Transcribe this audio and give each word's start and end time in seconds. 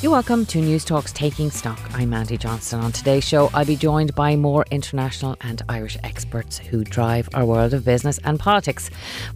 You're 0.00 0.12
welcome 0.12 0.46
to 0.46 0.60
Newstalk's 0.60 1.12
Taking 1.12 1.50
Stock. 1.50 1.76
I'm 1.92 2.10
Mandy 2.10 2.38
Johnston. 2.38 2.78
On 2.78 2.92
today's 2.92 3.24
show, 3.26 3.50
I'll 3.52 3.64
be 3.64 3.74
joined 3.74 4.14
by 4.14 4.36
more 4.36 4.64
international 4.70 5.36
and 5.40 5.60
Irish 5.68 5.98
experts 6.04 6.56
who 6.56 6.84
drive 6.84 7.28
our 7.34 7.44
world 7.44 7.74
of 7.74 7.84
business 7.84 8.20
and 8.22 8.38
politics. 8.38 8.90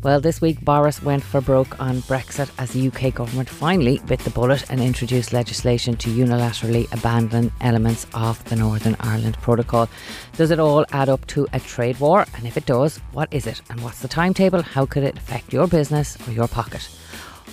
Well, 0.05 0.21
this 0.21 0.41
week, 0.41 0.65
Boris 0.65 1.03
went 1.03 1.25
for 1.25 1.41
broke 1.41 1.81
on 1.81 1.97
Brexit 2.03 2.49
as 2.59 2.71
the 2.71 2.87
UK 2.87 3.13
government 3.13 3.49
finally 3.49 4.01
bit 4.07 4.21
the 4.21 4.31
bullet 4.31 4.71
and 4.71 4.81
introduced 4.81 5.33
legislation 5.33 5.97
to 5.97 6.11
unilaterally 6.11 6.87
abandon 6.97 7.51
elements 7.61 8.07
of 8.15 8.45
the 8.45 8.55
Northern 8.55 8.95
Ireland 9.01 9.39
Protocol. 9.39 9.89
Does 10.37 10.53
it 10.53 10.61
all 10.61 10.87
add 10.93 11.09
up 11.09 11.27
to 11.27 11.49
a 11.53 11.59
trade 11.59 11.99
war? 11.99 12.25
And 12.37 12.47
if 12.47 12.57
it 12.57 12.67
does, 12.67 12.99
what 13.11 13.29
is 13.33 13.49
it? 13.49 13.63
And 13.69 13.83
what's 13.83 13.99
the 13.99 14.07
timetable? 14.07 14.63
How 14.63 14.87
could 14.87 15.03
it 15.03 15.17
affect 15.17 15.53
your 15.53 15.67
business 15.67 16.17
or 16.29 16.31
your 16.31 16.47
pocket? 16.47 16.89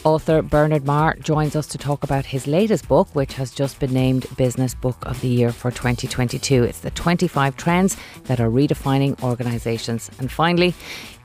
Author 0.05 0.41
Bernard 0.41 0.85
Marr 0.85 1.15
joins 1.15 1.57
us 1.57 1.67
to 1.67 1.77
talk 1.77 2.05
about 2.05 2.25
his 2.25 2.47
latest 2.47 2.87
book, 2.87 3.13
which 3.13 3.33
has 3.33 3.51
just 3.51 3.79
been 3.79 3.91
named 3.91 4.25
Business 4.37 4.73
Book 4.73 4.97
of 5.01 5.19
the 5.19 5.27
Year 5.27 5.51
for 5.51 5.71
2022. 5.71 6.63
It's 6.63 6.79
the 6.79 6.91
25 6.91 7.57
trends 7.57 7.97
that 8.23 8.39
are 8.39 8.49
redefining 8.49 9.21
organisations. 9.21 10.09
And 10.17 10.31
finally, 10.31 10.73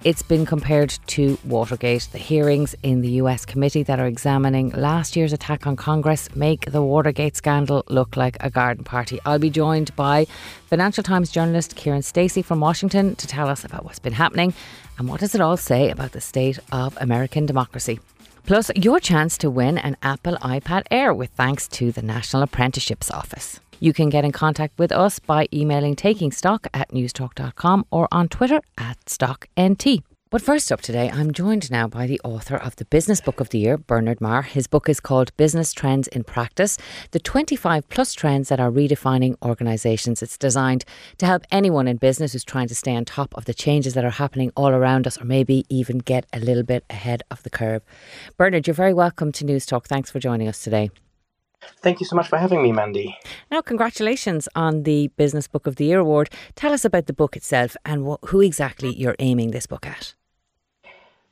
it's 0.03 0.23
been 0.23 0.45
compared 0.45 0.91
to 1.07 1.39
Watergate. 1.45 2.09
The 2.11 2.19
hearings 2.19 2.75
in 2.83 3.01
the 3.01 3.11
US 3.23 3.45
committee 3.45 3.85
that 3.85 4.01
are 4.01 4.07
examining 4.07 4.71
last 4.71 5.15
year's 5.15 5.33
attack 5.33 5.69
on 5.69 5.77
Congress 5.77 6.35
make 6.35 6.73
the 6.73 6.83
Watergate 6.83 7.37
scandal 7.37 7.85
look 7.89 8.17
like 8.17 8.37
a 8.41 8.51
garden 8.51 8.83
party. 8.83 9.21
I'll 9.25 9.39
be 9.39 9.51
joined 9.51 9.95
by 9.95 10.27
Financial 10.67 11.05
Times 11.05 11.31
journalist 11.31 11.77
Kiran 11.77 12.03
Stacey 12.03 12.43
from 12.43 12.59
Washington 12.59 13.15
to 13.17 13.29
tell 13.29 13.49
us 13.49 13.65
about 13.65 13.85
what's 13.85 14.01
been 14.01 14.15
happening 14.15 14.53
and 14.99 15.09
what 15.09 15.21
does 15.21 15.37
it 15.37 15.41
all 15.41 15.57
say 15.57 15.91
about 15.91 16.11
the 16.11 16.21
state 16.21 16.59
of 16.73 16.99
American 17.01 17.47
democracy. 17.47 18.01
Plus, 18.47 18.71
your 18.77 19.01
chance 19.01 19.39
to 19.39 19.49
win 19.49 19.79
an 19.79 19.97
Apple 20.03 20.37
iPad 20.37 20.83
Air 20.91 21.15
with 21.15 21.31
thanks 21.31 21.67
to 21.69 21.93
the 21.93 22.03
National 22.03 22.43
Apprenticeships 22.43 23.11
Office. 23.11 23.59
You 23.81 23.93
can 23.93 24.11
get 24.11 24.25
in 24.25 24.33
contact 24.33 24.79
with 24.79 24.93
us 24.93 25.19
by 25.19 25.49
emailing 25.53 25.97
takingstock 25.97 26.67
at 26.75 26.91
newstalk.com 26.91 27.87
or 27.91 28.07
on 28.13 28.29
Twitter 28.29 28.61
at 28.77 29.03
StockNT. 29.07 30.03
But 30.31 30.43
first 30.43 30.73
up 30.73 30.81
today, 30.81 31.11
I'm 31.11 31.33
joined 31.33 31.71
now 31.71 31.87
by 31.87 32.09
the 32.09 32.21
author 32.25 32.57
of 32.57 32.75
the 32.75 32.87
Business 32.87 33.21
Book 33.21 33.39
of 33.39 33.51
the 33.51 33.59
Year, 33.59 33.79
Bernard 33.79 34.21
Marr. 34.21 34.43
His 34.43 34.67
book 34.67 34.89
is 34.89 34.99
called 34.99 35.37
Business 35.37 35.73
Trends 35.73 36.09
in 36.09 36.25
Practice 36.25 36.77
The 37.13 37.21
25 37.21 37.89
Plus 37.89 38.15
Trends 38.15 38.49
That 38.49 38.59
Are 38.59 38.71
Redefining 38.71 39.37
Organisations. 39.43 40.23
It's 40.23 40.37
designed 40.37 40.85
to 41.19 41.27
help 41.27 41.45
anyone 41.53 41.87
in 41.87 41.99
business 41.99 42.33
who's 42.33 42.43
trying 42.43 42.69
to 42.69 42.75
stay 42.75 42.97
on 42.97 43.05
top 43.05 43.33
of 43.37 43.45
the 43.45 43.55
changes 43.55 43.95
that 43.95 44.05
are 44.05 44.11
happening 44.11 44.51
all 44.57 44.71
around 44.71 45.07
us 45.07 45.21
or 45.21 45.25
maybe 45.25 45.67
even 45.69 45.99
get 45.99 46.27
a 46.33 46.41
little 46.41 46.65
bit 46.65 46.85
ahead 46.91 47.23
of 47.31 47.43
the 47.45 47.51
curve. 47.51 47.83
Bernard, 48.37 48.67
you're 48.67 48.75
very 48.75 48.95
welcome 48.95 49.31
to 49.31 49.45
Newstalk. 49.45 49.87
Thanks 49.87 50.11
for 50.11 50.19
joining 50.19 50.49
us 50.49 50.65
today. 50.65 50.91
Thank 51.83 52.01
you 52.01 52.07
so 52.07 52.17
much 52.17 52.29
for 52.29 52.39
having 52.39 52.63
me, 52.63 52.73
Mandy. 52.73 53.17
Now, 53.51 53.61
congratulations 53.61 54.49
on 54.55 54.83
the 54.85 55.09
Business 55.17 55.47
Book 55.49 55.67
of 55.67 55.77
the 55.77 55.85
Year 55.85 56.01
award. 56.01 56.31
Tell 56.55 56.73
us 56.73 56.85
about 56.85 57.07
the 57.07 57.13
book 57.13 57.37
itself 57.37 57.77
and 57.85 58.07
wh- 58.07 58.27
who 58.29 58.41
exactly 58.41 58.95
you're 58.95 59.17
aiming 59.19 59.51
this 59.51 59.67
book 59.67 59.87
at. 59.87 60.15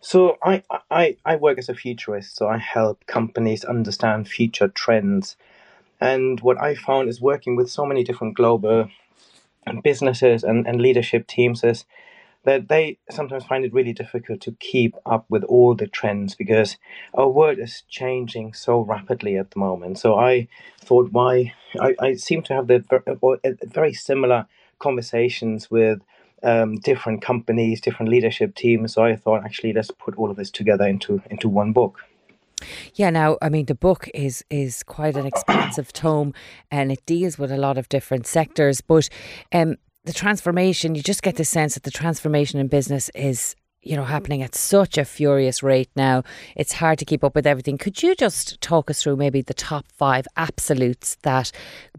So 0.01 0.37
I, 0.43 0.63
I, 0.91 1.17
I 1.25 1.37
work 1.37 1.59
as 1.59 1.69
a 1.69 1.75
futurist, 1.75 2.37
so 2.37 2.49
I 2.49 2.59
help 2.59 3.07
companies 3.07 3.65
understand 3.65 4.29
future 4.29 4.69
trends. 4.69 5.37
And 6.01 6.41
what 6.41 6.61
I 6.61 6.75
found 6.75 7.09
is 7.09 7.21
working 7.21 7.55
with 7.55 7.71
so 7.71 7.87
many 7.87 8.03
different 8.03 8.35
global 8.35 8.89
businesses 9.85 10.43
and, 10.43 10.67
and 10.67 10.81
leadership 10.81 11.27
teams 11.29 11.63
is 11.63 11.85
that 12.45 12.69
they 12.69 12.99
sometimes 13.11 13.45
find 13.45 13.65
it 13.65 13.73
really 13.73 13.93
difficult 13.93 14.41
to 14.41 14.53
keep 14.59 14.95
up 15.07 15.25
with 15.29 15.45
all 15.45 15.75
the 15.75 15.87
trends 15.87 16.35
because 16.35 16.77
our 17.15 17.29
world 17.29 17.59
is 17.59 17.83
changing 17.89 18.53
so 18.53 18.81
rapidly 18.81 19.37
at 19.37 19.53
the 19.53 19.61
moment. 19.61 19.99
So 19.99 20.19
I 20.19 20.49
thought, 20.81 21.13
why 21.13 21.55
I, 21.81 21.95
I 22.01 22.15
seem 22.15 22.43
to 22.45 22.55
have 22.55 22.67
the 22.67 22.85
very 23.65 23.93
similar 23.93 24.47
conversations 24.79 25.71
with 25.71 26.01
um, 26.43 26.77
different 26.77 27.23
companies, 27.23 27.81
different 27.81 28.11
leadership 28.11 28.55
teams. 28.55 28.95
So 28.95 29.05
I 29.05 29.17
thought, 29.17 29.45
actually, 29.45 29.73
let's 29.73 29.91
put 29.91 30.17
all 30.17 30.31
of 30.31 30.37
this 30.37 30.51
together 30.51 30.87
into 30.87 31.23
into 31.31 31.49
one 31.49 31.73
book. 31.73 32.01
Yeah, 32.95 33.11
now 33.11 33.39
I 33.43 33.49
mean 33.49 33.67
the 33.67 33.75
book 33.75 34.09
is 34.15 34.45
is 34.51 34.83
quite 34.83 35.17
an 35.17 35.27
expansive 35.27 35.93
tome, 35.93 36.35
and 36.71 36.93
it 36.93 37.05
deals 37.07 37.39
with 37.39 37.51
a 37.53 37.57
lot 37.57 37.79
of 37.79 37.89
different 37.89 38.27
sectors. 38.27 38.81
But 38.81 39.09
um, 39.53 39.77
the 40.05 40.13
transformation, 40.13 40.95
you 40.95 41.03
just 41.03 41.23
get 41.23 41.37
the 41.37 41.45
sense 41.45 41.75
that 41.75 41.85
the 41.85 41.91
transformation 41.91 42.59
in 42.59 42.69
business 42.69 43.11
is 43.15 43.55
you 43.83 43.97
know 43.97 44.05
happening 44.05 44.43
at 44.43 44.55
such 44.55 44.97
a 44.97 45.05
furious 45.05 45.63
rate 45.63 45.91
now. 45.97 46.23
It's 46.57 46.75
hard 46.75 46.99
to 47.01 47.05
keep 47.05 47.25
up 47.25 47.35
with 47.35 47.47
everything. 47.47 47.79
Could 47.79 48.03
you 48.03 48.15
just 48.15 48.61
talk 48.61 48.91
us 48.91 49.03
through 49.03 49.17
maybe 49.17 49.43
the 49.43 49.55
top 49.55 49.87
five 49.93 50.27
absolutes 50.37 51.17
that 51.23 51.53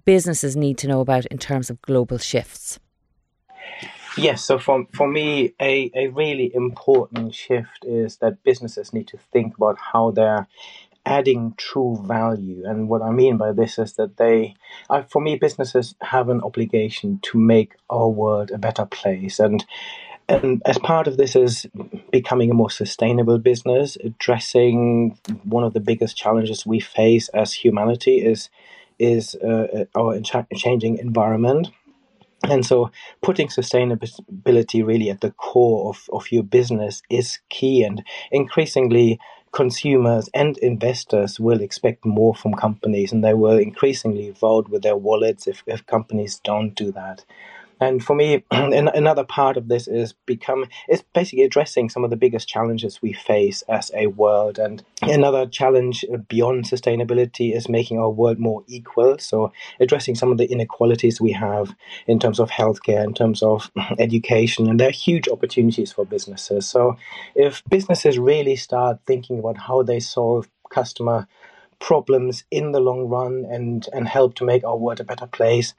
businesses 0.05 0.55
need 0.55 0.77
to 0.79 0.87
know 0.87 1.01
about 1.01 1.25
in 1.27 1.37
terms 1.37 1.69
of 1.69 1.81
global 1.81 2.17
shifts? 2.17 2.79
Yes, 4.15 4.43
so 4.43 4.59
for, 4.59 4.85
for 4.93 5.07
me, 5.07 5.55
a, 5.59 5.89
a 5.95 6.07
really 6.09 6.53
important 6.53 7.33
shift 7.33 7.83
is 7.83 8.17
that 8.17 8.43
businesses 8.43 8.93
need 8.93 9.07
to 9.07 9.17
think 9.17 9.57
about 9.57 9.77
how 9.79 10.11
they're 10.11 10.47
adding 11.05 11.53
true 11.57 12.03
value. 12.05 12.63
And 12.65 12.87
what 12.87 13.01
I 13.01 13.11
mean 13.11 13.37
by 13.37 13.51
this 13.51 13.77
is 13.77 13.93
that 13.93 14.17
they, 14.17 14.55
uh, 14.89 15.03
for 15.03 15.21
me, 15.21 15.35
businesses 15.35 15.95
have 16.01 16.29
an 16.29 16.41
obligation 16.41 17.19
to 17.23 17.37
make 17.37 17.73
our 17.89 18.07
world 18.07 18.51
a 18.51 18.57
better 18.57 18.85
place. 18.85 19.39
And 19.39 19.65
and 20.29 20.61
as 20.65 20.79
part 20.79 21.07
of 21.07 21.17
this 21.17 21.35
is 21.35 21.67
becoming 22.09 22.49
a 22.49 22.53
more 22.53 22.69
sustainable 22.69 23.37
business, 23.39 23.97
addressing 24.01 25.19
one 25.43 25.65
of 25.65 25.73
the 25.73 25.81
biggest 25.81 26.15
challenges 26.15 26.65
we 26.65 26.79
face 26.79 27.27
as 27.29 27.51
humanity 27.51 28.19
is 28.19 28.49
is 28.99 29.35
uh, 29.35 29.85
our 29.95 30.21
changing 30.55 30.97
environment 30.97 31.67
and 32.49 32.65
so 32.65 32.91
putting 33.21 33.47
sustainability 33.47 34.85
really 34.85 35.09
at 35.09 35.21
the 35.21 35.31
core 35.31 35.89
of, 35.89 36.09
of 36.11 36.31
your 36.31 36.43
business 36.43 37.01
is 37.09 37.39
key 37.49 37.83
and 37.83 38.03
increasingly 38.31 39.19
consumers 39.53 40.29
and 40.33 40.57
investors 40.59 41.39
will 41.39 41.61
expect 41.61 42.05
more 42.05 42.35
from 42.35 42.53
companies 42.55 43.13
and 43.13 43.23
they 43.23 43.35
will 43.35 43.57
increasingly 43.57 44.31
vote 44.31 44.69
with 44.69 44.83
their 44.83 44.97
wallets 44.97 45.47
if, 45.47 45.63
if 45.67 45.85
companies 45.87 46.41
don't 46.43 46.75
do 46.75 46.91
that 46.91 47.25
and 47.83 48.03
for 48.03 48.15
me, 48.15 48.43
another 48.51 49.23
part 49.23 49.57
of 49.57 49.67
this 49.67 49.87
is 49.87 50.13
become 50.25 50.65
it's 50.87 51.03
basically 51.13 51.43
addressing 51.43 51.89
some 51.89 52.03
of 52.03 52.09
the 52.09 52.15
biggest 52.15 52.47
challenges 52.47 53.01
we 53.01 53.13
face 53.13 53.61
as 53.63 53.91
a 53.93 54.07
world. 54.07 54.57
And 54.57 54.83
another 55.01 55.45
challenge 55.45 56.05
beyond 56.27 56.65
sustainability 56.65 57.55
is 57.55 57.69
making 57.69 57.99
our 57.99 58.09
world 58.09 58.39
more 58.39 58.63
equal. 58.67 59.17
So 59.19 59.51
addressing 59.79 60.15
some 60.15 60.31
of 60.31 60.37
the 60.37 60.51
inequalities 60.51 61.19
we 61.19 61.33
have 61.33 61.75
in 62.07 62.19
terms 62.19 62.39
of 62.39 62.49
healthcare, 62.49 63.03
in 63.03 63.13
terms 63.13 63.43
of 63.43 63.69
education, 63.99 64.69
and 64.69 64.79
there 64.79 64.89
are 64.89 64.91
huge 64.91 65.27
opportunities 65.27 65.91
for 65.91 66.05
businesses. 66.05 66.69
So 66.69 66.97
if 67.35 67.63
businesses 67.69 68.17
really 68.17 68.55
start 68.55 68.99
thinking 69.05 69.39
about 69.39 69.57
how 69.57 69.83
they 69.83 69.99
solve 69.99 70.47
customer 70.69 71.27
problems 71.79 72.45
in 72.49 72.71
the 72.71 72.79
long 72.79 73.09
run 73.09 73.45
and 73.51 73.87
and 73.91 74.07
help 74.07 74.35
to 74.35 74.45
make 74.45 74.63
our 74.63 74.77
world 74.77 75.01
a 75.01 75.03
better 75.03 75.27
place 75.27 75.73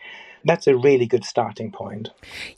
that's 0.45 0.67
a 0.67 0.77
really 0.77 1.07
good 1.07 1.25
starting 1.25 1.71
point. 1.71 2.11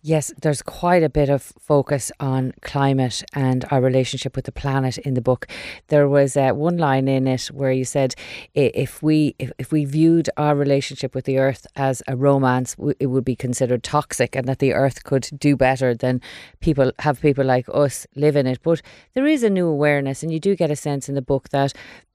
Yes, 0.02 0.32
there's 0.42 0.62
quite 0.62 1.02
a 1.02 1.08
bit 1.08 1.28
of 1.28 1.42
focus 1.42 2.10
on 2.20 2.52
climate 2.62 3.22
and 3.32 3.64
our 3.70 3.80
relationship 3.80 4.34
with 4.34 4.44
the 4.44 4.52
planet 4.52 4.98
in 4.98 5.14
the 5.14 5.20
book. 5.20 5.46
There 5.88 6.08
was 6.08 6.36
uh, 6.36 6.52
one 6.52 6.78
line 6.78 7.08
in 7.08 7.26
it 7.26 7.46
where 7.46 7.72
you 7.72 7.84
said 7.84 8.14
if 8.54 9.02
we 9.02 9.34
if, 9.38 9.52
if 9.58 9.72
we 9.72 9.84
viewed 9.84 10.28
our 10.36 10.54
relationship 10.54 11.14
with 11.14 11.24
the 11.24 11.38
earth 11.38 11.66
as 11.76 12.02
a 12.08 12.16
romance, 12.16 12.76
it 12.98 13.06
would 13.06 13.24
be 13.24 13.36
considered 13.36 13.82
toxic, 13.82 14.34
and 14.34 14.46
that 14.48 14.58
the 14.58 14.74
earth 14.74 15.04
could 15.04 15.28
do 15.38 15.56
better 15.56 15.94
than 15.94 16.20
people 16.60 16.92
have 17.00 17.20
people 17.20 17.44
like 17.44 17.66
us 17.72 18.06
live 18.16 18.36
in 18.36 18.46
it. 18.46 18.60
But 18.62 18.82
there 19.14 19.26
is 19.26 19.42
a 19.42 19.50
new 19.50 19.66
awareness, 19.66 20.22
and 20.22 20.32
you 20.32 20.40
do 20.40 20.56
get 20.56 20.70
a 20.70 20.76
sense 20.76 21.08
in 21.08 21.14
the 21.14 21.22
book 21.22 21.50
that 21.50 21.72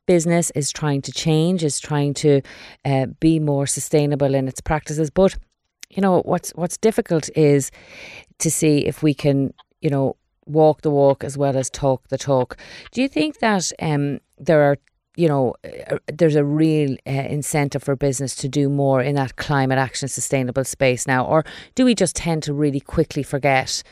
business 0.08 0.52
is 0.56 0.72
trying 0.72 1.02
to 1.02 1.12
change, 1.12 1.64
is 1.64 1.80
trying 1.80 2.14
to 2.14 2.42
uh, 2.84 3.06
be 3.20 3.40
more 3.40 3.68
sustainable 3.68 4.36
in 4.36 4.48
its 4.48 4.60
practices, 4.60 5.10
but 5.10 5.38
you 5.92 6.02
know 6.02 6.22
what's 6.22 6.52
what's 6.52 6.78
difficult 6.78 7.30
is 7.36 7.72
to 8.40 8.50
see 8.50 8.86
if 8.86 9.04
we 9.04 9.14
can 9.14 9.54
you 9.82 9.90
know 9.90 10.16
walk 10.46 10.82
the 10.82 10.92
walk 10.92 11.24
as 11.24 11.38
well 11.38 11.56
as 11.56 11.70
talk 11.70 12.08
the 12.10 12.18
talk. 12.18 12.58
Do 12.92 13.02
you 13.02 13.08
think 13.08 13.40
that 13.40 13.72
um, 13.82 14.20
there 14.38 14.62
are 14.62 14.78
you 15.16 15.28
know 15.28 15.56
uh, 15.64 15.98
there's 16.12 16.36
a 16.36 16.44
real 16.44 16.96
uh, 17.06 17.12
incentive 17.12 17.84
for 17.84 17.96
business 17.96 18.36
to 18.36 18.48
do 18.48 18.70
more 18.70 19.02
in 19.02 19.16
that 19.16 19.36
climate 19.36 19.78
action 19.78 20.08
sustainable 20.08 20.64
space 20.64 21.06
now 21.06 21.26
or 21.26 21.44
do 21.76 21.84
we 21.84 21.94
just 21.94 22.16
tend 22.16 22.44
to 22.44 22.54
really 22.54 22.80
quickly 22.80 23.22
forget 23.22 23.84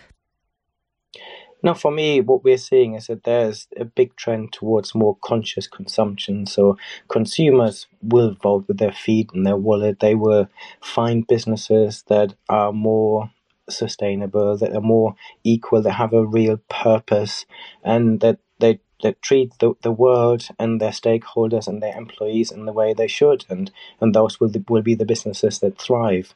Now, 1.61 1.73
for 1.73 1.91
me, 1.91 2.21
what 2.21 2.43
we're 2.43 2.57
seeing 2.57 2.95
is 2.95 3.07
that 3.07 3.23
there's 3.25 3.67
a 3.75 3.85
big 3.85 4.15
trend 4.15 4.53
towards 4.53 4.95
more 4.95 5.17
conscious 5.21 5.67
consumption. 5.67 6.45
So 6.45 6.77
consumers 7.09 7.87
will 8.01 8.33
vote 8.41 8.65
with 8.67 8.77
their 8.77 8.93
feet 8.93 9.31
and 9.33 9.45
their 9.45 9.57
wallet. 9.57 9.99
They 9.99 10.15
will 10.15 10.47
find 10.81 11.27
businesses 11.27 12.03
that 12.07 12.33
are 12.47 12.71
more 12.71 13.31
sustainable, 13.69 14.57
that 14.57 14.73
are 14.73 14.81
more 14.81 15.15
equal, 15.43 15.81
that 15.81 15.91
have 15.91 16.13
a 16.13 16.25
real 16.25 16.57
purpose, 16.69 17.45
and 17.83 18.19
that 18.21 18.39
they 18.59 18.79
that 19.01 19.21
treat 19.21 19.51
the, 19.59 19.73
the 19.81 19.91
world 19.91 20.47
and 20.59 20.81
their 20.81 20.91
stakeholders 20.91 21.67
and 21.67 21.81
their 21.81 21.95
employees 21.95 22.51
in 22.51 22.65
the 22.65 22.73
way 22.73 22.93
they 22.93 23.07
should, 23.07 23.45
and, 23.49 23.71
and 24.01 24.13
those 24.13 24.39
will, 24.39 24.51
will 24.67 24.81
be 24.81 24.95
the 24.95 25.05
businesses 25.05 25.59
that 25.59 25.79
thrive. 25.79 26.35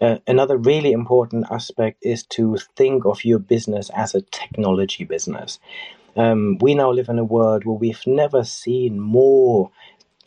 Uh, 0.00 0.18
another 0.26 0.56
really 0.56 0.92
important 0.92 1.46
aspect 1.50 1.98
is 2.02 2.22
to 2.24 2.58
think 2.76 3.04
of 3.06 3.24
your 3.24 3.38
business 3.38 3.90
as 3.94 4.14
a 4.14 4.20
technology 4.20 5.04
business. 5.04 5.58
Um, 6.16 6.58
we 6.60 6.74
now 6.74 6.90
live 6.90 7.08
in 7.08 7.18
a 7.18 7.24
world 7.24 7.64
where 7.64 7.78
we've 7.78 8.06
never 8.06 8.44
seen 8.44 9.00
more 9.00 9.70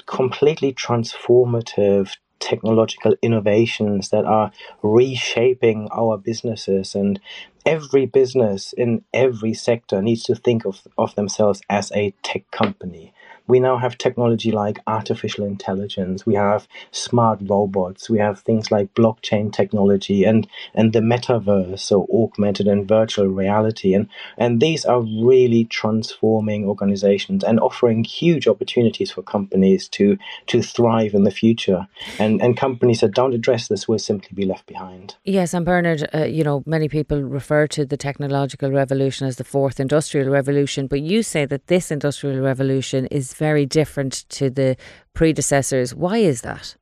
completely 0.06 0.74
transformative 0.74 2.16
technological 2.39 3.16
innovations 3.21 4.10
that 4.10 4.25
are 4.25 4.51
reshaping 4.81 5.88
our 5.92 6.18
businesses 6.18 6.95
and 6.95 7.19
every 7.65 8.06
business 8.06 8.74
in 8.74 9.04
every 9.13 9.54
sector 9.54 10.01
needs 10.01 10.24
to 10.24 10.36
think 10.36 10.65
of, 10.65 10.88
of 10.98 11.13
themselves 11.15 11.62
as 11.69 11.92
a 11.94 12.13
tech 12.24 12.50
company 12.51 13.13
we 13.50 13.60
now 13.60 13.78
have 13.78 13.98
technology 13.98 14.51
like 14.51 14.78
artificial 14.86 15.44
intelligence, 15.44 16.24
we 16.24 16.36
have 16.36 16.68
smart 16.92 17.40
robots, 17.42 18.07
we 18.07 18.19
have 18.19 18.40
things 18.40 18.72
like 18.72 18.94
blockchain 18.94 19.51
technology 19.51 20.24
and, 20.24 20.48
and 20.75 20.94
the 20.94 21.00
metaverse, 21.00 21.80
so 21.80 22.07
augmented 22.13 22.68
and 22.68 22.88
virtual 22.88 23.28
reality. 23.28 23.96
And, 23.96 24.07
and 24.38 24.62
these 24.62 24.86
are 24.86 25.01
really 25.01 25.66
transforming 25.66 26.66
organizations 26.66 27.44
and 27.44 27.60
offering 27.60 28.04
huge 28.04 28.48
opportunities 28.48 29.12
for 29.12 29.24
companies 29.24 29.90
to, 29.90 30.18
to 30.48 30.62
thrive 30.62 31.16
in 31.16 31.24
the 31.24 31.31
future. 31.31 31.88
And, 32.19 32.40
and 32.44 32.56
companies 32.56 33.00
that 33.00 33.16
don't 33.16 33.34
address 33.34 33.68
this 33.68 33.88
will 33.88 33.98
simply 33.98 34.30
be 34.36 34.46
left 34.46 34.68
behind. 34.68 35.16
Yes, 35.24 35.56
and 35.56 35.66
Bernard, 35.66 36.07
uh, 36.13 36.25
you 36.25 36.44
know, 36.44 36.62
many 36.68 36.88
people 36.88 37.24
refer 37.24 37.66
to 37.68 37.84
the 37.84 37.98
technological 37.98 38.69
revolution 38.69 39.25
as 39.25 39.38
the 39.38 39.44
fourth 39.44 39.80
industrial 39.80 40.30
revolution, 40.30 40.86
but 40.86 41.01
you 41.01 41.24
say 41.24 41.46
that 41.46 41.66
this 41.66 41.90
industrial 41.90 42.42
revolution 42.42 43.07
is 43.07 43.38
very 43.39 43.65
different 43.65 44.25
to 44.30 44.51
the 44.51 44.77
predecessors. 45.15 45.95
Why 45.95 46.18
is 46.18 46.41
that? 46.41 46.75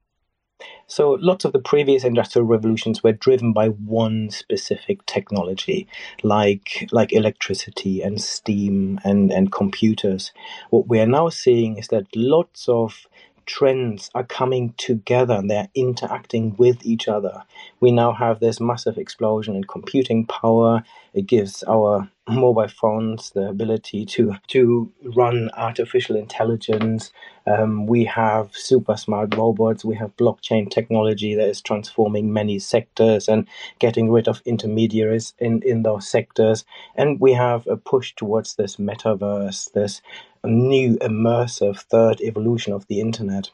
So, 0.88 1.18
lots 1.20 1.46
of 1.46 1.52
the 1.52 1.60
previous 1.60 2.04
industrial 2.04 2.48
revolutions 2.48 3.04
were 3.04 3.12
driven 3.12 3.54
by 3.54 3.68
one 3.68 4.30
specific 4.30 5.06
technology, 5.06 5.88
like 6.24 6.88
like 6.92 7.12
electricity 7.14 8.02
and 8.02 8.22
steam 8.22 9.00
and, 9.04 9.32
and 9.32 9.52
computers. 9.52 10.32
What 10.70 10.88
we 10.88 11.00
are 11.00 11.06
now 11.06 11.30
seeing 11.30 11.78
is 11.78 11.90
that 11.90 12.08
lots 12.16 12.70
of 12.70 13.06
trends 13.48 14.12
are 14.14 14.24
coming 14.24 14.74
together 14.78 15.34
and 15.36 15.50
they're 15.50 15.70
interacting 15.74 16.56
with 16.58 16.86
each 16.86 17.08
other. 17.08 17.44
We 17.80 17.92
now 17.92 18.12
have 18.14 18.40
this 18.40 18.60
massive 18.60 18.98
explosion 18.98 19.56
in 19.56 19.64
computing 19.64 20.28
power. 20.28 20.84
It 21.14 21.26
gives 21.26 21.64
our 21.68 22.08
mobile 22.30 22.68
phones 22.68 23.32
the 23.32 23.48
ability 23.48 24.06
to 24.06 24.36
to 24.48 24.92
run 25.16 25.50
artificial 25.56 26.16
intelligence. 26.16 27.12
Um, 27.48 27.88
we 27.88 28.04
have 28.04 28.54
super 28.54 28.98
smart 28.98 29.36
robots. 29.36 29.86
We 29.86 29.96
have 29.96 30.18
blockchain 30.18 30.70
technology 30.70 31.36
that 31.36 31.48
is 31.48 31.62
transforming 31.62 32.34
many 32.34 32.60
sectors 32.60 33.30
and 33.30 33.48
getting 33.80 34.12
rid 34.12 34.28
of 34.28 34.42
intermediaries 34.46 35.34
in, 35.40 35.62
in 35.64 35.84
those 35.84 36.10
sectors. 36.10 36.66
And 36.96 37.20
we 37.22 37.32
have 37.34 37.66
a 37.68 37.78
push 37.78 38.14
towards 38.16 38.56
this 38.56 38.76
metaverse, 38.76 39.72
this 39.72 40.02
new 40.48 40.98
immersive 40.98 41.80
third 41.80 42.22
evolution 42.22 42.74
of 42.74 42.88
the 42.88 43.00
internet. 43.00 43.50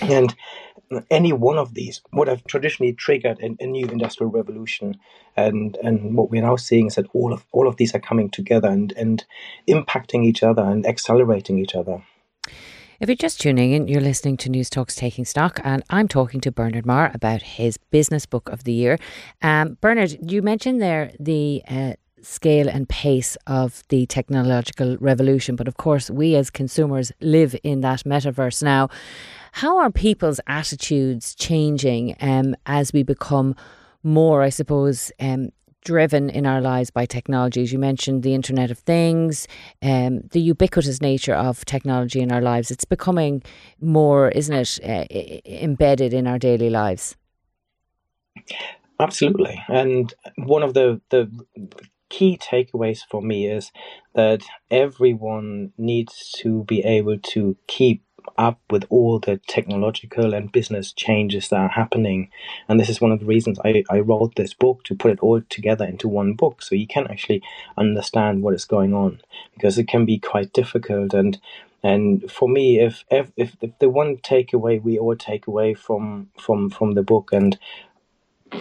And 0.00 0.34
any 1.10 1.32
one 1.32 1.58
of 1.58 1.74
these 1.74 2.02
would 2.12 2.28
have 2.28 2.44
traditionally 2.44 2.92
triggered 2.92 3.38
a, 3.40 3.56
a, 3.62 3.66
new 3.66 3.86
industrial 3.86 4.30
revolution. 4.30 4.96
And 5.36 5.76
and 5.82 6.16
what 6.16 6.30
we're 6.30 6.42
now 6.42 6.56
seeing 6.56 6.88
is 6.88 6.96
that 6.96 7.06
all 7.14 7.32
of 7.32 7.46
all 7.52 7.66
of 7.66 7.76
these 7.76 7.94
are 7.94 8.00
coming 8.00 8.30
together 8.30 8.68
and, 8.68 8.92
and 8.96 9.24
impacting 9.68 10.24
each 10.24 10.42
other 10.42 10.62
and 10.62 10.86
accelerating 10.86 11.58
each 11.58 11.74
other. 11.74 12.02
If 13.00 13.08
you're 13.08 13.16
just 13.16 13.40
tuning 13.40 13.72
in, 13.72 13.88
you're 13.88 14.00
listening 14.00 14.36
to 14.38 14.48
Newstalk's 14.48 14.94
Taking 14.94 15.24
Stock, 15.24 15.58
and 15.64 15.82
I'm 15.90 16.06
talking 16.06 16.40
to 16.42 16.52
Bernard 16.52 16.86
Marr 16.86 17.10
about 17.12 17.42
his 17.42 17.76
business 17.76 18.26
book 18.26 18.48
of 18.48 18.62
the 18.62 18.72
year. 18.72 18.96
Um, 19.42 19.76
Bernard, 19.80 20.18
you 20.30 20.40
mentioned 20.40 20.80
there 20.80 21.10
the 21.18 21.62
uh, 21.68 21.94
scale 22.22 22.68
and 22.68 22.88
pace 22.88 23.36
of 23.46 23.82
the 23.88 24.06
technological 24.06 24.96
revolution. 24.98 25.56
But 25.56 25.68
of 25.68 25.76
course, 25.76 26.10
we 26.10 26.36
as 26.36 26.50
consumers 26.50 27.12
live 27.20 27.56
in 27.62 27.80
that 27.80 28.00
metaverse 28.04 28.62
now. 28.62 28.88
How 29.52 29.78
are 29.78 29.90
people's 29.90 30.40
attitudes 30.46 31.34
changing 31.34 32.16
um, 32.20 32.56
as 32.66 32.92
we 32.92 33.02
become 33.02 33.54
more, 34.02 34.42
I 34.42 34.48
suppose, 34.48 35.12
um, 35.20 35.50
driven 35.84 36.30
in 36.30 36.46
our 36.46 36.60
lives 36.60 36.90
by 36.90 37.06
technologies. 37.06 37.72
You 37.72 37.78
mentioned 37.78 38.22
the 38.22 38.34
Internet 38.34 38.70
of 38.70 38.78
Things, 38.78 39.48
um, 39.82 40.20
the 40.30 40.40
ubiquitous 40.40 41.00
nature 41.00 41.34
of 41.34 41.64
technology 41.64 42.20
in 42.20 42.32
our 42.32 42.40
lives. 42.40 42.70
It's 42.70 42.84
becoming 42.84 43.42
more, 43.80 44.28
isn't 44.28 44.54
it, 44.54 44.78
uh, 44.84 45.04
embedded 45.44 46.14
in 46.14 46.26
our 46.26 46.38
daily 46.38 46.70
lives? 46.70 47.16
Absolutely. 49.00 49.60
And 49.68 50.14
one 50.36 50.62
of 50.62 50.74
the, 50.74 51.00
the 51.10 51.28
key 52.12 52.36
takeaways 52.36 53.00
for 53.10 53.22
me 53.22 53.46
is 53.46 53.72
that 54.14 54.42
everyone 54.70 55.72
needs 55.78 56.30
to 56.36 56.62
be 56.64 56.84
able 56.84 57.18
to 57.18 57.56
keep 57.66 58.04
up 58.36 58.60
with 58.68 58.84
all 58.90 59.18
the 59.18 59.40
technological 59.48 60.34
and 60.34 60.52
business 60.52 60.92
changes 60.92 61.48
that 61.48 61.58
are 61.58 61.68
happening. 61.70 62.28
And 62.68 62.78
this 62.78 62.90
is 62.90 63.00
one 63.00 63.12
of 63.12 63.20
the 63.20 63.26
reasons 63.26 63.58
I, 63.64 63.82
I 63.88 64.00
wrote 64.00 64.34
this 64.36 64.52
book 64.52 64.84
to 64.84 64.94
put 64.94 65.10
it 65.10 65.20
all 65.20 65.40
together 65.48 65.86
into 65.86 66.06
one 66.06 66.34
book 66.34 66.60
so 66.60 66.74
you 66.74 66.86
can 66.86 67.06
actually 67.06 67.42
understand 67.78 68.42
what 68.42 68.54
is 68.54 68.66
going 68.66 68.92
on 68.92 69.22
because 69.54 69.78
it 69.78 69.88
can 69.88 70.04
be 70.04 70.18
quite 70.18 70.52
difficult 70.52 71.14
and 71.14 71.40
and 71.82 72.30
for 72.30 72.48
me 72.48 72.78
if 72.78 73.04
if, 73.10 73.32
if 73.36 73.56
the 73.80 73.88
one 73.88 74.18
takeaway 74.18 74.80
we 74.80 74.98
all 74.98 75.16
take 75.16 75.46
away 75.48 75.74
from 75.74 76.28
from 76.38 76.70
from 76.70 76.92
the 76.92 77.02
book 77.02 77.30
and 77.32 77.58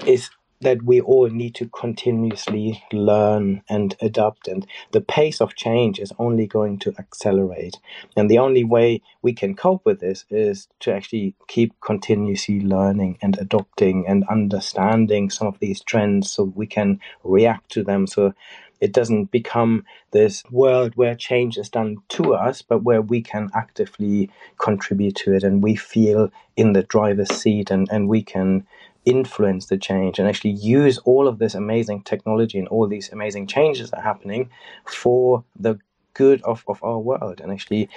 is 0.08 0.32
that 0.62 0.84
we 0.84 1.02
all 1.02 1.30
need 1.30 1.56
to 1.56 1.68
continuously 1.68 2.84
learn 2.94 3.64
and 3.70 3.96
adapt 4.02 4.48
and 4.48 4.66
the 4.92 5.02
pace 5.02 5.42
of 5.42 5.56
change 5.56 6.00
is 6.00 6.14
only 6.20 6.48
going 6.48 6.80
to 6.80 6.94
accelerate. 7.00 7.78
And 8.16 8.30
the 8.30 8.38
only 8.38 8.64
way 8.64 9.02
we 9.22 9.34
can 9.34 9.56
cope 9.56 9.86
with 9.86 10.00
this 10.00 10.26
is 10.30 10.68
to 10.82 10.94
actually 10.94 11.36
keep 11.48 11.74
continuously 11.82 12.62
learning 12.62 13.18
and 13.22 13.38
adopting 13.40 14.06
and 14.08 14.26
understanding 14.30 15.30
some 15.30 15.48
of 15.48 15.60
these 15.60 15.82
trends 15.82 16.32
so 16.32 16.44
we 16.44 16.68
can 16.68 17.00
react 17.24 17.72
to 17.72 17.84
them. 17.84 18.08
So 18.08 18.34
it 18.82 18.94
doesn't 18.94 19.32
become 19.32 19.86
this 20.12 20.44
world 20.52 20.94
where 20.96 21.16
change 21.16 21.58
is 21.58 21.70
done 21.70 21.98
to 22.10 22.34
us, 22.34 22.62
but 22.62 22.84
where 22.84 23.02
we 23.02 23.22
can 23.22 23.50
actively 23.54 24.30
contribute 24.58 25.16
to 25.18 25.34
it. 25.34 25.44
And 25.44 25.64
we 25.64 25.76
feel 25.76 26.32
in 26.58 26.74
the 26.74 26.84
driver's 26.84 27.30
seat 27.30 27.70
and, 27.72 27.88
and 27.92 28.10
we 28.10 28.24
can 28.24 28.66
influence 29.06 29.68
the 29.68 29.78
change 29.78 30.20
and 30.20 30.28
actually 30.28 30.52
use 30.52 30.98
all 31.00 31.28
of 31.28 31.40
this 31.40 31.56
amazing 31.56 32.04
technology 32.04 32.60
and 32.60 32.68
all 32.68 32.88
these 32.88 33.12
amazing 33.12 33.48
changes 33.48 33.90
that 33.90 34.00
are 34.00 34.04
happening 34.04 34.50
for 34.86 35.44
the 35.60 35.80
good 36.14 36.42
of, 36.44 36.64
of 36.68 36.84
our 36.84 37.00
world 37.00 37.40
and 37.42 37.52
actually 37.52 37.90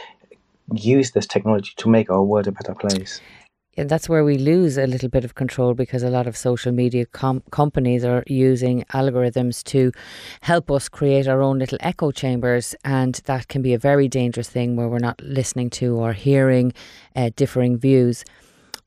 use 0.72 1.10
this 1.10 1.26
technology 1.26 1.72
to 1.76 1.88
make 1.88 2.10
our 2.10 2.22
world 2.22 2.46
a 2.46 2.52
better 2.52 2.74
place. 2.74 3.20
And 3.76 3.88
that's 3.88 4.08
where 4.08 4.24
we 4.24 4.38
lose 4.38 4.78
a 4.78 4.86
little 4.86 5.08
bit 5.08 5.24
of 5.24 5.34
control 5.34 5.74
because 5.74 6.04
a 6.04 6.10
lot 6.10 6.28
of 6.28 6.36
social 6.36 6.70
media 6.70 7.06
com- 7.06 7.42
companies 7.50 8.04
are 8.04 8.22
using 8.28 8.84
algorithms 8.92 9.64
to 9.64 9.90
help 10.42 10.70
us 10.70 10.88
create 10.88 11.26
our 11.26 11.42
own 11.42 11.58
little 11.58 11.78
echo 11.80 12.12
chambers. 12.12 12.76
And 12.84 13.16
that 13.24 13.48
can 13.48 13.62
be 13.62 13.74
a 13.74 13.78
very 13.78 14.06
dangerous 14.06 14.48
thing 14.48 14.76
where 14.76 14.88
we're 14.88 15.00
not 15.00 15.20
listening 15.22 15.70
to 15.70 15.96
or 15.96 16.12
hearing 16.12 16.72
uh, 17.16 17.30
differing 17.34 17.76
views. 17.76 18.24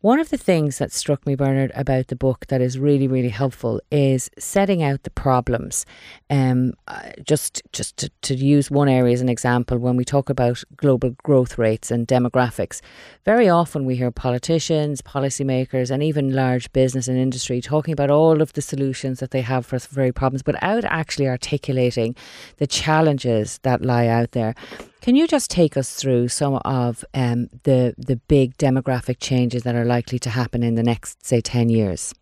One 0.01 0.19
of 0.19 0.29
the 0.29 0.37
things 0.37 0.77
that 0.77 0.91
struck 0.91 1.25
me, 1.25 1.33
Bernard, 1.33 1.71
about 1.73 2.07
the 2.07 2.15
book 2.15 2.45
that 2.49 2.61
is 2.61 2.77
really, 2.77 3.07
really 3.07 3.29
helpful 3.29 3.81
is 3.89 4.29
setting 4.37 4.83
out 4.83 5.01
the 5.01 5.09
problems. 5.09 5.87
Um, 6.29 6.73
uh, 6.87 7.09
just 7.23 7.63
just 7.73 7.97
to, 7.97 8.11
to 8.21 8.35
use 8.35 8.69
one 8.69 8.89
area 8.89 9.15
as 9.15 9.21
an 9.21 9.27
example, 9.27 9.79
when 9.79 9.97
we 9.97 10.05
talk 10.05 10.29
about 10.29 10.63
global 10.75 11.15
growth 11.23 11.57
rates 11.57 11.89
and 11.89 12.07
demographics, 12.07 12.79
very 13.25 13.49
often 13.49 13.85
we 13.85 13.95
hear 13.95 14.11
politicians, 14.11 15.01
policymakers, 15.01 15.89
and 15.89 16.03
even 16.03 16.31
large 16.31 16.71
business 16.73 17.07
and 17.07 17.17
industry 17.17 17.59
talking 17.59 17.91
about 17.91 18.11
all 18.11 18.39
of 18.39 18.53
the 18.53 18.61
solutions 18.61 19.19
that 19.19 19.31
they 19.31 19.41
have 19.41 19.65
for 19.65 19.79
very 19.79 20.11
problems, 20.11 20.45
without 20.45 20.85
actually 20.85 21.27
articulating 21.27 22.15
the 22.57 22.67
challenges 22.67 23.59
that 23.63 23.81
lie 23.81 24.05
out 24.05 24.33
there. 24.33 24.53
Can 25.01 25.15
you 25.15 25.27
just 25.27 25.49
take 25.49 25.77
us 25.77 25.93
through 25.95 26.27
some 26.27 26.55
of 26.65 27.05
um, 27.13 27.49
the 27.63 27.93
the 27.97 28.17
big 28.27 28.57
demographic 28.57 29.17
changes 29.19 29.63
that 29.63 29.75
are 29.75 29.85
likely 29.85 30.19
to 30.19 30.29
happen 30.29 30.63
in 30.63 30.75
the 30.75 30.83
next, 30.83 31.25
say, 31.25 31.41
ten 31.41 31.69
years? 31.69 32.13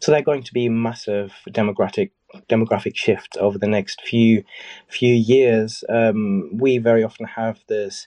So 0.00 0.10
they're 0.10 0.22
going 0.22 0.42
to 0.42 0.52
be 0.52 0.68
massive 0.68 1.32
demographic 1.48 2.10
demographic 2.48 2.96
shifts 2.96 3.36
over 3.38 3.58
the 3.58 3.66
next 3.66 4.02
few 4.02 4.44
few 4.88 5.14
years, 5.14 5.84
um, 5.88 6.50
we 6.52 6.78
very 6.78 7.02
often 7.04 7.26
have 7.26 7.60
this 7.68 8.06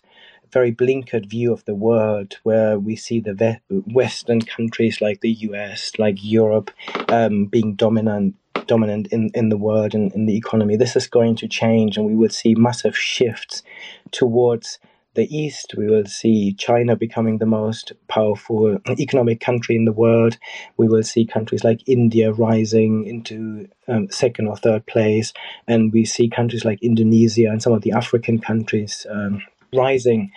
very 0.51 0.71
blinkered 0.73 1.29
view 1.29 1.53
of 1.53 1.63
the 1.65 1.75
world 1.75 2.39
where 2.41 2.79
we 2.79 2.95
see 2.95 3.19
the 3.19 3.59
Western 3.69 4.41
countries 4.41 4.99
like 4.99 5.21
the 5.21 5.31
US, 5.31 5.91
like 5.99 6.17
Europe, 6.23 6.71
um, 7.09 7.45
being 7.45 7.75
dominant 7.75 8.35
dominant 8.73 9.07
in, 9.07 9.31
in 9.33 9.49
the 9.49 9.57
world 9.67 9.93
and 9.93 10.13
in 10.13 10.25
the 10.25 10.37
economy. 10.37 10.77
This 10.77 10.95
is 10.95 11.07
going 11.07 11.35
to 11.37 11.47
change, 11.47 11.97
and 11.97 12.05
we 12.05 12.15
will 12.15 12.35
see 12.41 12.53
massive 12.55 12.95
shifts 12.97 13.63
towards 14.11 14.79
the 15.15 15.35
east, 15.35 15.73
we 15.77 15.87
will 15.87 16.05
see 16.05 16.53
China 16.53 16.95
becoming 16.95 17.39
the 17.39 17.45
most 17.45 17.91
powerful 18.07 18.77
economic 18.99 19.39
country 19.39 19.75
in 19.75 19.85
the 19.85 19.91
world. 19.91 20.37
We 20.77 20.87
will 20.87 21.03
see 21.03 21.25
countries 21.25 21.63
like 21.63 21.81
India 21.87 22.31
rising 22.31 23.05
into 23.05 23.67
um, 23.87 24.09
second 24.11 24.47
or 24.47 24.55
third 24.55 24.85
place, 24.85 25.33
and 25.67 25.91
we 25.91 26.05
see 26.05 26.29
countries 26.29 26.63
like 26.63 26.81
Indonesia 26.81 27.47
and 27.49 27.61
some 27.61 27.73
of 27.73 27.81
the 27.81 27.91
African 27.91 28.39
countries. 28.39 29.05
Um, 29.09 29.41
rising, 29.73 30.31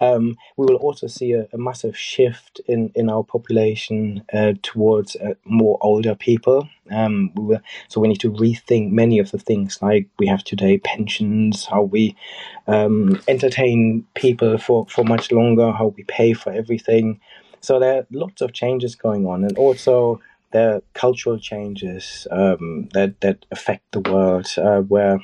um, 0.00 0.36
we 0.56 0.66
will 0.66 0.76
also 0.76 1.06
see 1.06 1.32
a, 1.32 1.48
a, 1.52 1.58
massive 1.58 1.96
shift 1.96 2.60
in, 2.66 2.90
in 2.94 3.10
our 3.10 3.24
population 3.24 4.22
uh, 4.32 4.52
towards 4.62 5.16
uh, 5.16 5.34
more 5.44 5.78
older 5.80 6.14
people. 6.14 6.68
Um, 6.90 7.32
we 7.34 7.44
will, 7.44 7.60
so 7.88 8.00
we 8.00 8.08
need 8.08 8.20
to 8.20 8.30
rethink 8.30 8.90
many 8.90 9.18
of 9.18 9.30
the 9.32 9.38
things 9.38 9.82
like 9.82 10.08
we 10.18 10.26
have 10.26 10.44
today, 10.44 10.78
pensions, 10.78 11.66
how 11.66 11.82
we 11.82 12.16
um, 12.68 13.20
entertain 13.26 14.06
people 14.14 14.56
for, 14.58 14.86
for 14.86 15.04
much 15.04 15.32
longer, 15.32 15.72
how 15.72 15.88
we 15.88 16.04
pay 16.04 16.32
for 16.32 16.52
everything. 16.52 17.20
So 17.60 17.80
there 17.80 17.98
are 17.98 18.06
lots 18.12 18.40
of 18.40 18.52
changes 18.52 18.94
going 18.94 19.26
on, 19.26 19.44
and 19.44 19.58
also 19.58 20.20
there 20.52 20.74
are 20.74 20.82
cultural 20.94 21.38
changes 21.38 22.26
um, 22.30 22.88
that 22.92 23.20
that 23.20 23.44
affect 23.50 23.84
the 23.92 24.00
world, 24.00 24.48
uh, 24.58 24.80
where 24.80 25.20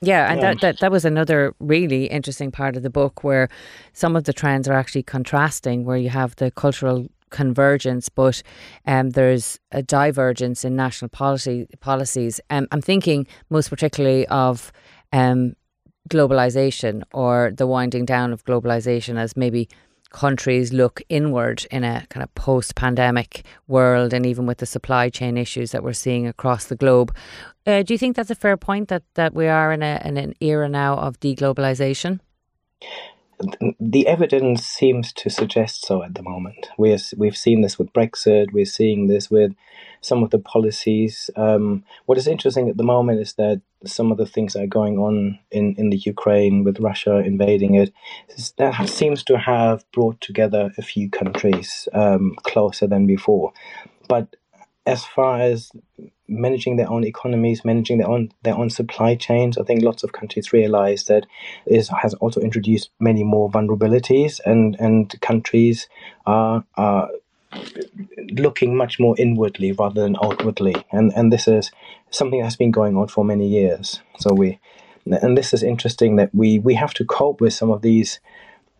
yeah, 0.00 0.30
and 0.30 0.42
that, 0.42 0.60
that 0.60 0.80
that 0.80 0.92
was 0.92 1.04
another 1.04 1.54
really 1.58 2.06
interesting 2.06 2.50
part 2.50 2.76
of 2.76 2.82
the 2.82 2.90
book 2.90 3.24
where 3.24 3.48
some 3.92 4.16
of 4.16 4.24
the 4.24 4.32
trends 4.32 4.68
are 4.68 4.74
actually 4.74 5.02
contrasting, 5.02 5.84
where 5.84 5.96
you 5.96 6.10
have 6.10 6.36
the 6.36 6.50
cultural 6.50 7.08
convergence, 7.30 8.08
but 8.08 8.42
um, 8.86 9.10
there's 9.10 9.58
a 9.72 9.82
divergence 9.82 10.64
in 10.64 10.76
national 10.76 11.08
policy 11.08 11.66
policies. 11.80 12.40
Um, 12.50 12.68
I'm 12.70 12.80
thinking 12.80 13.26
most 13.50 13.70
particularly 13.70 14.26
of 14.28 14.72
um, 15.12 15.54
globalization 16.08 17.02
or 17.12 17.52
the 17.56 17.66
winding 17.66 18.04
down 18.04 18.32
of 18.32 18.44
globalization 18.44 19.18
as 19.18 19.36
maybe 19.36 19.68
countries 20.14 20.72
look 20.72 21.02
inward 21.08 21.66
in 21.72 21.82
a 21.82 22.06
kind 22.08 22.22
of 22.22 22.32
post 22.36 22.76
pandemic 22.76 23.44
world 23.66 24.14
and 24.14 24.24
even 24.24 24.46
with 24.46 24.58
the 24.58 24.66
supply 24.66 25.10
chain 25.10 25.36
issues 25.36 25.72
that 25.72 25.82
we're 25.82 25.92
seeing 25.92 26.26
across 26.26 26.66
the 26.66 26.76
globe. 26.76 27.14
Uh, 27.66 27.82
do 27.82 27.92
you 27.92 27.98
think 27.98 28.14
that's 28.14 28.30
a 28.30 28.36
fair 28.36 28.56
point 28.56 28.88
that, 28.88 29.02
that 29.14 29.34
we 29.34 29.48
are 29.48 29.72
in, 29.72 29.82
a, 29.82 30.00
in 30.04 30.16
an 30.16 30.32
era 30.40 30.68
now 30.68 30.94
of 30.96 31.18
deglobalization? 31.18 32.20
The 33.80 34.06
evidence 34.06 34.64
seems 34.64 35.12
to 35.14 35.28
suggest 35.28 35.84
so 35.84 36.04
at 36.04 36.14
the 36.14 36.22
moment. 36.22 36.68
We're, 36.78 36.98
we've 37.16 37.36
seen 37.36 37.62
this 37.62 37.76
with 37.78 37.92
Brexit, 37.92 38.52
we're 38.52 38.64
seeing 38.64 39.08
this 39.08 39.28
with 39.28 39.52
some 40.04 40.22
of 40.22 40.30
the 40.30 40.38
policies. 40.38 41.30
Um, 41.34 41.82
what 42.06 42.18
is 42.18 42.28
interesting 42.28 42.68
at 42.68 42.76
the 42.76 42.84
moment 42.84 43.20
is 43.20 43.34
that 43.34 43.62
some 43.86 44.12
of 44.12 44.18
the 44.18 44.26
things 44.26 44.52
that 44.52 44.62
are 44.62 44.66
going 44.66 44.98
on 44.98 45.38
in, 45.50 45.74
in 45.76 45.90
the 45.90 45.96
Ukraine 45.96 46.62
with 46.62 46.78
Russia 46.78 47.18
invading 47.18 47.74
it, 47.74 47.92
that 48.58 48.88
seems 48.88 49.24
to 49.24 49.38
have 49.38 49.84
brought 49.92 50.20
together 50.20 50.72
a 50.76 50.82
few 50.82 51.08
countries 51.10 51.88
um, 51.94 52.36
closer 52.42 52.86
than 52.86 53.06
before. 53.06 53.52
But 54.08 54.36
as 54.86 55.04
far 55.04 55.40
as 55.40 55.72
managing 56.28 56.76
their 56.76 56.90
own 56.90 57.04
economies, 57.04 57.64
managing 57.64 57.98
their 57.98 58.08
own 58.08 58.30
their 58.42 58.54
own 58.54 58.68
supply 58.68 59.14
chains, 59.14 59.56
I 59.56 59.64
think 59.64 59.82
lots 59.82 60.02
of 60.02 60.12
countries 60.12 60.52
realize 60.52 61.04
that 61.04 61.26
this 61.66 61.88
has 61.88 62.12
also 62.14 62.40
introduced 62.40 62.90
many 63.00 63.24
more 63.24 63.50
vulnerabilities, 63.50 64.40
and 64.44 64.76
and 64.78 65.18
countries 65.22 65.88
are 66.26 66.64
are 66.76 67.08
looking 68.32 68.76
much 68.76 68.98
more 68.98 69.14
inwardly 69.18 69.72
rather 69.72 70.02
than 70.02 70.16
outwardly. 70.22 70.74
And 70.92 71.12
and 71.14 71.32
this 71.32 71.48
is 71.48 71.70
something 72.10 72.40
that's 72.40 72.56
been 72.56 72.70
going 72.70 72.96
on 72.96 73.08
for 73.08 73.24
many 73.24 73.48
years. 73.48 74.00
So 74.18 74.32
we 74.32 74.58
and 75.06 75.36
this 75.36 75.52
is 75.52 75.62
interesting 75.62 76.16
that 76.16 76.34
we 76.34 76.58
we 76.58 76.74
have 76.74 76.94
to 76.94 77.04
cope 77.04 77.40
with 77.40 77.52
some 77.52 77.70
of 77.70 77.82
these 77.82 78.20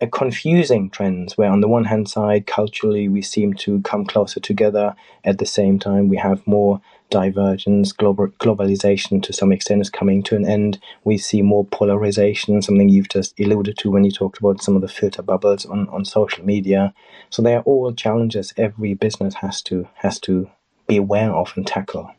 uh, 0.05 0.09
confusing 0.11 0.91
trends 0.91 1.37
where 1.37 1.51
on 1.51 1.61
the 1.61 1.69
one 1.69 1.85
hand 1.85 2.09
side 2.09 2.47
culturally 2.47 3.09
we 3.09 3.23
seem 3.23 3.55
to 3.55 3.81
come 3.83 4.05
closer 4.05 4.41
together 4.41 4.95
at 5.25 5.39
the 5.39 5.47
same 5.47 5.79
time 5.79 6.09
we 6.09 6.17
have 6.17 6.47
more 6.47 6.81
divergence, 7.11 7.93
global 7.93 8.27
globalization 8.41 9.23
to 9.23 9.33
some 9.33 9.53
extent 9.53 9.81
is 9.81 9.91
coming 9.91 10.23
to 10.25 10.35
an 10.35 10.45
end. 10.45 10.81
We 11.05 11.17
see 11.17 11.43
more 11.43 11.65
polarization, 11.65 12.61
something 12.61 12.89
you've 12.89 13.09
just 13.09 13.39
alluded 13.39 13.79
to 13.79 13.91
when 13.91 14.05
you 14.05 14.11
talked 14.11 14.39
about 14.39 14.63
some 14.63 14.75
of 14.75 14.83
the 14.83 14.89
filter 14.89 15.23
bubbles 15.23 15.65
on, 15.65 15.89
on 15.91 16.05
social 16.05 16.45
media. 16.45 16.93
So 17.31 17.41
they 17.41 17.55
are 17.55 17.63
all 17.63 17.93
challenges 17.93 18.53
every 18.57 18.95
business 18.95 19.35
has 19.35 19.63
to 19.63 19.89
has 19.95 20.19
to 20.21 20.51
be 20.89 20.97
aware 20.97 21.33
of 21.33 21.53
and 21.57 21.67
tackle. 21.67 22.11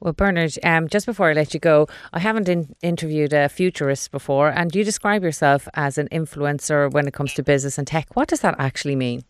Well, 0.00 0.12
Bernard, 0.12 0.58
um, 0.62 0.88
just 0.88 1.06
before 1.06 1.30
I 1.30 1.32
let 1.32 1.54
you 1.54 1.60
go, 1.60 1.86
I 2.12 2.18
haven't 2.18 2.48
in- 2.48 2.74
interviewed 2.82 3.32
a 3.32 3.48
futurist 3.48 4.10
before, 4.10 4.48
and 4.48 4.74
you 4.74 4.84
describe 4.84 5.22
yourself 5.22 5.68
as 5.74 5.98
an 5.98 6.08
influencer 6.08 6.90
when 6.90 7.06
it 7.06 7.14
comes 7.14 7.34
to 7.34 7.42
business 7.42 7.78
and 7.78 7.86
tech. 7.86 8.14
What 8.14 8.28
does 8.28 8.40
that 8.40 8.56
actually 8.58 8.96
mean? 8.96 9.24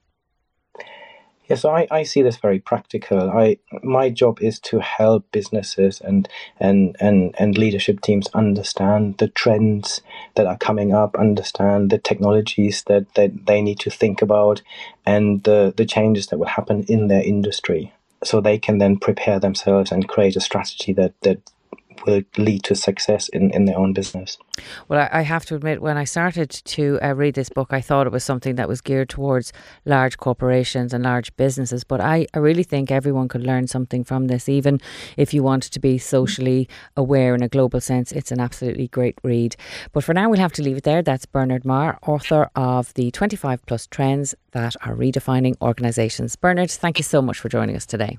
Yeah, 1.49 1.57
so 1.57 1.71
I, 1.71 1.87
I 1.91 2.03
see 2.05 2.23
this 2.23 2.37
very 2.37 2.61
practical. 2.61 3.31
I 3.31 3.59
my 3.83 4.11
job 4.11 4.41
is 4.41 4.61
to 4.61 4.79
help 4.79 5.31
businesses 5.33 6.01
and 6.01 6.29
and 6.61 6.97
and 7.01 7.35
and 7.39 7.59
leadership 7.59 8.01
teams 8.01 8.29
understand 8.33 9.19
the 9.19 9.29
trends 9.29 10.01
that 10.37 10.47
are 10.47 10.57
coming 10.57 10.95
up, 10.95 11.17
understand 11.17 11.91
the 11.91 11.99
technologies 11.99 12.85
that, 12.85 13.13
that 13.17 13.47
they 13.47 13.61
need 13.61 13.81
to 13.81 13.91
think 13.91 14.23
about, 14.23 14.63
and 15.05 15.43
the 15.43 15.75
the 15.77 15.85
changes 15.85 16.29
that 16.29 16.39
will 16.39 16.47
happen 16.47 16.85
in 16.85 17.09
their 17.09 17.23
industry, 17.23 17.93
so 18.25 18.41
they 18.41 18.59
can 18.59 18.79
then 18.79 18.99
prepare 18.99 19.41
themselves 19.41 19.93
and 19.93 20.09
create 20.09 20.37
a 20.37 20.41
strategy 20.41 20.93
that 20.95 21.15
that 21.23 21.39
will 22.07 22.23
lead 22.37 22.65
to 22.65 22.75
success 22.75 23.29
in, 23.29 23.51
in 23.51 23.65
their 23.65 23.79
own 23.79 23.93
business. 23.93 24.39
Well, 24.89 25.09
I 25.11 25.23
have 25.23 25.45
to 25.47 25.55
admit, 25.55 25.81
when 25.81 25.97
I 25.97 26.05
started 26.05 26.51
to 26.51 26.99
uh, 27.03 27.15
read 27.15 27.35
this 27.35 27.49
book, 27.49 27.69
I 27.71 27.81
thought 27.81 28.07
it 28.07 28.13
was 28.13 28.25
something 28.25 28.57
that 28.57 28.69
was 28.69 28.81
geared 28.81 29.09
towards 29.09 29.53
large 29.85 30.19
corporations 30.19 30.93
and 30.93 31.03
large 31.05 31.35
businesses. 31.37 31.85
But 31.85 32.01
I, 32.01 32.27
I 32.35 32.39
really 32.39 32.63
think 32.63 32.91
everyone 32.91 33.29
could 33.29 33.43
learn 33.43 33.67
something 33.67 34.05
from 34.05 34.27
this, 34.27 34.49
even 34.49 34.81
if 35.17 35.33
you 35.33 35.43
want 35.43 35.65
to 35.65 35.81
be 35.81 35.99
socially 35.99 36.69
aware 36.97 37.35
in 37.35 37.43
a 37.43 37.49
global 37.49 37.81
sense. 37.81 38.13
It's 38.13 38.33
an 38.33 38.41
absolutely 38.41 38.89
great 38.89 39.19
read. 39.23 39.57
But 39.93 40.05
for 40.05 40.15
now, 40.15 40.29
we'll 40.29 40.41
have 40.41 40.53
to 40.55 40.63
leave 40.63 40.77
it 40.77 40.85
there. 40.85 41.03
That's 41.03 41.27
Bernard 41.27 41.65
Marr, 41.65 41.99
author 42.07 42.51
of 42.55 42.93
the 42.95 43.11
25 43.11 43.65
plus 43.67 43.87
trends 43.87 44.35
that 44.53 44.77
are 44.85 44.95
redefining 44.95 45.55
organisations. 45.63 46.37
Bernard, 46.37 46.71
thank 46.71 46.99
you 46.99 47.05
so 47.05 47.23
much 47.23 47.39
for 47.39 47.49
joining 47.49 47.77
us 47.77 47.87
today. 47.87 48.19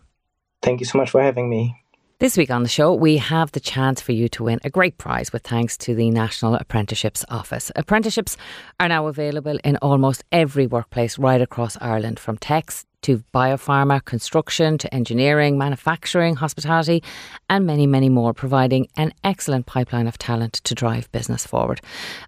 Thank 0.61 0.79
you 0.79 0.85
so 0.85 0.97
much 0.97 1.09
for 1.09 1.21
having 1.21 1.49
me. 1.49 1.82
This 2.23 2.37
week 2.37 2.51
on 2.51 2.63
the 2.63 2.69
show, 2.69 2.93
we 2.93 3.17
have 3.17 3.51
the 3.51 3.59
chance 3.59 3.99
for 3.99 4.13
you 4.13 4.29
to 4.29 4.45
win 4.45 4.61
a 4.63 4.69
great 4.69 4.97
prize 4.97 5.33
with 5.33 5.43
thanks 5.43 5.75
to 5.79 5.93
the 5.93 6.09
National 6.09 6.55
Apprenticeships 6.55 7.25
Office. 7.27 7.69
Apprenticeships 7.75 8.37
are 8.79 8.87
now 8.87 9.07
available 9.07 9.59
in 9.65 9.75
almost 9.81 10.23
every 10.31 10.65
workplace 10.65 11.19
right 11.19 11.41
across 11.41 11.75
Ireland, 11.81 12.19
from 12.19 12.37
techs 12.37 12.85
to 13.03 13.23
biopharma, 13.33 14.03
construction 14.03 14.77
to 14.79 14.93
engineering, 14.93 15.57
manufacturing, 15.57 16.35
hospitality, 16.35 17.01
and 17.49 17.65
many, 17.65 17.87
many 17.87 18.09
more, 18.09 18.33
providing 18.33 18.87
an 18.97 19.13
excellent 19.23 19.65
pipeline 19.65 20.07
of 20.07 20.17
talent 20.17 20.51
to 20.53 20.75
drive 20.75 21.11
business 21.11 21.45
forward. 21.45 21.81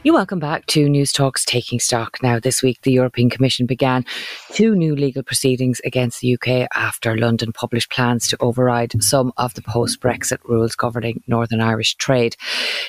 You 0.05 0.13
welcome 0.13 0.41
back 0.41 0.67
to 0.67 0.89
Newstalk's 0.89 1.45
Taking 1.45 1.79
Stock. 1.79 2.21
Now, 2.25 2.41
this 2.41 2.61
week, 2.61 2.81
the 2.83 2.91
European 2.91 3.31
Commission 3.31 3.67
began 3.67 4.05
two 4.51 4.75
new 4.75 4.97
legal 4.97 5.23
proceedings 5.23 5.81
against 5.85 6.21
the 6.21 6.35
UK 6.35 6.67
after 6.75 7.17
London 7.17 7.53
published 7.53 7.89
plans 7.89 8.27
to 8.27 8.37
override 8.41 9.01
some 9.01 9.33
of 9.37 9.55
the 9.55 9.63
post 9.63 10.01
Brexit 10.01 10.39
rules 10.43 10.75
governing 10.75 11.23
Northern 11.29 11.61
Irish 11.61 11.95
trade. 11.95 12.35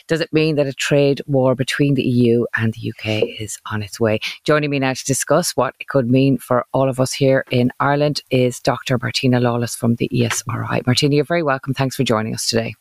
Does 0.08 0.22
it 0.22 0.34
mean 0.34 0.56
that 0.56 0.66
a 0.66 0.74
trade 0.74 1.22
war 1.28 1.54
between 1.54 1.94
the 1.94 2.02
EU 2.02 2.46
and 2.58 2.74
the 2.74 2.92
UK 2.92 3.30
is 3.40 3.60
on 3.72 3.84
its 3.84 4.00
way? 4.00 4.20
Joining 4.44 4.72
me 4.72 4.80
now 4.80 4.94
to 4.94 5.06
discuss 5.06 5.56
what 5.56 5.76
it 5.80 5.88
could 5.88 6.10
mean 6.10 6.40
for 6.40 6.66
all 6.74 6.90
of 6.90 7.00
us 7.00 7.14
here 7.14 7.46
in 7.52 7.70
Ireland 7.80 8.22
is 8.32 8.60
Dr. 8.60 8.98
Martina 9.00 9.40
Lawless 9.40 9.76
from 9.76 9.98
the 9.98 10.10
ESRI. 10.12 10.84
Martina, 10.88 11.14
you're 11.14 11.26
very 11.26 11.44
welcome. 11.44 11.76
Thanks 11.76 11.96
for 11.96 12.04
joining 12.04 12.34
us 12.34 12.48
today. 12.48 12.74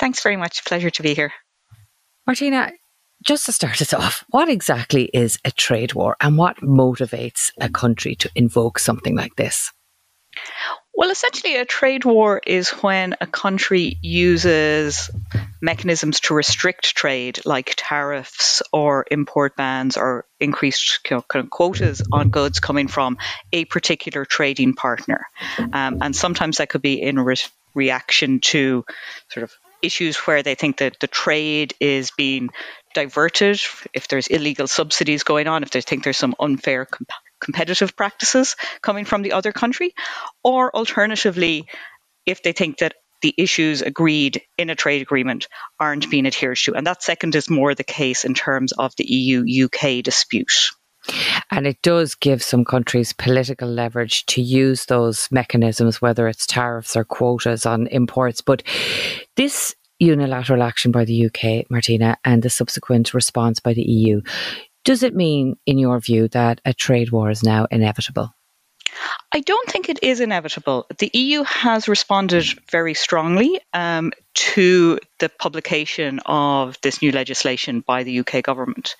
Thanks 0.00 0.20
very 0.24 0.36
much. 0.36 0.64
Pleasure 0.64 0.90
to 0.90 1.02
be 1.04 1.14
here. 1.14 1.32
Martina, 2.26 2.72
just 3.22 3.46
to 3.46 3.52
start 3.52 3.80
us 3.82 3.92
off, 3.92 4.24
what 4.28 4.48
exactly 4.48 5.10
is 5.12 5.38
a 5.44 5.50
trade 5.50 5.94
war 5.94 6.16
and 6.20 6.38
what 6.38 6.58
motivates 6.58 7.50
a 7.60 7.68
country 7.68 8.14
to 8.16 8.30
invoke 8.34 8.78
something 8.78 9.16
like 9.16 9.36
this? 9.36 9.72
Well, 10.94 11.10
essentially, 11.10 11.56
a 11.56 11.66
trade 11.66 12.06
war 12.06 12.40
is 12.46 12.70
when 12.70 13.16
a 13.20 13.26
country 13.26 13.98
uses 14.00 15.10
mechanisms 15.60 16.20
to 16.20 16.34
restrict 16.34 16.96
trade, 16.96 17.40
like 17.44 17.74
tariffs 17.76 18.62
or 18.72 19.04
import 19.10 19.56
bans 19.56 19.98
or 19.98 20.24
increased 20.40 21.00
you 21.10 21.22
know, 21.34 21.44
quotas 21.50 22.00
on 22.10 22.30
goods 22.30 22.60
coming 22.60 22.88
from 22.88 23.18
a 23.52 23.66
particular 23.66 24.24
trading 24.24 24.72
partner. 24.72 25.26
Um, 25.58 25.98
and 26.00 26.16
sometimes 26.16 26.58
that 26.58 26.70
could 26.70 26.82
be 26.82 27.02
in 27.02 27.20
re- 27.20 27.36
reaction 27.74 28.40
to 28.40 28.86
sort 29.28 29.44
of 29.44 29.52
issues 29.82 30.16
where 30.16 30.42
they 30.42 30.54
think 30.54 30.78
that 30.78 30.98
the 31.00 31.06
trade 31.06 31.74
is 31.78 32.10
being 32.16 32.48
diverted, 32.96 33.60
if 33.92 34.08
there's 34.08 34.26
illegal 34.26 34.66
subsidies 34.66 35.22
going 35.22 35.46
on, 35.46 35.62
if 35.62 35.70
they 35.70 35.82
think 35.82 36.02
there's 36.02 36.16
some 36.16 36.34
unfair 36.40 36.86
comp- 36.86 37.10
competitive 37.40 37.94
practices 37.94 38.56
coming 38.80 39.04
from 39.04 39.20
the 39.20 39.32
other 39.32 39.52
country, 39.52 39.92
or 40.42 40.74
alternatively, 40.74 41.66
if 42.24 42.42
they 42.42 42.52
think 42.52 42.78
that 42.78 42.94
the 43.20 43.34
issues 43.36 43.82
agreed 43.82 44.40
in 44.56 44.70
a 44.70 44.74
trade 44.74 45.02
agreement 45.02 45.46
aren't 45.78 46.10
being 46.10 46.26
adhered 46.26 46.56
to. 46.56 46.74
And 46.74 46.86
that 46.86 47.02
second 47.02 47.34
is 47.34 47.50
more 47.50 47.74
the 47.74 47.84
case 47.84 48.24
in 48.24 48.32
terms 48.32 48.72
of 48.72 48.94
the 48.96 49.04
EU 49.04 49.66
UK 49.66 50.02
dispute. 50.02 50.70
And 51.50 51.66
it 51.66 51.82
does 51.82 52.14
give 52.14 52.42
some 52.42 52.64
countries 52.64 53.12
political 53.12 53.68
leverage 53.68 54.24
to 54.26 54.40
use 54.40 54.86
those 54.86 55.28
mechanisms, 55.30 56.00
whether 56.00 56.28
it's 56.28 56.46
tariffs 56.46 56.96
or 56.96 57.04
quotas 57.04 57.66
on 57.66 57.88
imports. 57.88 58.40
But 58.40 58.62
this 59.36 59.74
unilateral 59.98 60.62
action 60.62 60.92
by 60.92 61.04
the 61.04 61.26
UK, 61.26 61.70
Martina, 61.70 62.16
and 62.24 62.42
the 62.42 62.50
subsequent 62.50 63.14
response 63.14 63.60
by 63.60 63.74
the 63.74 63.82
EU, 63.82 64.22
does 64.84 65.02
it 65.02 65.14
mean, 65.14 65.56
in 65.66 65.78
your 65.78 65.98
view, 65.98 66.28
that 66.28 66.60
a 66.64 66.72
trade 66.72 67.10
war 67.10 67.30
is 67.30 67.42
now 67.42 67.66
inevitable? 67.70 68.32
I 69.32 69.40
don't 69.40 69.68
think 69.68 69.88
it 69.88 70.02
is 70.02 70.20
inevitable. 70.20 70.86
The 70.98 71.10
EU 71.12 71.42
has 71.42 71.88
responded 71.88 72.46
very 72.70 72.94
strongly 72.94 73.60
um, 73.72 74.12
to 74.34 74.98
the 75.18 75.28
publication 75.28 76.20
of 76.24 76.80
this 76.82 77.02
new 77.02 77.12
legislation 77.12 77.80
by 77.80 78.04
the 78.04 78.20
UK 78.20 78.42
government, 78.42 78.96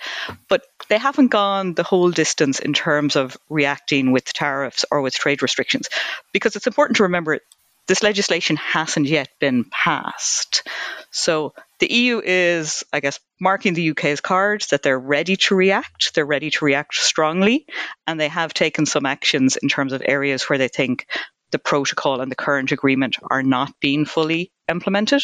but 0.48 0.62
they 0.88 0.98
haven't 0.98 1.28
gone 1.28 1.74
the 1.74 1.82
whole 1.82 2.10
distance 2.10 2.58
in 2.58 2.72
terms 2.72 3.16
of 3.16 3.36
reacting 3.48 4.12
with 4.12 4.24
tariffs 4.24 4.84
or 4.90 5.00
with 5.00 5.14
trade 5.14 5.42
restrictions, 5.42 5.88
because 6.32 6.56
it's 6.56 6.66
important 6.66 6.96
to 6.96 7.04
remember 7.04 7.38
this 7.86 8.02
legislation 8.02 8.56
hasn't 8.56 9.06
yet 9.06 9.28
been 9.40 9.64
passed. 9.64 10.66
So 11.10 11.54
the 11.78 11.92
EU 11.92 12.20
is, 12.24 12.84
I 12.92 13.00
guess, 13.00 13.20
marking 13.40 13.74
the 13.74 13.90
UK's 13.90 14.20
cards 14.20 14.68
that 14.68 14.82
they're 14.82 14.98
ready 14.98 15.36
to 15.36 15.54
react. 15.54 16.14
They're 16.14 16.26
ready 16.26 16.50
to 16.50 16.64
react 16.64 16.94
strongly, 16.94 17.66
and 18.06 18.18
they 18.18 18.28
have 18.28 18.54
taken 18.54 18.86
some 18.86 19.06
actions 19.06 19.56
in 19.56 19.68
terms 19.68 19.92
of 19.92 20.02
areas 20.04 20.44
where 20.44 20.58
they 20.58 20.68
think 20.68 21.06
the 21.52 21.58
protocol 21.58 22.20
and 22.20 22.30
the 22.30 22.36
current 22.36 22.72
agreement 22.72 23.16
are 23.30 23.42
not 23.42 23.72
being 23.80 24.04
fully 24.04 24.52
implemented. 24.68 25.22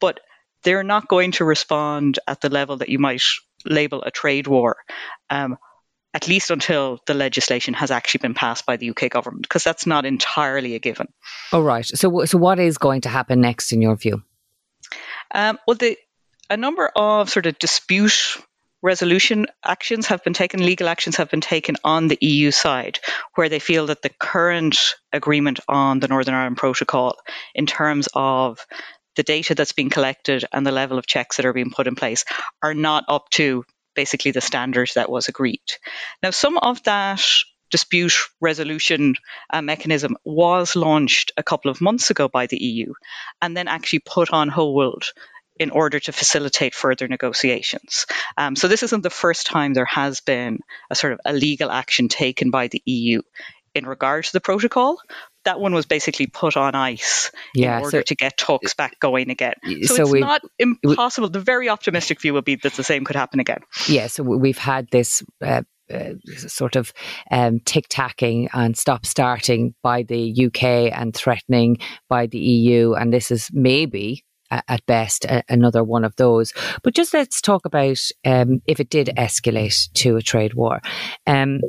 But 0.00 0.20
they're 0.62 0.82
not 0.82 1.08
going 1.08 1.32
to 1.32 1.44
respond 1.44 2.18
at 2.26 2.40
the 2.40 2.50
level 2.50 2.78
that 2.78 2.88
you 2.88 2.98
might 2.98 3.22
label 3.64 4.02
a 4.02 4.10
trade 4.10 4.46
war. 4.46 4.76
Um, 5.30 5.56
at 6.14 6.28
least 6.28 6.50
until 6.50 6.98
the 7.06 7.14
legislation 7.14 7.74
has 7.74 7.90
actually 7.90 8.18
been 8.18 8.34
passed 8.34 8.64
by 8.64 8.76
the 8.76 8.90
UK 8.90 9.10
government, 9.10 9.42
because 9.42 9.64
that's 9.64 9.86
not 9.86 10.06
entirely 10.06 10.74
a 10.74 10.78
given. 10.78 11.08
All 11.52 11.62
right. 11.62 11.84
So, 11.84 12.24
so 12.24 12.38
what 12.38 12.58
is 12.58 12.78
going 12.78 13.02
to 13.02 13.08
happen 13.08 13.40
next, 13.40 13.72
in 13.72 13.82
your 13.82 13.96
view? 13.96 14.22
Um, 15.34 15.58
well, 15.66 15.76
the, 15.76 15.96
a 16.48 16.56
number 16.56 16.90
of 16.94 17.28
sort 17.28 17.46
of 17.46 17.58
dispute 17.58 18.38
resolution 18.82 19.46
actions 19.64 20.06
have 20.06 20.22
been 20.22 20.32
taken, 20.32 20.64
legal 20.64 20.88
actions 20.88 21.16
have 21.16 21.30
been 21.30 21.40
taken 21.40 21.76
on 21.82 22.08
the 22.08 22.18
EU 22.20 22.50
side, 22.50 23.00
where 23.34 23.48
they 23.48 23.58
feel 23.58 23.86
that 23.86 24.02
the 24.02 24.10
current 24.20 24.94
agreement 25.12 25.60
on 25.68 26.00
the 26.00 26.08
Northern 26.08 26.34
Ireland 26.34 26.56
Protocol, 26.56 27.16
in 27.54 27.66
terms 27.66 28.08
of 28.14 28.64
the 29.16 29.22
data 29.22 29.54
that's 29.54 29.72
being 29.72 29.90
collected 29.90 30.44
and 30.52 30.66
the 30.66 30.72
level 30.72 30.98
of 30.98 31.06
checks 31.06 31.36
that 31.36 31.46
are 31.46 31.52
being 31.52 31.70
put 31.70 31.86
in 31.86 31.96
place, 31.96 32.24
are 32.62 32.74
not 32.74 33.04
up 33.08 33.28
to 33.30 33.64
basically 33.96 34.30
the 34.30 34.40
standard 34.40 34.90
that 34.94 35.10
was 35.10 35.28
agreed. 35.28 35.64
Now, 36.22 36.30
some 36.30 36.58
of 36.58 36.82
that 36.84 37.22
dispute 37.70 38.14
resolution 38.40 39.16
uh, 39.52 39.62
mechanism 39.62 40.16
was 40.24 40.76
launched 40.76 41.32
a 41.36 41.42
couple 41.42 41.70
of 41.70 41.80
months 41.80 42.10
ago 42.10 42.28
by 42.28 42.46
the 42.46 42.62
EU 42.62 42.92
and 43.42 43.56
then 43.56 43.66
actually 43.66 43.98
put 43.98 44.30
on 44.32 44.48
hold 44.48 45.04
in 45.58 45.70
order 45.70 45.98
to 45.98 46.12
facilitate 46.12 46.74
further 46.74 47.08
negotiations. 47.08 48.06
Um, 48.36 48.56
so 48.56 48.68
this 48.68 48.82
isn't 48.82 49.02
the 49.02 49.10
first 49.10 49.46
time 49.46 49.72
there 49.72 49.86
has 49.86 50.20
been 50.20 50.60
a 50.90 50.94
sort 50.94 51.14
of 51.14 51.20
a 51.24 51.32
legal 51.32 51.70
action 51.70 52.08
taken 52.08 52.50
by 52.50 52.68
the 52.68 52.82
EU 52.84 53.22
in 53.74 53.86
regard 53.86 54.24
to 54.24 54.32
the 54.32 54.40
protocol. 54.40 54.98
That 55.46 55.58
one 55.60 55.72
was 55.72 55.86
basically 55.86 56.26
put 56.26 56.56
on 56.56 56.74
ice 56.74 57.32
yeah, 57.54 57.78
in 57.78 57.84
order 57.84 57.98
so, 58.00 58.02
to 58.02 58.14
get 58.14 58.36
talks 58.36 58.74
back 58.74 59.00
going 59.00 59.30
again. 59.30 59.54
So, 59.84 59.94
so 59.94 60.02
it's 60.02 60.20
not 60.20 60.42
impossible. 60.58 61.30
The 61.30 61.40
very 61.40 61.68
optimistic 61.68 62.20
view 62.20 62.34
would 62.34 62.44
be 62.44 62.56
that 62.56 62.74
the 62.74 62.84
same 62.84 63.04
could 63.04 63.16
happen 63.16 63.40
again. 63.40 63.60
Yeah, 63.88 64.08
so 64.08 64.22
we've 64.22 64.58
had 64.58 64.88
this 64.90 65.22
uh, 65.42 65.62
uh, 65.92 66.14
sort 66.36 66.76
of 66.76 66.92
um, 67.30 67.60
tick 67.64 67.86
tacking 67.88 68.48
and 68.52 68.76
stop 68.76 69.06
starting 69.06 69.74
by 69.82 70.02
the 70.02 70.46
UK 70.46 70.92
and 70.92 71.14
threatening 71.14 71.78
by 72.08 72.26
the 72.26 72.38
EU. 72.38 72.94
And 72.94 73.12
this 73.12 73.30
is 73.30 73.48
maybe 73.52 74.24
at 74.50 74.84
best 74.86 75.26
another 75.48 75.82
one 75.82 76.04
of 76.04 76.16
those. 76.16 76.52
But 76.82 76.94
just 76.94 77.14
let's 77.14 77.40
talk 77.40 77.66
about 77.66 77.98
um, 78.24 78.62
if 78.66 78.80
it 78.80 78.90
did 78.90 79.10
escalate 79.16 79.92
to 79.94 80.16
a 80.16 80.22
trade 80.22 80.54
war. 80.54 80.80
Um, 81.26 81.60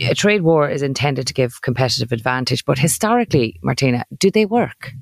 a 0.00 0.14
trade 0.14 0.42
war 0.42 0.68
is 0.68 0.82
intended 0.82 1.26
to 1.28 1.34
give 1.34 1.60
competitive 1.60 2.12
advantage, 2.12 2.64
but 2.64 2.78
historically, 2.78 3.58
Martina, 3.62 4.04
do 4.16 4.30
they 4.30 4.46
work? 4.46 4.92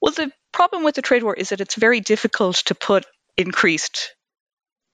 Well, 0.00 0.12
the 0.12 0.30
problem 0.52 0.84
with 0.84 0.94
the 0.94 1.02
trade 1.02 1.22
war 1.22 1.34
is 1.34 1.50
that 1.50 1.60
it's 1.60 1.74
very 1.74 2.00
difficult 2.00 2.56
to 2.66 2.74
put 2.74 3.06
increased 3.36 4.14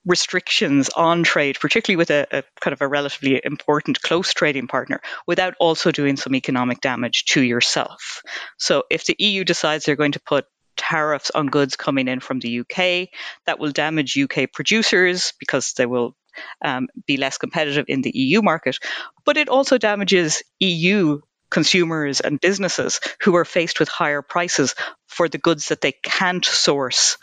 restrictions 0.05 0.89
on 0.89 1.23
trade, 1.23 1.59
particularly 1.61 1.97
with 1.97 2.11
a, 2.11 2.27
a, 2.31 2.43
kind 2.61 2.73
of 2.73 2.81
a 2.81 2.89
relatively 2.89 3.41
important 3.45 4.03
close 4.03 4.33
trading 4.33 4.67
partner, 4.67 5.01
without 5.27 5.55
also 5.61 5.93
doing 5.93 6.17
some 6.17 6.35
economic 6.35 6.81
damage 6.81 7.25
to 7.27 7.41
yourself. 7.41 8.23
So 8.59 8.85
if 8.91 9.05
the 9.05 9.15
EU 9.19 9.45
decides 9.45 9.85
they're 9.85 9.97
going 9.97 10.13
to 10.13 10.21
put 10.21 10.47
tariffs 10.77 11.31
on 11.31 11.47
goods 11.47 11.77
coming 11.77 12.09
in 12.09 12.21
from 12.21 12.41
the 12.41 12.61
UK, 12.61 13.09
that 13.47 13.59
will 13.59 13.71
damage 13.71 14.19
UK 14.19 14.53
producers 14.53 15.33
because 15.39 15.75
they 15.75 15.87
will 15.87 16.17
um, 16.63 16.89
be 17.07 17.17
less 17.17 17.39
competitive 17.39 17.87
in 17.89 18.03
the 18.03 18.11
EU 18.15 18.43
market, 18.43 18.79
but 19.25 19.37
it 19.37 19.49
also 19.49 19.79
damages 19.79 20.43
EU 20.61 21.21
consumers 21.51 22.21
and 22.21 22.41
businesses 22.41 23.01
who 23.21 23.37
are 23.37 23.45
faced 23.45 23.79
with 23.79 23.89
higher 23.89 24.23
prices 24.23 24.75
for 25.07 25.29
the 25.29 25.39
goods 25.39 25.69
that 25.69 25.83
they 25.83 25.93
can't 25.93 26.45
source 26.45 27.19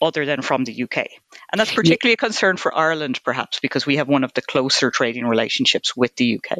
other 0.00 0.26
than 0.26 0.42
from 0.42 0.64
the 0.64 0.82
UK. 0.82 1.06
And 1.52 1.58
that's 1.58 1.72
particularly 1.72 2.14
a 2.14 2.16
concern 2.16 2.56
for 2.56 2.76
Ireland, 2.76 3.20
perhaps, 3.24 3.60
because 3.60 3.86
we 3.86 3.96
have 3.96 4.08
one 4.08 4.24
of 4.24 4.32
the 4.34 4.42
closer 4.42 4.90
trading 4.90 5.26
relationships 5.26 5.96
with 5.96 6.14
the 6.16 6.38
UK. 6.38 6.58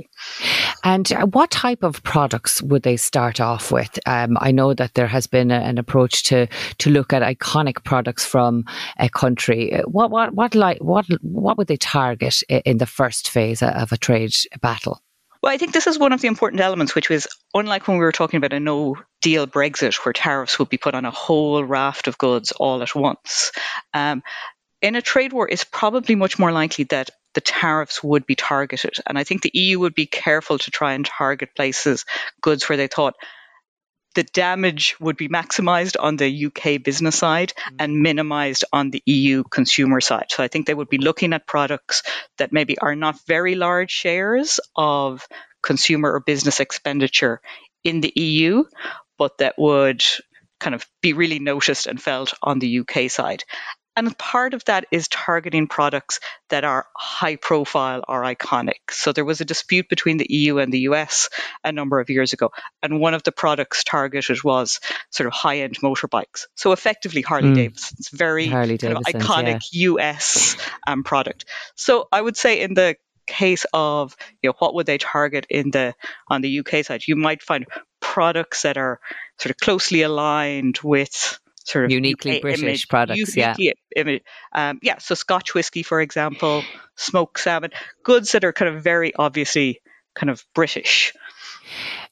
And 0.85 1.11
uh, 1.12 1.27
what 1.27 1.51
type 1.51 1.83
of 1.83 2.03
products 2.03 2.62
would 2.62 2.83
they 2.83 2.96
start 2.96 3.40
off 3.40 3.72
with? 3.72 3.99
Um, 4.07 4.37
I 4.40 4.53
know 4.53 4.75
that 4.75 4.94
there 4.94 5.07
has 5.07 5.27
been 5.27 5.51
a, 5.51 5.57
an 5.57 5.79
approach 5.79 6.25
to 6.25 6.46
to 6.79 6.90
look 6.90 7.12
at 7.12 7.22
iconic 7.22 7.85
products 7.85 8.25
from 8.25 8.64
a 8.99 9.09
country. 9.09 9.75
Uh, 9.75 9.83
what 9.83 10.11
what 10.11 10.35
what 10.35 10.55
like 10.55 10.79
what 10.79 11.07
what 11.22 11.59
would 11.59 11.66
they 11.66 11.77
target 11.77 12.42
in 12.49 12.79
the 12.79 12.87
first 12.87 13.31
phase 13.31 13.62
of 13.62 13.92
a 13.92 13.96
trade 13.96 14.35
battle? 14.61 15.01
Well, 15.47 15.55
I 15.55 15.59
think 15.59 15.73
this 15.73 15.87
is 15.87 15.97
one 15.97 16.13
of 16.13 16.21
the 16.21 16.27
important 16.27 16.61
elements, 16.61 16.97
which 16.97 17.09
was 17.09 17.29
unlike 17.55 17.87
when 17.87 17.99
we 17.99 18.05
were 18.05 18.11
talking 18.11 18.39
about 18.39 18.53
a 18.53 18.59
no 18.59 18.97
deal 19.23 19.47
Brexit, 19.47 19.95
where 20.05 20.13
tariffs 20.13 20.59
would 20.59 20.69
be 20.69 20.77
put 20.77 20.97
on 20.97 21.05
a 21.05 21.13
whole 21.13 21.63
raft 21.63 22.09
of 22.09 22.19
goods 22.19 22.51
all 22.51 22.83
at 22.83 22.97
once. 22.97 23.53
Um, 23.95 24.25
in 24.83 24.97
a 24.97 25.03
trade 25.03 25.33
war, 25.33 25.49
it's 25.49 25.63
probably 25.63 26.17
much 26.17 26.37
more 26.37 26.51
likely 26.51 26.87
that 26.87 27.11
the 27.35 27.41
tariffs 27.41 28.03
would 28.03 28.27
be 28.27 28.35
targeted. 28.35 28.95
And 29.07 29.17
I 29.17 29.23
think 29.23 29.43
the 29.43 29.53
EU 29.55 29.79
would 29.79 29.95
be 29.95 30.07
careful 30.07 30.59
to 30.59 30.71
try 30.73 30.95
and 30.95 31.07
target 31.07 31.51
places, 31.55 32.05
goods 32.41 32.69
where 32.69 32.77
they 32.77 32.89
thought 32.89 33.15
the 34.17 34.25
damage 34.25 34.97
would 34.99 35.19
be 35.19 35.29
maximized 35.29 35.97
on 36.01 36.17
the 36.17 36.47
UK 36.47 36.83
business 36.83 37.17
side 37.17 37.53
mm. 37.57 37.77
and 37.79 38.01
minimized 38.01 38.65
on 38.73 38.91
the 38.91 39.03
EU 39.05 39.45
consumer 39.45 40.01
side. 40.01 40.27
So 40.31 40.43
I 40.43 40.49
think 40.49 40.67
they 40.67 40.75
would 40.75 40.89
be 40.89 40.99
looking 40.99 41.35
at 41.35 41.47
products 41.47 42.03
that 42.39 42.51
maybe 42.51 42.79
are 42.79 42.97
not 42.97 43.21
very 43.27 43.55
large 43.55 43.91
shares 43.91 44.59
of 44.75 45.29
consumer 45.63 46.11
or 46.13 46.21
business 46.21 46.61
expenditure 46.61 47.43
in 47.85 48.01
the 48.01 48.13
EU, 48.17 48.65
but 49.19 49.37
that 49.39 49.55
would 49.59 50.03
kind 50.59 50.75
of 50.75 50.87
be 51.03 51.13
really 51.13 51.39
noticed 51.39 51.87
and 51.87 52.01
felt 52.01 52.33
on 52.43 52.59
the 52.59 52.81
UK 52.81 53.11
side. 53.11 53.45
And 53.97 54.17
part 54.19 54.53
of 54.53 54.65
that 54.67 54.85
is 54.91 55.09
targeting 55.09 55.67
products 55.67 56.21
that 56.51 56.65
are 56.65 56.87
high 56.95 57.37
profile 57.37 58.05
or 58.07 58.23
iconic. 58.23 58.91
So 58.91 59.13
there 59.13 59.25
was 59.25 59.41
a 59.41 59.45
dispute 59.45 59.89
between 59.89 60.19
the 60.19 60.27
EU 60.29 60.59
and 60.59 60.71
the 60.71 60.81
US 60.81 61.31
a 61.65 61.73
number 61.73 61.99
of 61.99 62.11
years 62.11 62.35
ago. 62.35 62.51
And 62.83 63.01
one 63.01 63.15
of 63.15 63.23
the 63.23 63.33
products 63.33 63.85
targeted 63.85 64.45
was 64.45 64.81
sort 65.11 65.27
of 65.27 65.33
high 65.33 65.61
end 65.61 65.79
motorbikes. 65.83 66.47
So 66.55 66.73
effectively 66.73 67.23
Harley 67.23 67.49
mm. 67.49 67.55
Davidson's 67.55 68.11
very 68.11 68.49
kind 68.49 68.71
of 68.71 69.03
iconic 69.05 69.63
yeah. 69.73 69.93
US 69.93 70.57
um, 70.87 71.03
product. 71.03 71.47
So 71.75 72.07
I 72.13 72.21
would 72.21 72.37
say 72.37 72.61
in 72.61 72.75
the 72.75 72.97
case 73.27 73.67
of 73.73 74.17
you 74.41 74.51
know 74.51 74.55
what 74.59 74.75
would 74.75 74.87
they 74.87 74.99
target 74.99 75.47
in 75.51 75.71
the 75.71 75.95
on 76.29 76.43
the 76.43 76.61
UK 76.61 76.85
side, 76.85 77.03
you 77.07 77.17
might 77.17 77.43
find 77.43 77.67
products 78.01 78.63
that 78.63 78.77
are 78.77 79.01
sort 79.39 79.51
of 79.51 79.57
closely 79.57 80.03
aligned 80.03 80.79
with 80.83 81.39
sort 81.67 81.85
of 81.87 81.91
uniquely 81.91 82.37
UK 82.37 82.43
British 82.43 82.63
image, 82.63 82.89
products. 82.89 83.37
Uniquely 83.37 83.67
yeah, 83.67 83.73
image, 83.97 84.23
um, 84.55 84.79
yeah. 84.83 84.99
So 84.99 85.15
Scotch 85.15 85.55
whiskey, 85.55 85.83
for 85.83 86.01
example, 86.01 86.63
smoked 86.97 87.41
salmon, 87.41 87.71
goods 88.05 88.33
that 88.33 88.45
are 88.45 88.53
kind 88.53 88.75
of 88.75 88.83
very 88.83 89.15
obviously 89.15 89.81
kind 90.15 90.31
of 90.31 90.45
British. 90.55 91.13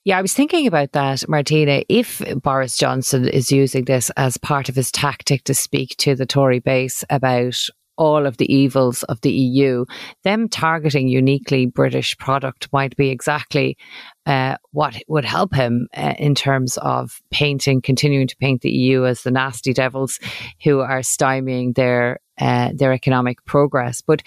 Yeah, 0.04 0.18
I 0.18 0.22
was 0.22 0.34
thinking 0.34 0.66
about 0.66 0.92
that, 0.92 1.26
Martina. 1.28 1.82
If 1.88 2.20
Boris 2.42 2.76
Johnson 2.76 3.26
is 3.28 3.50
using 3.50 3.84
this 3.84 4.10
as 4.16 4.36
part 4.36 4.68
of 4.68 4.74
his 4.74 4.90
tactic 4.90 5.44
to 5.44 5.54
speak 5.54 5.96
to 5.98 6.14
the 6.14 6.26
Tory 6.26 6.58
base 6.58 7.04
about 7.08 7.56
all 7.96 8.26
of 8.26 8.36
the 8.36 8.52
evils 8.52 9.04
of 9.04 9.20
the 9.20 9.30
EU, 9.30 9.84
them 10.24 10.48
targeting 10.48 11.08
uniquely 11.08 11.66
British 11.66 12.18
product 12.18 12.68
might 12.72 12.96
be 12.96 13.10
exactly 13.10 13.78
uh, 14.26 14.56
what 14.72 14.96
would 15.08 15.24
help 15.24 15.54
him 15.54 15.88
uh, 15.96 16.14
in 16.18 16.34
terms 16.34 16.76
of 16.78 17.20
painting, 17.30 17.82
continuing 17.82 18.26
to 18.26 18.36
paint 18.36 18.62
the 18.62 18.70
EU 18.70 19.04
as 19.04 19.22
the 19.22 19.30
nasty 19.30 19.72
devils 19.72 20.18
who 20.62 20.80
are 20.80 21.00
stymieing 21.00 21.74
their 21.74 22.20
uh, 22.38 22.70
their 22.74 22.92
economic 22.92 23.44
progress. 23.44 24.00
But 24.00 24.22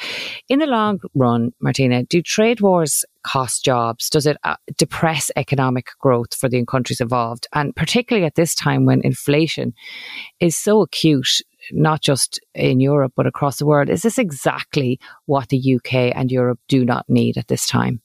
in 0.48 0.60
the 0.60 0.66
long 0.66 1.02
run, 1.14 1.52
Martina, 1.60 2.04
do 2.04 2.22
trade 2.22 2.62
wars 2.62 3.04
cost 3.24 3.66
jobs? 3.66 4.10
Does 4.10 4.26
it 4.26 4.38
uh, 4.46 4.56
depress 4.78 5.30
economic 5.36 5.88
growth 6.00 6.34
for 6.34 6.48
the 6.48 6.64
countries 6.66 7.02
involved? 7.02 7.48
And 7.52 7.76
particularly 7.76 8.26
at 8.26 8.36
this 8.36 8.56
time 8.56 8.86
when 8.86 9.02
inflation 9.04 9.74
is 10.40 10.56
so 10.56 10.82
acute, 10.82 11.42
not 11.74 12.02
just 12.02 12.40
in 12.56 12.80
Europe, 12.80 13.12
but 13.16 13.28
across 13.28 13.58
the 13.58 13.66
world, 13.66 13.90
is 13.90 14.04
this 14.04 14.18
exactly 14.18 15.00
what 15.26 15.50
the 15.50 15.76
UK 15.76 16.16
and 16.16 16.32
Europe 16.32 16.60
do 16.70 16.86
not 16.86 17.06
need 17.10 17.38
at 17.38 17.50
this 17.50 17.68
time? 17.68 18.02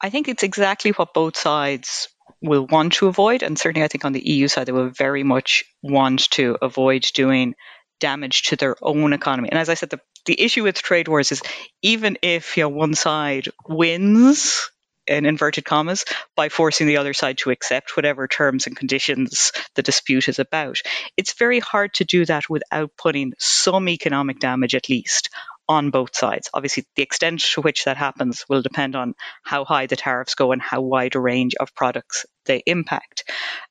I 0.00 0.10
think 0.10 0.28
it's 0.28 0.42
exactly 0.42 0.90
what 0.92 1.14
both 1.14 1.36
sides 1.36 2.08
will 2.40 2.66
want 2.66 2.94
to 2.94 3.06
avoid. 3.06 3.42
And 3.42 3.58
certainly, 3.58 3.84
I 3.84 3.88
think 3.88 4.04
on 4.04 4.12
the 4.12 4.26
EU 4.28 4.48
side, 4.48 4.66
they 4.66 4.72
will 4.72 4.90
very 4.90 5.22
much 5.22 5.64
want 5.82 6.30
to 6.30 6.56
avoid 6.60 7.02
doing 7.14 7.54
damage 8.00 8.42
to 8.42 8.56
their 8.56 8.76
own 8.82 9.12
economy. 9.12 9.48
And 9.50 9.58
as 9.58 9.68
I 9.68 9.74
said, 9.74 9.90
the, 9.90 10.00
the 10.26 10.40
issue 10.40 10.64
with 10.64 10.82
trade 10.82 11.08
wars 11.08 11.32
is 11.32 11.42
even 11.82 12.18
if 12.22 12.56
you 12.56 12.64
know, 12.64 12.68
one 12.68 12.94
side 12.94 13.48
wins, 13.68 14.70
in 15.06 15.26
inverted 15.26 15.64
commas, 15.64 16.04
by 16.36 16.48
forcing 16.48 16.86
the 16.86 16.96
other 16.96 17.12
side 17.12 17.38
to 17.38 17.50
accept 17.50 17.96
whatever 17.96 18.28
terms 18.28 18.66
and 18.66 18.76
conditions 18.76 19.52
the 19.74 19.82
dispute 19.82 20.28
is 20.28 20.38
about. 20.38 20.78
It's 21.16 21.34
very 21.34 21.60
hard 21.60 21.94
to 21.94 22.04
do 22.04 22.24
that 22.26 22.48
without 22.48 22.90
putting 22.96 23.32
some 23.38 23.88
economic 23.88 24.38
damage, 24.38 24.74
at 24.74 24.88
least, 24.88 25.30
on 25.72 25.90
both 25.90 26.14
sides. 26.14 26.48
Obviously, 26.54 26.84
the 26.96 27.02
extent 27.02 27.40
to 27.40 27.60
which 27.60 27.84
that 27.84 27.96
happens 27.96 28.44
will 28.48 28.62
depend 28.62 28.94
on 28.94 29.14
how 29.42 29.64
high 29.64 29.86
the 29.86 29.96
tariffs 29.96 30.34
go 30.34 30.52
and 30.52 30.62
how 30.62 30.80
wide 30.80 31.14
a 31.14 31.20
range 31.20 31.54
of 31.58 31.74
products 31.74 32.26
they 32.46 32.62
impact. 32.66 33.24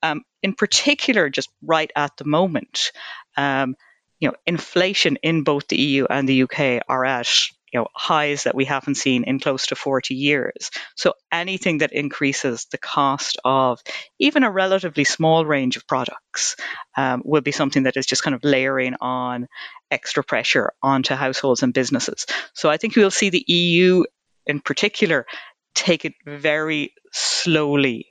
Um, 0.03 0.23
in 0.43 0.53
particular, 0.53 1.29
just 1.29 1.49
right 1.61 1.91
at 1.95 2.17
the 2.17 2.25
moment, 2.25 2.91
um, 3.37 3.75
you 4.19 4.27
know, 4.27 4.35
inflation 4.45 5.17
in 5.23 5.43
both 5.43 5.67
the 5.67 5.77
EU 5.77 6.05
and 6.09 6.27
the 6.27 6.43
UK 6.43 6.83
are 6.87 7.05
at 7.05 7.29
you 7.71 7.79
know 7.79 7.87
highs 7.95 8.43
that 8.43 8.55
we 8.55 8.65
haven't 8.65 8.95
seen 8.95 9.23
in 9.23 9.39
close 9.39 9.67
to 9.67 9.75
40 9.75 10.15
years. 10.15 10.71
So 10.95 11.13
anything 11.31 11.79
that 11.79 11.93
increases 11.93 12.67
the 12.71 12.77
cost 12.77 13.37
of 13.43 13.79
even 14.19 14.43
a 14.43 14.51
relatively 14.51 15.03
small 15.03 15.45
range 15.45 15.77
of 15.77 15.87
products 15.87 16.55
um, 16.97 17.21
will 17.25 17.41
be 17.41 17.51
something 17.51 17.83
that 17.83 17.97
is 17.97 18.05
just 18.05 18.23
kind 18.23 18.35
of 18.35 18.43
layering 18.43 18.95
on 18.99 19.47
extra 19.89 20.23
pressure 20.23 20.73
onto 20.81 21.15
households 21.15 21.63
and 21.63 21.73
businesses. 21.73 22.25
So 22.53 22.69
I 22.69 22.77
think 22.77 22.95
we'll 22.95 23.11
see 23.11 23.29
the 23.29 23.43
EU 23.47 24.03
in 24.45 24.59
particular 24.59 25.25
take 25.73 26.05
it 26.05 26.13
very 26.25 26.93
slowly 27.13 28.07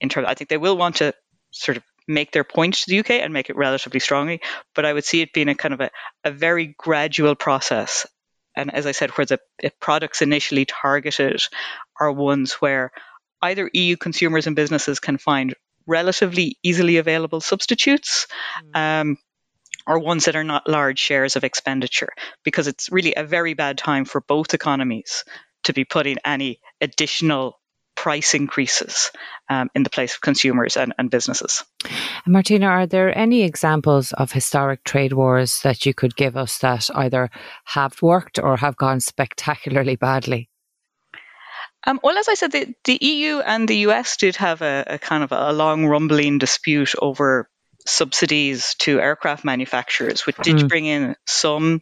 in 0.00 0.08
terms 0.08 0.26
I 0.28 0.34
think 0.34 0.50
they 0.50 0.56
will 0.56 0.76
want 0.76 0.96
to 0.96 1.14
sort 1.50 1.76
of 1.76 1.82
make 2.08 2.32
their 2.32 2.44
point 2.44 2.74
to 2.74 2.84
the 2.88 3.00
UK 3.00 3.10
and 3.10 3.32
make 3.32 3.50
it 3.50 3.56
relatively 3.56 4.00
strongly. 4.00 4.40
But 4.74 4.84
I 4.84 4.92
would 4.92 5.04
see 5.04 5.22
it 5.22 5.32
being 5.32 5.48
a 5.48 5.54
kind 5.54 5.74
of 5.74 5.80
a, 5.80 5.90
a 6.24 6.30
very 6.30 6.74
gradual 6.78 7.34
process. 7.34 8.06
And 8.56 8.72
as 8.74 8.86
I 8.86 8.92
said, 8.92 9.10
where 9.10 9.26
the 9.26 9.40
products 9.80 10.22
initially 10.22 10.64
targeted 10.64 11.42
are 12.00 12.10
ones 12.10 12.54
where 12.54 12.90
either 13.42 13.70
EU 13.72 13.96
consumers 13.96 14.46
and 14.46 14.56
businesses 14.56 14.98
can 14.98 15.18
find 15.18 15.54
relatively 15.86 16.58
easily 16.62 16.96
available 16.96 17.40
substitutes. 17.40 18.26
Mm. 18.74 19.00
Um, 19.02 19.18
or 19.86 20.00
ones 20.00 20.24
that 20.24 20.34
are 20.34 20.42
not 20.42 20.68
large 20.68 20.98
shares 20.98 21.36
of 21.36 21.44
expenditure, 21.44 22.08
because 22.42 22.66
it's 22.66 22.90
really 22.90 23.14
a 23.14 23.22
very 23.22 23.54
bad 23.54 23.78
time 23.78 24.04
for 24.04 24.20
both 24.20 24.52
economies 24.52 25.24
to 25.62 25.72
be 25.72 25.84
putting 25.84 26.16
any 26.24 26.58
additional 26.80 27.60
price 27.96 28.34
increases 28.34 29.10
um, 29.48 29.70
in 29.74 29.82
the 29.82 29.90
place 29.90 30.14
of 30.14 30.20
consumers 30.20 30.76
and, 30.76 30.92
and 30.98 31.10
businesses. 31.10 31.64
Martina, 32.26 32.66
are 32.66 32.86
there 32.86 33.16
any 33.16 33.42
examples 33.42 34.12
of 34.12 34.32
historic 34.32 34.84
trade 34.84 35.12
wars 35.12 35.60
that 35.62 35.86
you 35.86 35.94
could 35.94 36.14
give 36.14 36.36
us 36.36 36.58
that 36.58 36.88
either 36.94 37.30
have 37.64 38.00
worked 38.02 38.38
or 38.38 38.56
have 38.58 38.76
gone 38.76 39.00
spectacularly 39.00 39.96
badly? 39.96 40.48
Um, 41.86 42.00
well, 42.02 42.18
as 42.18 42.28
I 42.28 42.34
said, 42.34 42.52
the, 42.52 42.74
the, 42.84 42.98
EU 43.00 43.38
and 43.38 43.68
the 43.68 43.78
US 43.88 44.16
did 44.16 44.36
have 44.36 44.60
a, 44.60 44.84
a 44.86 44.98
kind 44.98 45.22
of 45.22 45.30
a 45.32 45.52
long 45.52 45.86
rumbling 45.86 46.38
dispute 46.38 46.94
over 47.00 47.48
subsidies 47.86 48.74
to 48.80 49.00
aircraft 49.00 49.44
manufacturers, 49.44 50.26
which 50.26 50.36
did 50.38 50.56
mm. 50.56 50.68
bring 50.68 50.86
in 50.86 51.14
some 51.26 51.80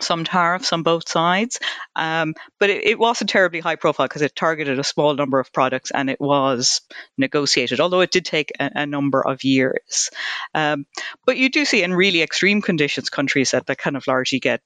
some 0.00 0.24
tariffs 0.24 0.72
on 0.72 0.82
both 0.82 1.08
sides. 1.08 1.60
Um, 1.96 2.34
but 2.58 2.70
it, 2.70 2.86
it, 2.86 2.98
wasn't 2.98 3.30
terribly 3.30 3.60
high 3.60 3.76
profile 3.76 4.06
because 4.06 4.22
it 4.22 4.34
targeted 4.34 4.78
a 4.78 4.84
small 4.84 5.14
number 5.14 5.38
of 5.38 5.52
products 5.52 5.90
and 5.90 6.10
it 6.10 6.20
was 6.20 6.80
negotiated, 7.16 7.80
although 7.80 8.00
it 8.00 8.10
did 8.10 8.24
take 8.24 8.52
a, 8.58 8.70
a 8.74 8.86
number 8.86 9.26
of 9.26 9.44
years. 9.44 10.10
Um, 10.54 10.86
but 11.26 11.36
you 11.36 11.48
do 11.50 11.64
see 11.64 11.82
in 11.82 11.94
really 11.94 12.22
extreme 12.22 12.62
conditions 12.62 13.10
countries 13.10 13.52
that, 13.52 13.66
that 13.66 13.78
kind 13.78 13.96
of 13.96 14.06
largely 14.06 14.40
get 14.40 14.60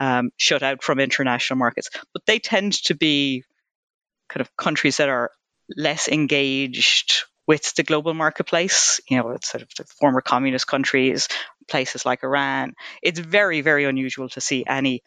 um, 0.00 0.30
shut 0.36 0.62
out 0.62 0.82
from 0.82 1.00
international 1.00 1.58
markets. 1.58 1.90
But 2.12 2.26
they 2.26 2.38
tend 2.38 2.72
to 2.84 2.94
be 2.94 3.44
kind 4.28 4.40
of 4.40 4.56
countries 4.56 4.98
that 4.98 5.08
are 5.08 5.30
less 5.76 6.08
engaged 6.08 7.24
with 7.46 7.74
the 7.74 7.82
global 7.82 8.14
marketplace. 8.14 9.00
You 9.08 9.16
know, 9.16 9.30
it's 9.30 9.48
sort 9.50 9.62
of 9.62 9.70
the 9.76 9.84
former 9.84 10.20
communist 10.20 10.66
countries, 10.66 11.28
places 11.68 12.04
like 12.04 12.24
Iran. 12.24 12.74
It's 13.02 13.18
very, 13.18 13.60
very 13.60 13.84
unusual 13.84 14.28
to 14.30 14.40
see 14.40 14.64
any 14.66 15.02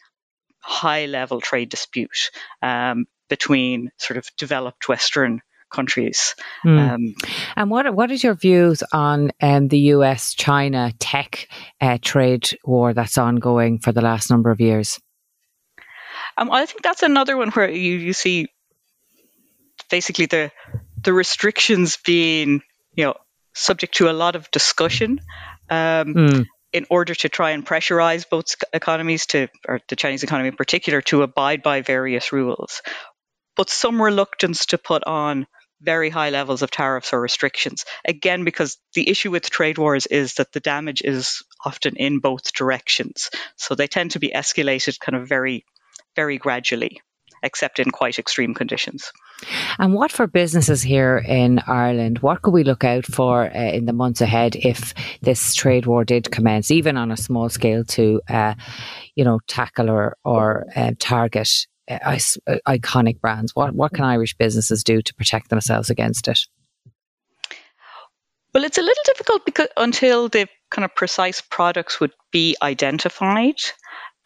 high 0.60 1.06
level 1.06 1.40
trade 1.40 1.68
dispute 1.68 2.30
um, 2.62 3.06
between 3.28 3.90
sort 3.98 4.16
of 4.16 4.26
developed 4.38 4.88
Western 4.88 5.40
countries. 5.72 6.34
Mm. 6.64 6.78
Um, 6.78 7.14
and 7.56 7.70
what 7.70 7.92
what 7.94 8.10
is 8.10 8.22
your 8.22 8.34
views 8.34 8.82
on 8.92 9.32
um, 9.40 9.68
the 9.68 9.78
U.S. 9.96 10.34
China 10.34 10.92
tech 10.98 11.48
uh, 11.80 11.98
trade 12.00 12.50
war 12.64 12.94
that's 12.94 13.18
ongoing 13.18 13.78
for 13.78 13.92
the 13.92 14.02
last 14.02 14.30
number 14.30 14.50
of 14.50 14.60
years? 14.60 15.00
Um, 16.36 16.50
I 16.50 16.66
think 16.66 16.82
that's 16.82 17.02
another 17.02 17.36
one 17.36 17.50
where 17.50 17.70
you, 17.70 17.96
you 17.96 18.12
see 18.12 18.48
basically 19.90 20.26
the 20.26 20.50
the 21.02 21.12
restrictions 21.12 21.98
being, 22.04 22.62
you 22.94 23.04
know, 23.04 23.14
subject 23.54 23.96
to 23.96 24.08
a 24.08 24.12
lot 24.12 24.36
of 24.36 24.50
discussion 24.50 25.20
um, 25.68 26.14
mm. 26.14 26.46
In 26.72 26.86
order 26.90 27.14
to 27.14 27.28
try 27.28 27.50
and 27.50 27.66
pressurize 27.66 28.28
both 28.28 28.46
economies 28.72 29.26
to, 29.26 29.48
or 29.66 29.80
the 29.88 29.96
Chinese 29.96 30.22
economy 30.22 30.48
in 30.48 30.56
particular, 30.56 31.02
to 31.02 31.22
abide 31.22 31.62
by 31.62 31.82
various 31.82 32.32
rules. 32.32 32.82
But 33.56 33.70
some 33.70 34.00
reluctance 34.00 34.66
to 34.66 34.78
put 34.78 35.04
on 35.04 35.46
very 35.80 36.10
high 36.10 36.30
levels 36.30 36.62
of 36.62 36.70
tariffs 36.70 37.12
or 37.12 37.20
restrictions. 37.20 37.84
Again, 38.04 38.44
because 38.44 38.78
the 38.94 39.10
issue 39.10 39.30
with 39.30 39.50
trade 39.50 39.78
wars 39.78 40.06
is 40.06 40.34
that 40.34 40.52
the 40.52 40.60
damage 40.60 41.02
is 41.04 41.42
often 41.64 41.96
in 41.96 42.20
both 42.20 42.52
directions. 42.52 43.30
So 43.56 43.74
they 43.74 43.88
tend 43.88 44.12
to 44.12 44.20
be 44.20 44.32
escalated 44.34 45.00
kind 45.00 45.16
of 45.16 45.28
very, 45.28 45.64
very 46.14 46.38
gradually 46.38 47.00
except 47.42 47.80
in 47.80 47.90
quite 47.90 48.18
extreme 48.18 48.54
conditions. 48.54 49.12
And 49.78 49.94
what 49.94 50.12
for 50.12 50.26
businesses 50.26 50.82
here 50.82 51.18
in 51.18 51.60
Ireland? 51.66 52.18
What 52.20 52.42
could 52.42 52.54
we 52.54 52.64
look 52.64 52.84
out 52.84 53.06
for 53.06 53.44
uh, 53.44 53.72
in 53.72 53.86
the 53.86 53.92
months 53.92 54.20
ahead 54.20 54.56
if 54.56 54.94
this 55.22 55.54
trade 55.54 55.86
war 55.86 56.04
did 56.04 56.30
commence, 56.30 56.70
even 56.70 56.96
on 56.96 57.10
a 57.10 57.16
small 57.16 57.48
scale, 57.48 57.84
to 57.84 58.20
uh, 58.28 58.54
you 59.14 59.24
know 59.24 59.40
tackle 59.46 59.90
or 59.90 60.16
or 60.24 60.66
uh, 60.76 60.92
target 60.98 61.50
uh, 61.90 61.98
uh, 62.04 62.56
iconic 62.68 63.20
brands? 63.20 63.54
What 63.54 63.74
what 63.74 63.92
can 63.92 64.04
Irish 64.04 64.36
businesses 64.36 64.84
do 64.84 65.02
to 65.02 65.14
protect 65.14 65.50
themselves 65.50 65.90
against 65.90 66.28
it? 66.28 66.40
Well, 68.54 68.64
it's 68.64 68.78
a 68.78 68.82
little 68.82 69.02
difficult 69.06 69.46
because 69.46 69.68
until 69.76 70.28
the 70.28 70.46
kind 70.70 70.84
of 70.84 70.94
precise 70.94 71.40
products 71.40 72.00
would 72.00 72.12
be 72.30 72.56
identified. 72.60 73.56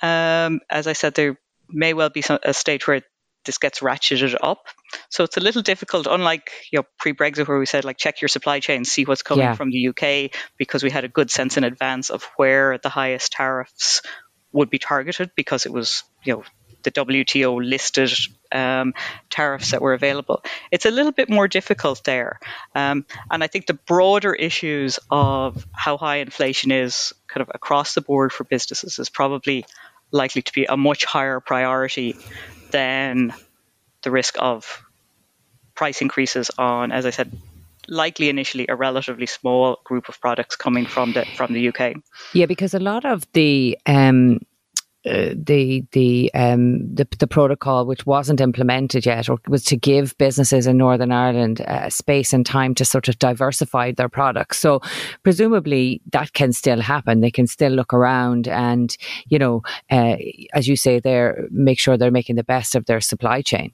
Um, 0.02 0.60
as 0.68 0.86
I 0.86 0.94
said, 0.94 1.14
there 1.14 1.38
may 1.68 1.94
well 1.94 2.10
be 2.10 2.22
some, 2.22 2.38
a 2.42 2.52
stage 2.52 2.86
where 2.86 3.02
this 3.46 3.58
gets 3.58 3.80
ratcheted 3.80 4.36
up. 4.40 4.66
So 5.08 5.24
it's 5.24 5.36
a 5.36 5.40
little 5.40 5.62
difficult, 5.62 6.06
unlike 6.06 6.50
you 6.70 6.78
know 6.78 6.86
pre-Brexit 6.98 7.48
where 7.48 7.58
we 7.58 7.66
said 7.66 7.84
like 7.84 7.96
check 7.96 8.20
your 8.20 8.28
supply 8.28 8.60
chain, 8.60 8.84
see 8.84 9.04
what's 9.04 9.22
coming 9.22 9.44
yeah. 9.44 9.54
from 9.54 9.70
the 9.70 9.88
UK, 9.88 10.30
because 10.58 10.82
we 10.82 10.90
had 10.90 11.04
a 11.04 11.08
good 11.08 11.30
sense 11.30 11.56
in 11.56 11.64
advance 11.64 12.10
of 12.10 12.24
where 12.36 12.78
the 12.78 12.88
highest 12.88 13.32
tariffs 13.32 14.02
would 14.52 14.70
be 14.70 14.78
targeted 14.78 15.30
because 15.36 15.66
it 15.66 15.72
was 15.72 16.02
you 16.22 16.34
know 16.34 16.44
the 16.86 16.92
WTO 16.92 17.68
listed 17.68 18.12
um, 18.52 18.94
tariffs 19.28 19.72
that 19.72 19.82
were 19.82 19.92
available. 19.92 20.42
It's 20.70 20.86
a 20.86 20.90
little 20.90 21.12
bit 21.12 21.28
more 21.28 21.48
difficult 21.48 22.04
there. 22.04 22.38
Um, 22.74 23.04
and 23.28 23.42
I 23.42 23.48
think 23.48 23.66
the 23.66 23.74
broader 23.74 24.32
issues 24.32 25.00
of 25.10 25.66
how 25.72 25.96
high 25.96 26.18
inflation 26.18 26.70
is 26.70 27.12
kind 27.26 27.42
of 27.42 27.50
across 27.52 27.94
the 27.94 28.02
board 28.02 28.32
for 28.32 28.44
businesses 28.44 29.00
is 29.00 29.10
probably 29.10 29.66
likely 30.12 30.42
to 30.42 30.52
be 30.52 30.64
a 30.64 30.76
much 30.76 31.04
higher 31.04 31.40
priority 31.40 32.16
than 32.70 33.34
the 34.02 34.10
risk 34.10 34.36
of 34.38 34.82
price 35.74 36.00
increases 36.00 36.50
on, 36.58 36.92
as 36.92 37.06
I 37.06 37.10
said, 37.10 37.32
likely 37.88 38.28
initially 38.28 38.66
a 38.68 38.76
relatively 38.76 39.26
small 39.26 39.78
group 39.84 40.08
of 40.08 40.20
products 40.20 40.56
coming 40.56 40.86
from 40.86 41.12
the 41.12 41.24
from 41.36 41.52
the 41.52 41.68
UK. 41.68 41.96
Yeah, 42.32 42.46
because 42.46 42.74
a 42.74 42.80
lot 42.80 43.04
of 43.04 43.26
the 43.32 43.78
um, 43.86 44.40
uh, 45.06 45.34
the 45.36 45.84
the 45.92 46.30
um 46.34 46.94
the, 46.94 47.06
the 47.18 47.26
protocol 47.26 47.86
which 47.86 48.06
wasn't 48.06 48.40
implemented 48.40 49.06
yet 49.06 49.28
or 49.28 49.38
was 49.46 49.64
to 49.64 49.76
give 49.76 50.16
businesses 50.18 50.66
in 50.66 50.76
Northern 50.76 51.12
Ireland 51.12 51.60
uh, 51.60 51.88
space 51.90 52.32
and 52.32 52.44
time 52.44 52.74
to 52.74 52.84
sort 52.84 53.08
of 53.08 53.18
diversify 53.18 53.92
their 53.92 54.08
products. 54.08 54.58
So 54.58 54.80
presumably 55.22 56.00
that 56.12 56.32
can 56.32 56.52
still 56.52 56.80
happen. 56.80 57.20
They 57.20 57.30
can 57.30 57.46
still 57.46 57.72
look 57.72 57.94
around 57.94 58.48
and 58.48 58.96
you 59.28 59.38
know 59.38 59.62
uh, 59.90 60.16
as 60.54 60.66
you 60.66 60.76
say 60.76 61.00
there 61.00 61.46
make 61.50 61.78
sure 61.78 61.96
they're 61.96 62.10
making 62.10 62.36
the 62.36 62.44
best 62.44 62.74
of 62.74 62.86
their 62.86 63.00
supply 63.00 63.42
chain 63.42 63.72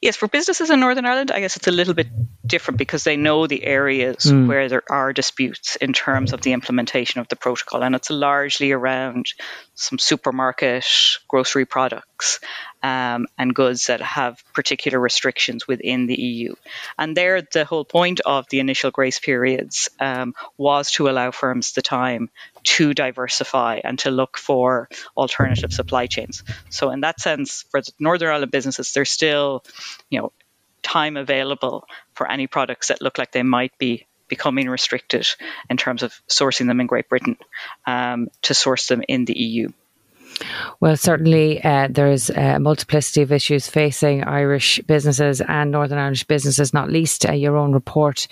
Yes, 0.00 0.16
for 0.16 0.28
businesses 0.28 0.70
in 0.70 0.80
Northern 0.80 1.06
Ireland, 1.06 1.30
I 1.30 1.40
guess 1.40 1.56
it's 1.56 1.66
a 1.66 1.72
little 1.72 1.94
bit 1.94 2.08
different 2.46 2.78
because 2.78 3.04
they 3.04 3.16
know 3.16 3.46
the 3.46 3.64
areas 3.64 4.24
mm. 4.24 4.46
where 4.46 4.68
there 4.68 4.82
are 4.90 5.12
disputes 5.12 5.76
in 5.76 5.92
terms 5.92 6.32
of 6.32 6.40
the 6.40 6.52
implementation 6.52 7.20
of 7.20 7.28
the 7.28 7.36
protocol, 7.36 7.82
and 7.82 7.94
it's 7.94 8.10
largely 8.10 8.72
around 8.72 9.26
some 9.74 9.98
supermarket 9.98 10.86
grocery 11.28 11.64
products 11.64 12.40
um, 12.82 13.26
and 13.36 13.54
goods 13.54 13.86
that 13.86 14.00
have 14.00 14.42
particular 14.54 14.98
restrictions 14.98 15.66
within 15.66 16.06
the 16.06 16.20
EU. 16.20 16.54
And 16.98 17.16
there, 17.16 17.42
the 17.42 17.64
whole 17.64 17.84
point 17.84 18.20
of 18.24 18.46
the 18.50 18.60
initial 18.60 18.90
grace 18.90 19.18
periods 19.18 19.88
um, 20.00 20.34
was 20.56 20.92
to 20.92 21.08
allow 21.08 21.30
firms 21.30 21.72
the 21.72 21.82
time 21.82 22.30
to 22.68 22.92
diversify 22.92 23.80
and 23.82 23.98
to 24.00 24.10
look 24.10 24.36
for 24.36 24.90
alternative 25.16 25.72
supply 25.72 26.06
chains. 26.06 26.44
So, 26.68 26.90
in 26.90 27.00
that 27.00 27.18
sense, 27.18 27.64
for 27.70 27.80
Northern 27.98 28.28
Ireland 28.28 28.52
businesses, 28.52 28.92
there's 28.92 29.10
still, 29.10 29.64
you 30.10 30.20
know, 30.20 30.32
time 30.82 31.16
available 31.16 31.86
for 32.12 32.30
any 32.30 32.46
products 32.46 32.88
that 32.88 33.00
look 33.00 33.16
like 33.16 33.32
they 33.32 33.42
might 33.42 33.72
be 33.78 34.06
becoming 34.28 34.68
restricted 34.68 35.26
in 35.70 35.78
terms 35.78 36.02
of 36.02 36.12
sourcing 36.28 36.66
them 36.66 36.80
in 36.80 36.86
Great 36.86 37.08
Britain 37.08 37.38
um, 37.86 38.28
to 38.42 38.52
source 38.52 38.86
them 38.86 39.02
in 39.08 39.24
the 39.24 39.38
EU. 39.38 39.70
Well, 40.80 40.96
certainly 40.96 41.62
uh, 41.64 41.88
there's 41.90 42.30
a 42.30 42.58
multiplicity 42.58 43.22
of 43.22 43.32
issues 43.32 43.68
facing 43.68 44.24
Irish 44.24 44.80
businesses 44.86 45.40
and 45.42 45.70
Northern 45.70 45.98
Irish 45.98 46.24
businesses, 46.24 46.72
not 46.72 46.90
least 46.90 47.28
uh, 47.28 47.32
your 47.32 47.56
own 47.56 47.72
report 47.72 48.28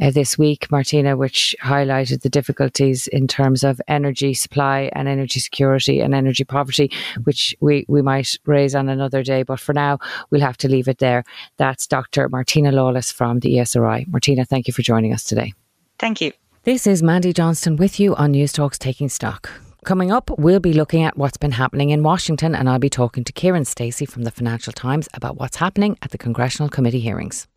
uh, 0.00 0.10
this 0.10 0.38
week, 0.38 0.70
Martina, 0.70 1.16
which 1.16 1.56
highlighted 1.62 2.22
the 2.22 2.28
difficulties 2.28 3.06
in 3.08 3.26
terms 3.26 3.64
of 3.64 3.80
energy 3.88 4.34
supply 4.34 4.90
and 4.94 5.08
energy 5.08 5.40
security 5.40 6.00
and 6.00 6.14
energy 6.14 6.44
poverty, 6.44 6.90
which 7.24 7.54
we, 7.60 7.84
we 7.88 8.02
might 8.02 8.36
raise 8.46 8.74
on 8.74 8.88
another 8.88 9.22
day. 9.22 9.42
But 9.42 9.60
for 9.60 9.72
now, 9.72 9.98
we'll 10.30 10.40
have 10.40 10.56
to 10.58 10.68
leave 10.68 10.88
it 10.88 10.98
there. 10.98 11.24
That's 11.56 11.86
Dr. 11.86 12.28
Martina 12.28 12.72
Lawless 12.72 13.10
from 13.12 13.40
the 13.40 13.56
ESRI. 13.56 14.06
Martina, 14.08 14.44
thank 14.44 14.66
you 14.66 14.72
for 14.72 14.82
joining 14.82 15.12
us 15.12 15.24
today. 15.24 15.54
Thank 15.98 16.20
you. 16.20 16.32
This 16.64 16.86
is 16.86 17.02
Mandy 17.02 17.32
Johnston 17.32 17.76
with 17.76 17.98
you 17.98 18.14
on 18.16 18.32
Newstalk's 18.32 18.78
Taking 18.78 19.08
Stock. 19.08 19.50
Coming 19.88 20.12
up, 20.12 20.28
we'll 20.38 20.60
be 20.60 20.74
looking 20.74 21.02
at 21.02 21.16
what's 21.16 21.38
been 21.38 21.52
happening 21.52 21.88
in 21.88 22.02
Washington, 22.02 22.54
and 22.54 22.68
I'll 22.68 22.78
be 22.78 22.90
talking 22.90 23.24
to 23.24 23.32
Kiran 23.32 23.66
Stacey 23.66 24.04
from 24.04 24.24
the 24.24 24.30
Financial 24.30 24.70
Times 24.70 25.08
about 25.14 25.38
what's 25.38 25.56
happening 25.56 25.96
at 26.02 26.10
the 26.10 26.18
Congressional 26.18 26.68
Committee 26.68 27.00
hearings. 27.00 27.48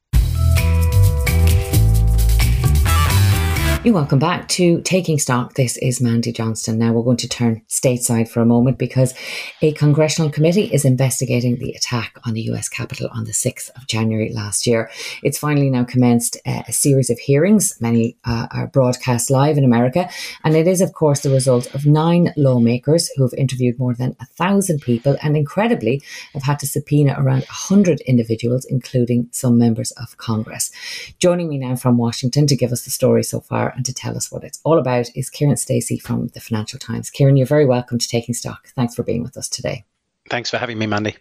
You 3.83 3.93
welcome 3.93 4.19
back 4.19 4.47
to 4.49 4.79
Taking 4.81 5.17
Stock. 5.17 5.55
This 5.55 5.75
is 5.77 5.99
Mandy 5.99 6.31
Johnston. 6.31 6.77
Now 6.77 6.93
we're 6.93 7.01
going 7.01 7.17
to 7.17 7.27
turn 7.27 7.63
stateside 7.67 8.29
for 8.29 8.39
a 8.39 8.45
moment 8.45 8.77
because 8.77 9.15
a 9.63 9.71
congressional 9.71 10.29
committee 10.29 10.65
is 10.71 10.85
investigating 10.85 11.57
the 11.57 11.71
attack 11.71 12.19
on 12.23 12.33
the 12.33 12.41
US 12.51 12.69
Capitol 12.69 13.09
on 13.11 13.23
the 13.23 13.31
6th 13.31 13.71
of 13.75 13.87
January 13.87 14.31
last 14.31 14.67
year. 14.67 14.91
It's 15.23 15.39
finally 15.39 15.71
now 15.71 15.83
commenced 15.83 16.37
uh, 16.45 16.61
a 16.67 16.71
series 16.71 17.09
of 17.09 17.17
hearings. 17.17 17.75
Many 17.81 18.17
uh, 18.23 18.45
are 18.51 18.67
broadcast 18.67 19.31
live 19.31 19.57
in 19.57 19.63
America. 19.63 20.07
And 20.43 20.55
it 20.55 20.67
is, 20.67 20.81
of 20.81 20.93
course, 20.93 21.21
the 21.21 21.31
result 21.31 21.73
of 21.73 21.87
nine 21.87 22.35
lawmakers 22.37 23.09
who 23.15 23.23
have 23.23 23.33
interviewed 23.33 23.79
more 23.79 23.95
than 23.95 24.15
a 24.19 24.27
thousand 24.27 24.81
people 24.81 25.17
and 25.23 25.35
incredibly 25.35 26.03
have 26.33 26.43
had 26.43 26.59
to 26.59 26.67
subpoena 26.67 27.15
around 27.17 27.45
100 27.45 28.01
individuals, 28.01 28.63
including 28.65 29.27
some 29.31 29.57
members 29.57 29.89
of 29.93 30.17
Congress. 30.17 30.71
Joining 31.17 31.49
me 31.49 31.57
now 31.57 31.75
from 31.75 31.97
Washington 31.97 32.45
to 32.45 32.55
give 32.55 32.71
us 32.71 32.85
the 32.85 32.91
story 32.91 33.23
so 33.23 33.39
far 33.39 33.70
and 33.75 33.85
to 33.85 33.93
tell 33.93 34.15
us 34.15 34.31
what 34.31 34.43
it's 34.43 34.59
all 34.63 34.79
about 34.79 35.09
is 35.15 35.29
Kiran 35.29 35.57
Stacey 35.57 35.97
from 35.97 36.27
the 36.29 36.39
Financial 36.39 36.79
Times. 36.79 37.11
Kiran, 37.11 37.37
you're 37.37 37.47
very 37.47 37.65
welcome 37.65 37.97
to 37.97 38.07
Taking 38.07 38.33
Stock. 38.33 38.67
Thanks 38.75 38.95
for 38.95 39.03
being 39.03 39.23
with 39.23 39.37
us 39.37 39.49
today. 39.49 39.85
Thanks 40.29 40.49
for 40.49 40.57
having 40.57 40.77
me, 40.77 40.85
Mandy. 40.85 41.17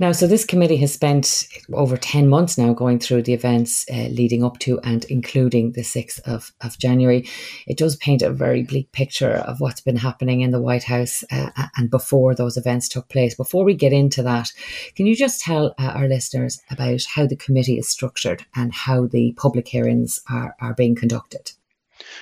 Now, 0.00 0.12
so 0.12 0.26
this 0.26 0.46
committee 0.46 0.78
has 0.78 0.92
spent 0.92 1.46
over 1.72 1.96
10 1.96 2.26
months 2.28 2.56
now 2.56 2.72
going 2.72 2.98
through 2.98 3.22
the 3.22 3.34
events 3.34 3.84
uh, 3.92 4.08
leading 4.08 4.42
up 4.42 4.58
to 4.60 4.80
and 4.80 5.04
including 5.04 5.72
the 5.72 5.82
6th 5.82 6.20
of, 6.22 6.52
of 6.62 6.78
January. 6.78 7.28
It 7.66 7.76
does 7.76 7.96
paint 7.96 8.22
a 8.22 8.30
very 8.30 8.62
bleak 8.62 8.90
picture 8.92 9.30
of 9.30 9.60
what's 9.60 9.82
been 9.82 9.98
happening 9.98 10.40
in 10.40 10.50
the 10.50 10.60
White 10.60 10.84
House 10.84 11.22
uh, 11.30 11.50
and 11.76 11.90
before 11.90 12.34
those 12.34 12.56
events 12.56 12.88
took 12.88 13.08
place. 13.08 13.34
Before 13.34 13.62
we 13.62 13.74
get 13.74 13.92
into 13.92 14.22
that, 14.22 14.50
can 14.96 15.06
you 15.06 15.14
just 15.14 15.42
tell 15.42 15.74
uh, 15.78 15.92
our 15.94 16.08
listeners 16.08 16.60
about 16.70 17.04
how 17.14 17.26
the 17.26 17.36
committee 17.36 17.78
is 17.78 17.88
structured 17.88 18.46
and 18.56 18.72
how 18.72 19.06
the 19.06 19.32
public 19.36 19.68
hearings 19.68 20.20
are, 20.30 20.56
are 20.60 20.74
being 20.74 20.94
conducted? 20.94 21.52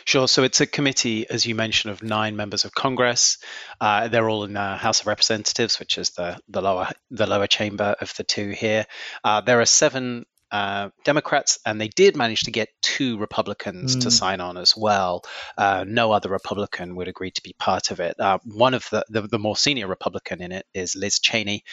Sure. 0.04 0.28
So 0.28 0.42
it's 0.42 0.60
a 0.60 0.66
committee, 0.66 1.28
as 1.28 1.46
you 1.46 1.54
mentioned, 1.54 1.92
of 1.92 2.02
nine 2.02 2.36
members 2.36 2.64
of 2.64 2.74
Congress. 2.74 3.38
Uh, 3.80 4.08
they're 4.08 4.28
all 4.28 4.44
in 4.44 4.54
the 4.54 4.76
House 4.76 5.00
of 5.00 5.06
Representatives, 5.06 5.78
which 5.78 5.98
is 5.98 6.10
the 6.10 6.38
the 6.48 6.62
lower 6.62 6.88
the 7.10 7.26
lower 7.26 7.46
chamber 7.46 7.94
of 8.00 8.14
the 8.16 8.24
two 8.24 8.50
here. 8.50 8.86
Uh, 9.24 9.40
there 9.40 9.60
are 9.60 9.66
seven 9.66 10.26
uh, 10.50 10.88
Democrats, 11.04 11.58
and 11.66 11.80
they 11.80 11.88
did 11.88 12.16
manage 12.16 12.42
to 12.42 12.50
get 12.50 12.68
two 12.80 13.18
Republicans 13.18 13.96
mm. 13.96 14.00
to 14.02 14.10
sign 14.10 14.40
on 14.40 14.56
as 14.56 14.74
well. 14.76 15.22
Uh, 15.56 15.84
no 15.86 16.12
other 16.12 16.30
Republican 16.30 16.96
would 16.96 17.08
agree 17.08 17.30
to 17.30 17.42
be 17.42 17.54
part 17.58 17.90
of 17.90 18.00
it. 18.00 18.18
Uh, 18.18 18.38
one 18.44 18.74
of 18.74 18.88
the, 18.90 19.04
the, 19.10 19.22
the 19.22 19.38
more 19.38 19.56
senior 19.56 19.86
Republican 19.86 20.40
in 20.40 20.52
it 20.52 20.66
is 20.72 20.96
Liz 20.96 21.18
Cheney, 21.20 21.64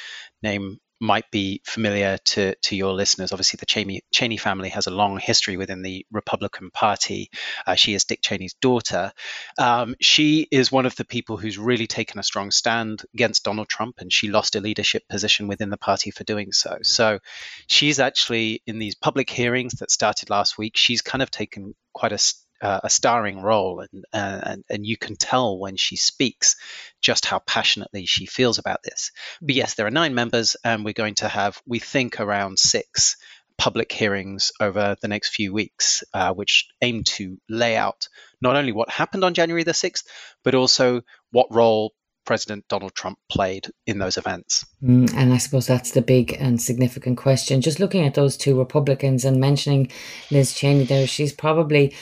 name 0.44 0.80
might 1.00 1.30
be 1.32 1.62
familiar 1.66 2.18
to, 2.26 2.56
to 2.56 2.76
your 2.76 2.94
listeners. 2.94 3.32
Obviously, 3.32 3.58
the 3.58 3.66
Cheney, 3.66 4.02
Cheney 4.12 4.38
family 4.38 4.70
has 4.70 4.88
a 4.88 4.92
long 4.92 5.18
history 5.20 5.58
within 5.58 5.82
the 5.82 6.06
Republican 6.12 6.72
Party. 6.72 7.30
Uh, 7.68 7.76
she 7.76 7.94
is 7.94 8.06
Dick 8.06 8.22
Cheney's 8.22 8.56
daughter. 8.56 9.12
Um, 9.58 9.96
she 10.00 10.48
is 10.52 10.72
one 10.72 10.86
of 10.86 10.96
the 10.96 11.06
people 11.06 11.38
who's 11.38 11.58
really 11.58 11.88
taken 11.88 12.20
a 12.20 12.24
strong 12.24 12.52
stand 12.52 13.04
against 13.14 13.44
Donald 13.44 13.68
Trump, 13.68 13.96
and 14.00 14.12
she 14.12 14.30
lost 14.30 14.56
a 14.56 14.62
leadership 14.62 15.04
position 15.10 15.48
within 15.48 15.70
the 15.70 15.78
party 15.78 16.12
for 16.12 16.24
doing 16.24 16.52
so. 16.52 16.78
So 16.84 17.20
she's 17.68 18.00
actually 18.00 18.62
in 18.66 18.80
these 18.80 18.96
public 18.96 19.30
hearings 19.30 19.74
that 19.76 19.92
started 19.92 20.30
last 20.30 20.58
week, 20.58 20.78
she's 20.78 21.02
kind 21.02 21.22
of 21.22 21.32
taken 21.32 21.76
quite 21.94 22.12
a 22.12 22.18
uh, 22.62 22.82
a 22.84 22.90
starring 22.90 23.42
role, 23.42 23.82
and, 23.82 24.06
uh, 24.14 24.42
and 24.44 24.64
and 24.70 24.86
you 24.86 24.98
can 24.98 25.16
tell 25.16 25.58
when 25.58 25.76
she 25.76 25.96
speaks 25.96 26.56
just 27.02 27.26
how 27.26 27.40
passionately 27.40 28.06
she 28.06 28.26
feels 28.26 28.58
about 28.58 28.84
this. 28.84 29.12
But 29.42 29.56
yes, 29.56 29.76
there 29.76 29.88
are 29.88 29.92
nine 29.92 30.16
members, 30.16 30.56
and 30.64 30.86
we're 30.86 30.94
going 30.94 31.16
to 31.16 31.28
have, 31.28 31.62
we 31.66 31.80
think, 31.80 32.20
around 32.20 32.60
six 32.60 33.18
public 33.58 33.92
hearings 33.92 34.52
over 34.60 34.96
the 35.02 35.08
next 35.08 35.30
few 35.30 35.54
weeks, 35.54 36.04
uh, 36.14 36.34
which 36.34 36.68
aim 36.82 37.04
to 37.04 37.38
lay 37.50 37.76
out 37.76 38.08
not 38.42 38.56
only 38.56 38.72
what 38.72 38.90
happened 38.90 39.24
on 39.24 39.34
January 39.34 39.64
the 39.64 39.72
6th, 39.72 40.04
but 40.44 40.56
also 40.56 41.02
what 41.32 41.48
role 41.52 41.94
President 42.26 42.66
Donald 42.68 42.96
Trump 42.96 43.20
played 43.30 43.68
in 43.86 44.00
those 44.00 44.18
events. 44.18 44.66
Mm, 44.84 45.14
and 45.16 45.34
I 45.34 45.38
suppose 45.38 45.68
that's 45.68 45.92
the 45.92 46.02
big 46.02 46.36
and 46.40 46.62
significant 46.62 47.18
question. 47.18 47.62
Just 47.62 47.80
looking 47.80 48.06
at 48.06 48.16
those 48.16 48.36
two 48.36 48.58
Republicans 48.58 49.24
and 49.26 49.40
mentioning 49.40 49.92
Liz 50.32 50.54
Cheney 50.54 50.84
there, 50.84 51.08
she's 51.08 51.34
probably, 51.34 51.96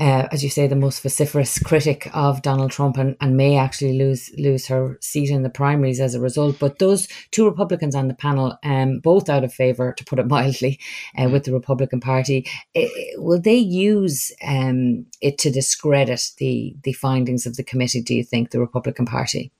uh, 0.00 0.28
as 0.30 0.42
you 0.42 0.50
say, 0.50 0.66
the 0.66 0.76
most 0.76 1.02
vociferous 1.02 1.58
critic 1.58 2.08
of 2.14 2.42
Donald 2.42 2.70
Trump 2.70 2.96
and, 2.96 3.16
and 3.20 3.36
may 3.36 3.56
actually 3.56 3.98
lose 3.98 4.30
lose 4.38 4.66
her 4.68 4.98
seat 5.00 5.30
in 5.30 5.42
the 5.42 5.50
primaries 5.50 6.00
as 6.00 6.14
a 6.14 6.20
result. 6.20 6.58
But 6.58 6.78
those 6.78 7.08
two 7.30 7.44
Republicans 7.44 7.94
on 7.94 8.08
the 8.08 8.14
panel, 8.14 8.56
um, 8.62 9.00
both 9.00 9.28
out 9.28 9.44
of 9.44 9.52
favour, 9.52 9.92
to 9.92 10.04
put 10.04 10.18
it 10.18 10.26
mildly, 10.34 10.78
uh, 11.18 11.22
mm. 11.22 11.32
with 11.32 11.44
the 11.44 11.52
Republican 11.52 12.00
Party, 12.00 12.46
it, 12.74 13.20
will 13.20 13.40
they 13.40 13.56
use 13.56 14.32
um, 14.46 15.06
it 15.20 15.38
to 15.38 15.50
discredit 15.50 16.30
the 16.38 16.76
the 16.84 16.92
findings 16.92 17.46
of 17.46 17.56
the 17.56 17.64
committee? 17.64 18.00
Do 18.00 18.14
you 18.14 18.24
think 18.24 18.50
the 18.50 18.60
Republican 18.60 19.06
Party? 19.06 19.52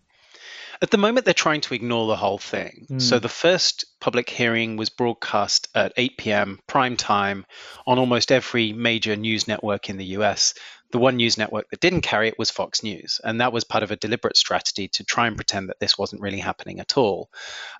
At 0.82 0.90
the 0.90 0.98
moment, 0.98 1.24
they're 1.24 1.34
trying 1.34 1.60
to 1.62 1.74
ignore 1.74 2.06
the 2.06 2.16
whole 2.16 2.38
thing. 2.38 2.86
Mm. 2.90 3.02
So 3.02 3.18
the 3.18 3.28
first 3.28 3.84
public 4.00 4.28
hearing 4.28 4.76
was 4.76 4.90
broadcast 4.90 5.68
at 5.74 5.92
8 5.96 6.18
p.m. 6.18 6.60
prime 6.66 6.96
time 6.96 7.46
on 7.86 7.98
almost 7.98 8.32
every 8.32 8.72
major 8.72 9.16
news 9.16 9.48
network 9.48 9.88
in 9.88 9.96
the 9.96 10.16
US. 10.16 10.54
The 10.90 10.98
one 10.98 11.16
news 11.16 11.38
network 11.38 11.70
that 11.70 11.80
didn't 11.80 12.02
carry 12.02 12.28
it 12.28 12.38
was 12.38 12.50
Fox 12.50 12.82
News, 12.82 13.20
and 13.24 13.40
that 13.40 13.52
was 13.52 13.64
part 13.64 13.82
of 13.82 13.90
a 13.90 13.96
deliberate 13.96 14.36
strategy 14.36 14.88
to 14.88 15.04
try 15.04 15.26
and 15.26 15.36
pretend 15.36 15.68
that 15.68 15.80
this 15.80 15.98
wasn't 15.98 16.22
really 16.22 16.38
happening 16.38 16.78
at 16.78 16.96
all. 16.96 17.30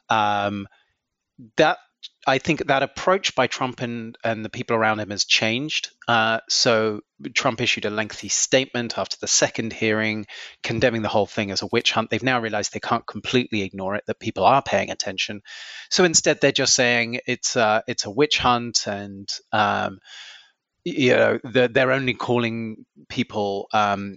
Um, 0.09 0.66
that 1.57 1.78
I 2.27 2.38
think 2.38 2.67
that 2.67 2.83
approach 2.83 3.35
by 3.35 3.47
Trump 3.47 3.81
and, 3.81 4.17
and 4.25 4.45
the 4.45 4.49
people 4.49 4.77
around 4.77 5.01
him 5.01 5.11
has 5.11 5.25
changed. 5.25 5.90
Uh, 6.09 6.40
so 6.49 7.01
Trump 7.35 7.61
issued 7.61 7.85
a 7.85 7.90
lengthy 7.90 8.29
statement 8.29 8.99
after 8.99 9.17
the 9.21 9.27
second 9.27 9.73
hearing, 9.73 10.27
condemning 10.62 11.03
the 11.03 11.09
whole 11.09 11.27
thing 11.27 11.51
as 11.51 11.62
a 11.62 11.69
witch 11.71 11.93
hunt. 11.93 12.11
They've 12.11 12.23
now 12.23 12.40
realized 12.40 12.73
they 12.73 12.81
can't 12.81 13.07
completely 13.07 13.62
ignore 13.62 13.95
it; 13.97 14.05
that 14.07 14.21
people 14.21 14.45
are 14.45 14.62
paying 14.62 14.90
attention. 14.90 15.43
So 15.90 16.05
instead, 16.05 16.40
they're 16.40 16.53
just 16.53 16.75
saying 16.75 17.21
it's 17.27 17.57
uh, 17.57 17.83
it's 17.87 18.07
a 18.07 18.11
witch 18.11 18.38
hunt, 18.38 18.87
and 18.87 19.29
um, 19.53 19.99
you 20.85 21.14
know 21.14 21.38
they're, 21.45 21.69
they're, 21.69 21.93
only 21.93 22.14
calling 22.14 22.85
people 23.09 23.69
um, 23.73 24.17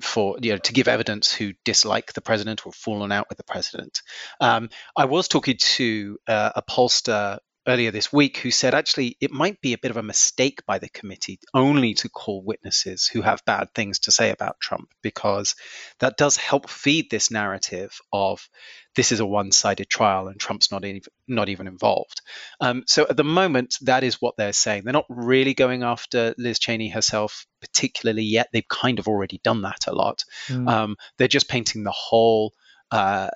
for 0.00 0.36
you 0.40 0.52
know 0.52 0.58
to 0.58 0.72
give 0.72 0.88
evidence 0.88 1.32
who 1.32 1.52
dislike 1.64 2.12
the 2.12 2.20
president 2.20 2.66
or 2.66 2.72
fallen 2.72 3.12
out 3.12 3.28
with 3.28 3.38
the 3.38 3.44
president. 3.44 4.02
Um, 4.40 4.68
I 4.96 5.06
was 5.06 5.28
talking 5.28 5.56
to 5.58 6.18
uh, 6.26 6.52
a 6.56 6.62
pollster 6.62 7.38
earlier 7.66 7.90
this 7.90 8.12
week 8.12 8.38
who 8.38 8.50
said 8.50 8.74
actually 8.74 9.16
it 9.20 9.32
might 9.32 9.60
be 9.60 9.72
a 9.72 9.78
bit 9.78 9.90
of 9.90 9.96
a 9.96 10.02
mistake 10.02 10.64
by 10.66 10.78
the 10.78 10.88
committee 10.88 11.38
only 11.52 11.94
to 11.94 12.08
call 12.08 12.42
witnesses 12.42 13.06
who 13.06 13.22
have 13.22 13.44
bad 13.44 13.68
things 13.74 14.00
to 14.00 14.12
say 14.12 14.30
about 14.30 14.60
Trump 14.60 14.88
because 15.02 15.56
that 15.98 16.16
does 16.16 16.36
help 16.36 16.68
feed 16.68 17.10
this 17.10 17.30
narrative 17.30 17.98
of 18.12 18.48
this 18.94 19.12
is 19.12 19.20
a 19.20 19.26
one-sided 19.26 19.88
trial 19.88 20.28
and 20.28 20.40
Trump's 20.40 20.72
not 20.72 20.84
even 20.84 21.02
not 21.28 21.48
even 21.48 21.66
involved. 21.66 22.22
Um, 22.60 22.84
so 22.86 23.06
at 23.08 23.16
the 23.16 23.24
moment, 23.24 23.76
that 23.82 24.02
is 24.02 24.20
what 24.20 24.36
they're 24.36 24.52
saying. 24.52 24.84
They're 24.84 24.92
not 24.92 25.06
really 25.08 25.54
going 25.54 25.82
after 25.82 26.34
Liz 26.38 26.58
Cheney 26.58 26.88
herself 26.88 27.46
particularly 27.60 28.24
yet. 28.24 28.48
They've 28.52 28.66
kind 28.66 28.98
of 28.98 29.06
already 29.08 29.40
done 29.44 29.62
that 29.62 29.86
a 29.86 29.92
lot. 29.92 30.24
Mm. 30.48 30.68
Um, 30.68 30.96
they're 31.18 31.28
just 31.28 31.48
painting 31.48 31.84
the 31.84 31.92
whole 31.92 32.54
uh, 32.90 33.28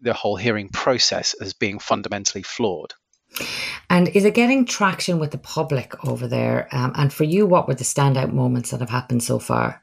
the 0.00 0.12
whole 0.12 0.36
hearing 0.36 0.68
process 0.68 1.34
as 1.34 1.54
being 1.54 1.78
fundamentally 1.78 2.42
flawed. 2.42 2.94
And 3.88 4.08
is 4.08 4.24
it 4.24 4.34
getting 4.34 4.64
traction 4.64 5.18
with 5.18 5.30
the 5.30 5.38
public 5.38 6.04
over 6.06 6.26
there? 6.26 6.68
Um, 6.72 6.92
and 6.94 7.12
for 7.12 7.24
you, 7.24 7.46
what 7.46 7.68
were 7.68 7.74
the 7.74 7.84
standout 7.84 8.32
moments 8.32 8.70
that 8.70 8.80
have 8.80 8.90
happened 8.90 9.22
so 9.22 9.38
far? 9.38 9.82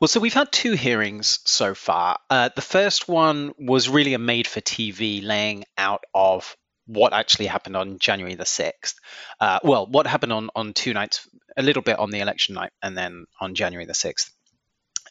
Well, 0.00 0.08
so 0.08 0.20
we've 0.20 0.34
had 0.34 0.52
two 0.52 0.72
hearings 0.72 1.38
so 1.44 1.74
far. 1.74 2.18
Uh, 2.28 2.50
the 2.54 2.62
first 2.62 3.08
one 3.08 3.52
was 3.58 3.88
really 3.88 4.12
a 4.12 4.18
made 4.18 4.46
for 4.46 4.60
TV 4.60 5.24
laying 5.24 5.64
out 5.78 6.04
of 6.14 6.54
what 6.86 7.12
actually 7.12 7.46
happened 7.46 7.76
on 7.76 7.98
January 7.98 8.34
the 8.34 8.44
6th. 8.44 8.94
Uh, 9.40 9.58
well, 9.62 9.86
what 9.86 10.06
happened 10.06 10.32
on, 10.32 10.50
on 10.54 10.74
two 10.74 10.92
nights, 10.92 11.26
a 11.56 11.62
little 11.62 11.82
bit 11.82 11.98
on 11.98 12.10
the 12.10 12.20
election 12.20 12.54
night, 12.54 12.72
and 12.82 12.96
then 12.96 13.24
on 13.40 13.54
January 13.54 13.86
the 13.86 13.94
6th. 13.94 14.30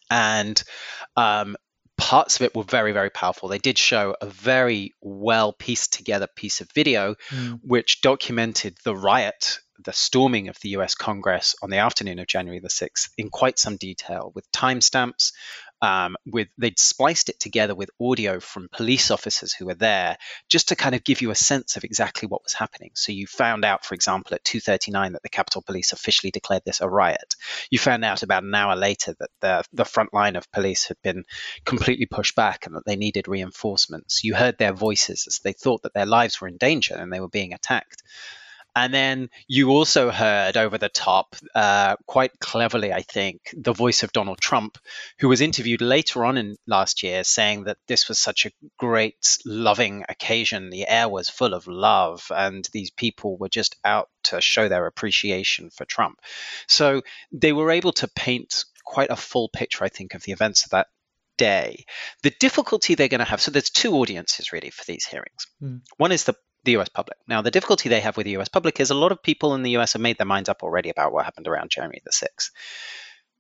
And 0.09 0.61
um, 1.17 1.57
parts 1.97 2.35
of 2.35 2.43
it 2.43 2.55
were 2.55 2.63
very, 2.63 2.91
very 2.91 3.09
powerful. 3.09 3.49
They 3.49 3.57
did 3.57 3.77
show 3.77 4.15
a 4.21 4.25
very 4.25 4.93
well 5.01 5.53
pieced 5.53 5.93
together 5.93 6.27
piece 6.35 6.61
of 6.61 6.71
video 6.73 7.15
mm. 7.29 7.59
which 7.63 8.01
documented 8.01 8.77
the 8.83 8.95
riot 8.95 9.59
the 9.83 9.93
storming 9.93 10.47
of 10.47 10.57
the 10.61 10.69
US 10.69 10.95
Congress 10.95 11.55
on 11.61 11.69
the 11.69 11.77
afternoon 11.77 12.19
of 12.19 12.27
January 12.27 12.59
the 12.59 12.69
6th 12.69 13.09
in 13.17 13.29
quite 13.29 13.59
some 13.59 13.77
detail 13.77 14.31
with 14.33 14.49
timestamps. 14.51 15.33
Um, 15.85 16.15
with 16.25 16.47
they'd 16.57 16.79
spliced 16.79 17.29
it 17.29 17.39
together 17.39 17.75
with 17.75 17.91
audio 18.01 18.39
from 18.39 18.69
police 18.71 19.11
officers 19.11 19.53
who 19.53 19.67
were 19.67 19.75
there 19.75 20.17
just 20.49 20.69
to 20.69 20.75
kind 20.75 20.95
of 20.95 21.03
give 21.03 21.21
you 21.21 21.29
a 21.29 21.35
sense 21.35 21.77
of 21.77 21.83
exactly 21.83 22.27
what 22.27 22.41
was 22.43 22.53
happening. 22.53 22.89
So 22.95 23.11
you 23.11 23.27
found 23.27 23.63
out, 23.63 23.85
for 23.85 23.93
example, 23.93 24.33
at 24.33 24.43
2:39 24.43 25.13
that 25.13 25.21
the 25.21 25.29
Capitol 25.29 25.61
Police 25.61 25.93
officially 25.93 26.31
declared 26.31 26.63
this 26.65 26.81
a 26.81 26.89
riot. 26.89 27.35
You 27.69 27.77
found 27.77 28.03
out 28.03 28.23
about 28.23 28.41
an 28.41 28.55
hour 28.55 28.75
later 28.75 29.13
that 29.19 29.29
the 29.41 29.63
the 29.73 29.85
front 29.85 30.11
line 30.11 30.35
of 30.35 30.51
police 30.51 30.87
had 30.87 30.97
been 31.03 31.23
completely 31.65 32.07
pushed 32.07 32.35
back 32.35 32.65
and 32.65 32.75
that 32.75 32.85
they 32.87 32.95
needed 32.95 33.27
reinforcements. 33.27 34.23
You 34.23 34.33
heard 34.33 34.57
their 34.57 34.73
voices 34.73 35.25
as 35.27 35.39
they 35.43 35.53
thought 35.53 35.83
that 35.83 35.93
their 35.93 36.07
lives 36.07 36.41
were 36.41 36.47
in 36.47 36.57
danger 36.57 36.95
and 36.95 37.13
they 37.13 37.19
were 37.19 37.29
being 37.29 37.53
attacked. 37.53 38.01
And 38.75 38.93
then 38.93 39.29
you 39.47 39.69
also 39.69 40.11
heard 40.11 40.57
over 40.57 40.77
the 40.77 40.89
top, 40.89 41.35
uh, 41.55 41.95
quite 42.05 42.37
cleverly, 42.39 42.91
I 42.91 43.03
think, 43.03 43.53
the 43.55 43.71
voice 43.71 44.03
of 44.03 44.11
Donald 44.11 44.39
Trump, 44.39 44.77
who 45.19 45.29
was 45.29 45.39
interviewed 45.39 45.81
later 45.81 46.25
on 46.25 46.37
in 46.37 46.57
last 46.67 47.01
year 47.01 47.23
saying 47.23 47.63
that 47.63 47.77
this 47.87 48.09
was 48.09 48.19
such 48.19 48.45
a 48.45 48.51
great, 48.77 49.37
loving 49.45 50.03
occasion. 50.09 50.69
The 50.69 50.87
air 50.87 51.07
was 51.07 51.29
full 51.29 51.53
of 51.53 51.67
love, 51.67 52.29
and 52.35 52.67
these 52.73 52.91
people 52.91 53.37
were 53.37 53.49
just 53.49 53.77
out 53.85 54.09
to 54.23 54.41
show 54.41 54.67
their 54.67 54.87
appreciation 54.87 55.69
for 55.69 55.85
Trump. 55.85 56.19
So 56.67 57.01
they 57.31 57.53
were 57.53 57.71
able 57.71 57.93
to 57.93 58.09
paint 58.09 58.65
quite 58.83 59.09
a 59.09 59.15
full 59.15 59.47
picture, 59.47 59.85
I 59.85 59.89
think, 59.89 60.15
of 60.15 60.23
the 60.23 60.33
events 60.33 60.65
of 60.65 60.71
that 60.71 60.87
day. 61.37 61.85
The 62.23 62.33
difficulty 62.39 62.95
they're 62.95 63.07
going 63.07 63.19
to 63.19 63.25
have 63.25 63.41
so 63.41 63.51
there's 63.51 63.69
two 63.69 63.95
audiences 63.95 64.53
really 64.53 64.69
for 64.69 64.85
these 64.85 65.05
hearings. 65.05 65.47
Mm. 65.61 65.81
One 65.97 66.11
is 66.11 66.23
the 66.23 66.35
the 66.65 66.77
US 66.77 66.89
public. 66.89 67.17
Now, 67.27 67.41
the 67.41 67.51
difficulty 67.51 67.89
they 67.89 68.01
have 68.01 68.17
with 68.17 68.25
the 68.25 68.37
US 68.37 68.49
public 68.49 68.79
is 68.79 68.89
a 68.89 68.95
lot 68.95 69.11
of 69.11 69.23
people 69.23 69.55
in 69.55 69.63
the 69.63 69.77
US 69.77 69.93
have 69.93 70.01
made 70.01 70.17
their 70.17 70.25
minds 70.25 70.49
up 70.49 70.63
already 70.63 70.89
about 70.89 71.13
what 71.13 71.25
happened 71.25 71.47
around 71.47 71.69
January 71.69 72.01
the 72.03 72.11
6th. 72.11 72.51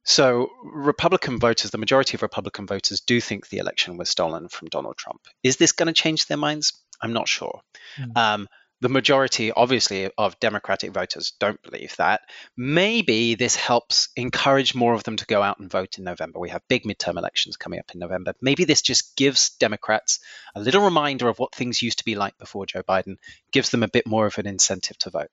So, 0.07 0.51
Republican 0.63 1.39
voters, 1.39 1.71
the 1.71 1.79
majority 1.79 2.15
of 2.15 2.21
Republican 2.21 2.67
voters, 2.67 3.01
do 3.01 3.19
think 3.19 3.49
the 3.49 3.57
election 3.57 3.97
was 3.97 4.07
stolen 4.07 4.49
from 4.49 4.67
Donald 4.67 4.97
Trump. 4.97 5.21
Is 5.41 5.57
this 5.57 5.71
going 5.71 5.87
to 5.87 5.93
change 5.93 6.27
their 6.27 6.37
minds? 6.37 6.79
I'm 7.01 7.13
not 7.13 7.27
sure. 7.27 7.61
Mm. 7.97 8.15
Um, 8.15 8.47
the 8.85 8.89
majority, 8.89 9.51
obviously, 9.51 10.11
of 10.15 10.39
Democratic 10.39 10.91
voters 10.91 11.33
don't 11.39 11.59
believe 11.63 11.95
that. 11.95 12.21
Maybe 12.55 13.33
this 13.33 13.55
helps 13.55 14.09
encourage 14.15 14.75
more 14.75 14.93
of 14.93 15.03
them 15.03 15.15
to 15.15 15.25
go 15.25 15.41
out 15.41 15.57
and 15.57 15.71
vote 15.71 15.97
in 15.97 16.03
November. 16.03 16.39
We 16.39 16.51
have 16.51 16.61
big 16.67 16.83
midterm 16.83 17.17
elections 17.17 17.57
coming 17.57 17.79
up 17.79 17.89
in 17.95 17.99
November. 17.99 18.35
Maybe 18.41 18.63
this 18.63 18.83
just 18.83 19.15
gives 19.17 19.49
Democrats 19.57 20.19
a 20.53 20.59
little 20.59 20.83
reminder 20.83 21.27
of 21.27 21.39
what 21.39 21.55
things 21.55 21.81
used 21.81 21.97
to 21.97 22.05
be 22.05 22.13
like 22.13 22.37
before 22.37 22.67
Joe 22.67 22.83
Biden, 22.83 23.15
gives 23.51 23.71
them 23.71 23.81
a 23.81 23.87
bit 23.87 24.05
more 24.05 24.27
of 24.27 24.37
an 24.37 24.45
incentive 24.45 24.99
to 24.99 25.09
vote. 25.09 25.31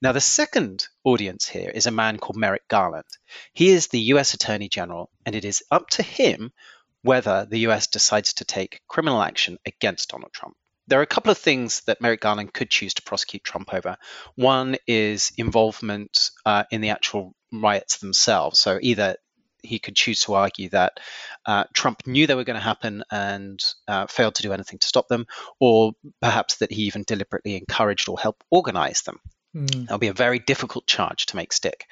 Now, 0.00 0.12
the 0.12 0.22
second 0.22 0.86
audience 1.04 1.46
here 1.46 1.68
is 1.68 1.84
a 1.84 1.90
man 1.90 2.16
called 2.16 2.38
Merrick 2.38 2.66
Garland. 2.68 3.04
He 3.52 3.68
is 3.68 3.88
the 3.88 4.00
US 4.14 4.32
Attorney 4.32 4.70
General, 4.70 5.10
and 5.26 5.34
it 5.34 5.44
is 5.44 5.62
up 5.70 5.90
to 5.90 6.02
him 6.02 6.54
whether 7.02 7.44
the 7.44 7.66
US 7.68 7.86
decides 7.86 8.32
to 8.32 8.46
take 8.46 8.80
criminal 8.88 9.22
action 9.22 9.58
against 9.66 10.08
Donald 10.08 10.32
Trump 10.32 10.56
there 10.86 10.98
are 10.98 11.02
a 11.02 11.06
couple 11.06 11.30
of 11.30 11.38
things 11.38 11.82
that 11.86 12.00
Merrick 12.00 12.20
Garland 12.20 12.52
could 12.52 12.70
choose 12.70 12.94
to 12.94 13.02
prosecute 13.02 13.44
Trump 13.44 13.72
over. 13.72 13.96
One 14.34 14.76
is 14.86 15.32
involvement 15.36 16.30
uh, 16.44 16.64
in 16.70 16.80
the 16.80 16.90
actual 16.90 17.34
riots 17.52 17.98
themselves. 17.98 18.58
So 18.58 18.78
either 18.80 19.16
he 19.62 19.78
could 19.78 19.96
choose 19.96 20.20
to 20.22 20.34
argue 20.34 20.68
that 20.70 21.00
uh, 21.46 21.64
Trump 21.72 22.06
knew 22.06 22.26
they 22.26 22.34
were 22.34 22.44
going 22.44 22.58
to 22.58 22.62
happen 22.62 23.02
and 23.10 23.58
uh, 23.88 24.06
failed 24.06 24.34
to 24.36 24.42
do 24.42 24.52
anything 24.52 24.78
to 24.78 24.86
stop 24.86 25.08
them, 25.08 25.26
or 25.58 25.92
perhaps 26.20 26.56
that 26.56 26.70
he 26.70 26.82
even 26.82 27.04
deliberately 27.06 27.56
encouraged 27.56 28.08
or 28.08 28.18
helped 28.18 28.44
organize 28.50 29.02
them. 29.02 29.18
Mm. 29.54 29.82
That'll 29.82 29.98
be 29.98 30.08
a 30.08 30.12
very 30.12 30.38
difficult 30.38 30.86
charge 30.86 31.26
to 31.26 31.36
make 31.36 31.52
stick. 31.52 31.86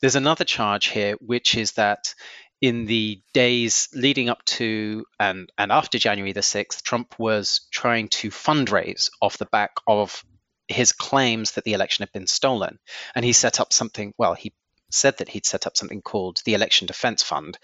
There's 0.00 0.16
another 0.16 0.44
charge 0.44 0.88
here, 0.88 1.14
which 1.20 1.56
is 1.56 1.72
that 1.72 2.14
in 2.60 2.86
the 2.86 3.20
days 3.34 3.88
leading 3.92 4.28
up 4.28 4.44
to 4.44 5.04
and, 5.20 5.50
and 5.58 5.70
after 5.70 5.98
January 5.98 6.32
the 6.32 6.40
6th, 6.40 6.82
Trump 6.82 7.18
was 7.18 7.66
trying 7.70 8.08
to 8.08 8.30
fundraise 8.30 9.10
off 9.20 9.38
the 9.38 9.46
back 9.46 9.72
of 9.86 10.24
his 10.68 10.92
claims 10.92 11.52
that 11.52 11.64
the 11.64 11.74
election 11.74 12.02
had 12.02 12.12
been 12.12 12.26
stolen. 12.26 12.78
And 13.14 13.24
he 13.24 13.32
set 13.32 13.60
up 13.60 13.72
something, 13.72 14.14
well, 14.18 14.34
he 14.34 14.52
said 14.90 15.18
that 15.18 15.28
he'd 15.28 15.46
set 15.46 15.66
up 15.66 15.76
something 15.76 16.02
called 16.02 16.40
the 16.44 16.54
Election 16.54 16.86
Defense 16.86 17.22
Fund. 17.22 17.58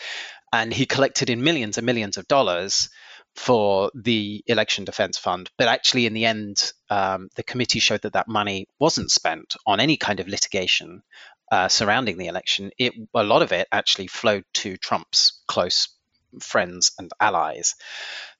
And 0.53 0.72
he 0.72 0.86
collected 0.86 1.30
in 1.30 1.43
millions 1.43 1.78
and 1.78 1.86
millions 1.86 2.16
of 2.16 2.28
dollars 2.28 2.90
for 3.34 3.90
the 3.95 4.45
Election 4.47 4.84
Defense 4.84 5.18
Fund. 5.18 5.51
But 5.57 5.68
actually, 5.68 6.07
in 6.07 6.12
the 6.12 6.26
end, 6.26 6.72
um, 6.90 7.28
the 7.34 7.43
committee 7.43 7.78
showed 7.78 8.03
that 8.03 8.12
that 8.12 8.28
money 8.28 8.68
wasn't 8.78 9.11
spent 9.11 9.57
on 9.66 9.80
any 9.80 9.97
kind 9.97 10.20
of 10.20 10.28
litigation 10.28 11.03
uh, 11.53 11.68
surrounding 11.68 12.16
the 12.16 12.28
election, 12.28 12.70
it 12.78 12.94
a 13.14 13.22
lot 13.22 13.42
of 13.42 13.53
it 13.53 13.68
actually 13.70 14.07
flowed 14.07 14.44
to 14.55 14.78
Trump's 14.78 15.42
close 15.46 15.88
friends 16.40 16.92
and 16.98 17.11
allies. 17.20 17.74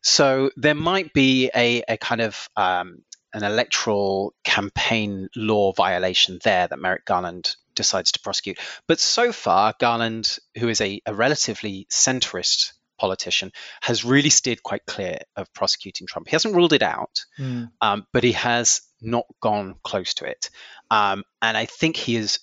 So 0.03 0.51
there 0.57 0.75
might 0.75 1.13
be 1.13 1.51
a, 1.55 1.83
a 1.87 1.99
kind 1.99 2.23
of 2.23 2.49
um, 2.57 3.03
an 3.35 3.45
electoral 3.45 4.35
campaign 4.45 5.29
law 5.37 5.73
violation 5.73 6.39
there 6.43 6.67
that 6.67 6.79
Merrick 6.79 7.05
Garland 7.05 7.55
decides 7.75 8.13
to 8.13 8.21
prosecute. 8.21 8.59
But 8.89 8.99
so 8.99 9.31
far, 9.31 9.75
Garland, 9.79 10.39
who 10.57 10.69
is 10.69 10.81
a, 10.81 11.03
a 11.05 11.15
relatively 11.15 11.87
centrist 11.91 12.73
politician, 12.99 13.53
has 13.83 14.07
really 14.07 14.31
steered 14.31 14.63
quite 14.63 14.87
clear 14.87 15.19
of 15.37 15.53
prosecuting 15.53 16.07
Trump. 16.07 16.29
He 16.29 16.33
hasn't 16.33 16.55
ruled 16.55 16.73
it 16.73 16.83
out, 16.83 17.27
mm. 17.39 17.71
um, 17.83 18.07
but 18.15 18.25
he 18.25 18.33
has 18.33 18.81
not 19.03 19.27
gone 19.43 19.75
close 19.83 20.15
to 20.15 20.25
it. 20.25 20.49
Um, 20.91 21.25
and 21.43 21.59
I 21.59 21.67
think 21.67 21.97
he 21.97 22.17
is 22.17 22.39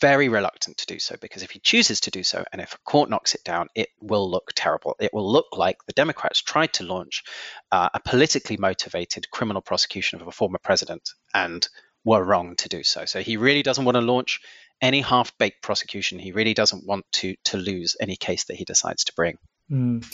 very 0.00 0.28
reluctant 0.28 0.78
to 0.78 0.86
do 0.86 0.98
so 0.98 1.16
because 1.20 1.42
if 1.42 1.50
he 1.50 1.58
chooses 1.58 2.00
to 2.00 2.10
do 2.10 2.22
so 2.22 2.44
and 2.52 2.60
if 2.60 2.74
a 2.74 2.78
court 2.78 3.10
knocks 3.10 3.34
it 3.34 3.44
down, 3.44 3.68
it 3.74 3.88
will 4.00 4.30
look 4.30 4.52
terrible. 4.54 4.96
It 4.98 5.12
will 5.12 5.30
look 5.30 5.56
like 5.56 5.84
the 5.86 5.92
Democrats 5.92 6.40
tried 6.40 6.72
to 6.74 6.84
launch 6.84 7.24
uh, 7.72 7.88
a 7.94 8.00
politically 8.00 8.56
motivated 8.56 9.30
criminal 9.30 9.62
prosecution 9.62 10.20
of 10.20 10.28
a 10.28 10.32
former 10.32 10.58
president 10.58 11.10
and 11.34 11.66
were 12.04 12.24
wrong 12.24 12.56
to 12.56 12.68
do 12.68 12.82
so. 12.82 13.04
So 13.04 13.20
he 13.20 13.36
really 13.36 13.62
doesn't 13.62 13.84
want 13.84 13.96
to 13.96 14.00
launch 14.00 14.40
any 14.80 15.00
half 15.00 15.36
baked 15.38 15.62
prosecution. 15.62 16.18
He 16.18 16.32
really 16.32 16.54
doesn't 16.54 16.86
want 16.86 17.04
to, 17.12 17.34
to 17.44 17.56
lose 17.56 17.96
any 18.00 18.16
case 18.16 18.44
that 18.44 18.56
he 18.56 18.64
decides 18.64 19.04
to 19.04 19.14
bring. 19.14 19.38
Mm. 19.70 20.04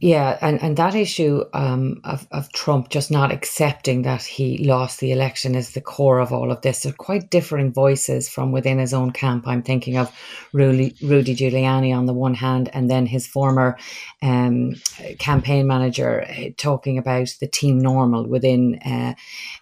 Yeah, 0.00 0.38
and, 0.40 0.62
and 0.62 0.76
that 0.76 0.94
issue 0.94 1.42
um, 1.52 2.00
of, 2.04 2.28
of 2.30 2.52
Trump 2.52 2.88
just 2.88 3.10
not 3.10 3.32
accepting 3.32 4.02
that 4.02 4.22
he 4.22 4.58
lost 4.58 5.00
the 5.00 5.10
election 5.10 5.56
is 5.56 5.72
the 5.72 5.80
core 5.80 6.20
of 6.20 6.32
all 6.32 6.52
of 6.52 6.60
this. 6.62 6.82
There 6.82 6.92
are 6.92 6.96
quite 6.96 7.30
differing 7.30 7.72
voices 7.72 8.28
from 8.28 8.52
within 8.52 8.78
his 8.78 8.94
own 8.94 9.10
camp. 9.10 9.48
I'm 9.48 9.62
thinking 9.62 9.96
of 9.96 10.16
Rudy, 10.52 10.94
Rudy 11.02 11.34
Giuliani 11.34 11.92
on 11.92 12.06
the 12.06 12.12
one 12.12 12.34
hand, 12.34 12.70
and 12.72 12.88
then 12.88 13.06
his 13.06 13.26
former 13.26 13.76
um, 14.22 14.76
campaign 15.18 15.66
manager 15.66 16.24
uh, 16.28 16.50
talking 16.56 16.96
about 16.96 17.34
the 17.40 17.48
team 17.48 17.80
normal 17.80 18.24
within 18.24 18.78
uh, 18.86 19.14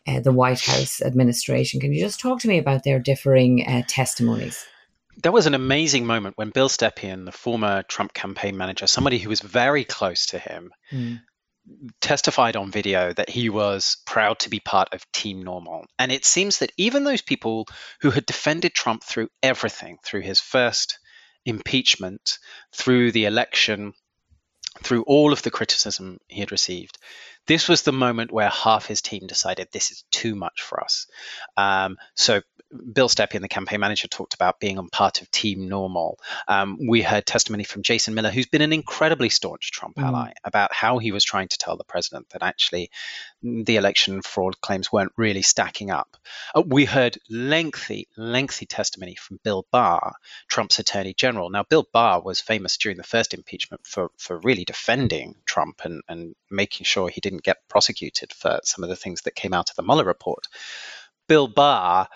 uh, 0.06 0.20
the 0.20 0.32
White 0.32 0.60
House 0.60 1.00
administration. 1.00 1.80
Can 1.80 1.94
you 1.94 2.00
just 2.00 2.20
talk 2.20 2.40
to 2.40 2.48
me 2.48 2.58
about 2.58 2.84
their 2.84 2.98
differing 2.98 3.66
uh, 3.66 3.84
testimonies? 3.88 4.66
That 5.22 5.32
was 5.32 5.46
an 5.46 5.54
amazing 5.54 6.06
moment 6.06 6.36
when 6.36 6.50
Bill 6.50 6.68
Stepien, 6.68 7.24
the 7.24 7.32
former 7.32 7.82
Trump 7.82 8.12
campaign 8.12 8.56
manager, 8.56 8.86
somebody 8.86 9.18
who 9.18 9.28
was 9.28 9.40
very 9.40 9.84
close 9.84 10.26
to 10.26 10.38
him, 10.38 10.72
mm. 10.92 11.20
testified 12.00 12.56
on 12.56 12.70
video 12.70 13.12
that 13.12 13.30
he 13.30 13.48
was 13.48 13.96
proud 14.06 14.38
to 14.40 14.50
be 14.50 14.60
part 14.60 14.92
of 14.92 15.10
Team 15.12 15.42
Normal. 15.42 15.86
And 15.98 16.12
it 16.12 16.24
seems 16.24 16.58
that 16.58 16.72
even 16.76 17.04
those 17.04 17.22
people 17.22 17.66
who 18.00 18.10
had 18.10 18.26
defended 18.26 18.74
Trump 18.74 19.02
through 19.02 19.28
everything, 19.42 19.98
through 20.04 20.22
his 20.22 20.40
first 20.40 20.98
impeachment, 21.46 22.38
through 22.74 23.12
the 23.12 23.24
election, 23.24 23.94
through 24.82 25.02
all 25.04 25.32
of 25.32 25.42
the 25.42 25.50
criticism 25.50 26.18
he 26.28 26.40
had 26.40 26.52
received, 26.52 26.98
this 27.46 27.68
was 27.68 27.82
the 27.82 27.92
moment 27.92 28.32
where 28.32 28.48
half 28.48 28.86
his 28.86 29.00
team 29.02 29.26
decided 29.26 29.68
this 29.70 29.90
is 29.90 30.04
too 30.10 30.34
much 30.34 30.62
for 30.62 30.82
us. 30.82 31.06
Um, 31.56 31.96
so 32.14 32.42
Bill 32.92 33.08
Stepien, 33.08 33.42
the 33.42 33.48
campaign 33.48 33.80
manager, 33.80 34.08
talked 34.08 34.34
about 34.34 34.58
being 34.58 34.78
on 34.78 34.88
part 34.88 35.22
of 35.22 35.30
Team 35.30 35.68
Normal. 35.68 36.18
Um, 36.48 36.78
we 36.88 37.00
heard 37.02 37.24
testimony 37.24 37.64
from 37.64 37.82
Jason 37.82 38.14
Miller, 38.14 38.30
who's 38.30 38.46
been 38.46 38.62
an 38.62 38.72
incredibly 38.72 39.28
staunch 39.28 39.70
Trump 39.70 39.96
mm. 39.96 40.04
ally, 40.04 40.32
about 40.44 40.72
how 40.72 40.98
he 40.98 41.12
was 41.12 41.24
trying 41.24 41.48
to 41.48 41.58
tell 41.58 41.76
the 41.76 41.84
president 41.84 42.28
that 42.30 42.42
actually 42.42 42.90
the 43.64 43.76
election 43.76 44.22
fraud 44.22 44.60
claims 44.60 44.90
weren't 44.90 45.12
really 45.16 45.42
stacking 45.42 45.90
up. 45.90 46.16
Uh, 46.54 46.62
we 46.66 46.84
heard 46.84 47.18
lengthy, 47.30 48.08
lengthy 48.16 48.66
testimony 48.66 49.14
from 49.14 49.40
Bill 49.44 49.66
Barr, 49.70 50.14
Trump's 50.48 50.78
attorney 50.78 51.14
general. 51.14 51.50
Now, 51.50 51.62
Bill 51.62 51.86
Barr 51.92 52.20
was 52.20 52.40
famous 52.40 52.76
during 52.76 52.96
the 52.96 53.02
first 53.02 53.34
impeachment 53.34 53.86
for, 53.86 54.10
for 54.18 54.38
really 54.38 54.64
defending 54.64 55.36
Trump 55.44 55.82
and, 55.84 56.02
and 56.08 56.34
making 56.50 56.84
sure 56.84 57.08
he 57.08 57.20
didn't 57.20 57.42
get 57.42 57.68
prosecuted 57.68 58.32
for 58.32 58.60
some 58.64 58.82
of 58.82 58.90
the 58.90 58.96
things 58.96 59.22
that 59.22 59.34
came 59.34 59.54
out 59.54 59.70
of 59.70 59.76
the 59.76 59.82
Mueller 59.82 60.04
report. 60.04 60.46
Bill 61.28 61.48
Barr 61.48 62.08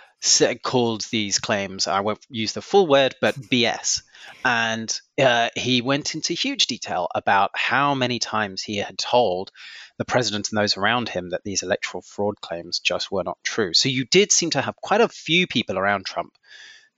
called 0.62 1.02
these 1.10 1.38
claims, 1.38 1.86
I 1.86 2.00
won't 2.00 2.24
use 2.28 2.52
the 2.52 2.62
full 2.62 2.86
word, 2.86 3.14
but 3.20 3.34
BS. 3.34 4.02
And 4.44 5.00
uh, 5.20 5.48
he 5.56 5.80
went 5.80 6.14
into 6.14 6.34
huge 6.34 6.66
detail 6.66 7.08
about 7.14 7.50
how 7.54 7.94
many 7.94 8.18
times 8.18 8.62
he 8.62 8.76
had 8.76 8.98
told 8.98 9.50
the 9.98 10.04
president 10.04 10.50
and 10.50 10.58
those 10.58 10.76
around 10.76 11.08
him 11.08 11.30
that 11.30 11.42
these 11.44 11.62
electoral 11.62 12.02
fraud 12.02 12.40
claims 12.40 12.78
just 12.80 13.10
were 13.10 13.24
not 13.24 13.38
true. 13.44 13.74
So 13.74 13.88
you 13.88 14.06
did 14.06 14.32
seem 14.32 14.50
to 14.50 14.62
have 14.62 14.76
quite 14.76 15.00
a 15.00 15.08
few 15.08 15.46
people 15.46 15.78
around 15.78 16.06
Trump, 16.06 16.32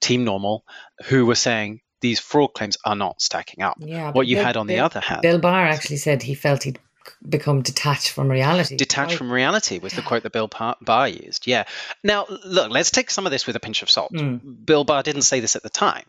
Team 0.01 0.25
Normal, 0.25 0.65
who 1.07 1.27
were 1.27 1.35
saying 1.35 1.81
these 2.01 2.21
fraud 2.21 2.55
claims 2.55 2.77
are 2.85 2.97
not 2.97 3.23
stacking 3.23 3.65
up. 3.65 3.77
Yeah, 3.81 4.13
what 4.13 4.27
you 4.27 4.37
Bill, 4.37 4.45
had 4.45 4.57
on 4.57 4.67
Bill, 4.67 4.77
the 4.77 4.85
other 4.85 5.01
hand. 5.01 5.23
Bill 5.23 5.39
Barr 5.39 5.67
actually 5.67 5.97
said 5.97 6.23
he 6.23 6.35
felt 6.35 6.65
he'd 6.65 6.79
become 7.27 7.63
detached 7.63 8.11
from 8.11 8.31
reality. 8.31 8.77
Detached 8.77 9.15
from 9.15 9.33
reality 9.33 9.79
was 9.79 9.93
the 9.93 10.03
quote 10.03 10.23
that 10.23 10.33
Bill 10.33 10.49
Barr 10.81 11.09
used. 11.09 11.47
Yeah. 11.47 11.65
Now, 12.03 12.27
look, 12.45 12.71
let's 12.71 12.91
take 12.91 13.11
some 13.11 13.27
of 13.27 13.33
this 13.33 13.47
with 13.47 13.57
a 13.57 13.61
pinch 13.61 13.83
of 13.83 13.91
salt. 13.91 14.13
Mm. 14.13 14.65
Bill 14.65 14.85
Barr 14.85 15.03
didn't 15.03 15.23
say 15.23 15.41
this 15.41 15.57
at 15.57 15.63
the 15.63 15.71
time. 15.71 16.05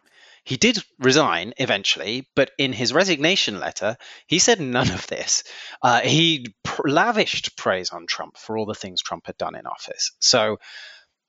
He 0.46 0.58
did 0.58 0.84
resign 1.00 1.54
eventually, 1.58 2.28
but 2.36 2.52
in 2.58 2.74
his 2.74 2.94
resignation 2.94 3.60
letter, 3.60 3.98
he 4.28 4.40
said 4.40 4.60
none 4.60 4.92
of 4.92 5.08
this. 5.08 5.44
Uh, 5.82 6.02
he 6.02 6.54
pr- 6.64 6.90
lavished 6.90 7.56
praise 7.56 7.92
on 7.92 8.08
Trump 8.08 8.38
for 8.38 8.58
all 8.58 8.66
the 8.66 8.76
things 8.76 9.02
Trump 9.02 9.26
had 9.26 9.38
done 9.38 9.56
in 9.56 9.66
office. 9.66 10.12
So, 10.20 10.60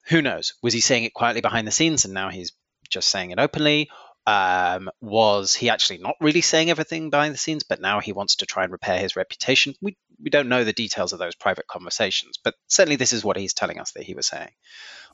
who 0.06 0.20
knows? 0.20 0.54
Was 0.62 0.74
he 0.74 0.80
saying 0.80 1.04
it 1.04 1.14
quietly 1.14 1.40
behind 1.40 1.66
the 1.66 1.72
scenes 1.72 2.04
and 2.04 2.12
now 2.12 2.28
he's 2.28 2.52
just 2.90 3.08
saying 3.08 3.30
it 3.30 3.38
openly? 3.38 3.88
Um, 4.26 4.90
was 5.00 5.54
he 5.54 5.68
actually 5.68 5.98
not 5.98 6.16
really 6.20 6.40
saying 6.40 6.70
everything 6.70 7.10
behind 7.10 7.34
the 7.34 7.38
scenes, 7.38 7.62
but 7.62 7.80
now 7.80 8.00
he 8.00 8.12
wants 8.12 8.36
to 8.36 8.46
try 8.46 8.64
and 8.64 8.72
repair 8.72 8.98
his 8.98 9.16
reputation? 9.16 9.74
We 9.80 9.96
we 10.22 10.30
don't 10.30 10.48
know 10.48 10.64
the 10.64 10.72
details 10.72 11.12
of 11.12 11.18
those 11.18 11.34
private 11.34 11.66
conversations, 11.66 12.38
but 12.42 12.54
certainly 12.68 12.96
this 12.96 13.12
is 13.12 13.24
what 13.24 13.36
he's 13.36 13.52
telling 13.52 13.80
us 13.80 13.92
that 13.92 14.04
he 14.04 14.14
was 14.14 14.26
saying. 14.26 14.50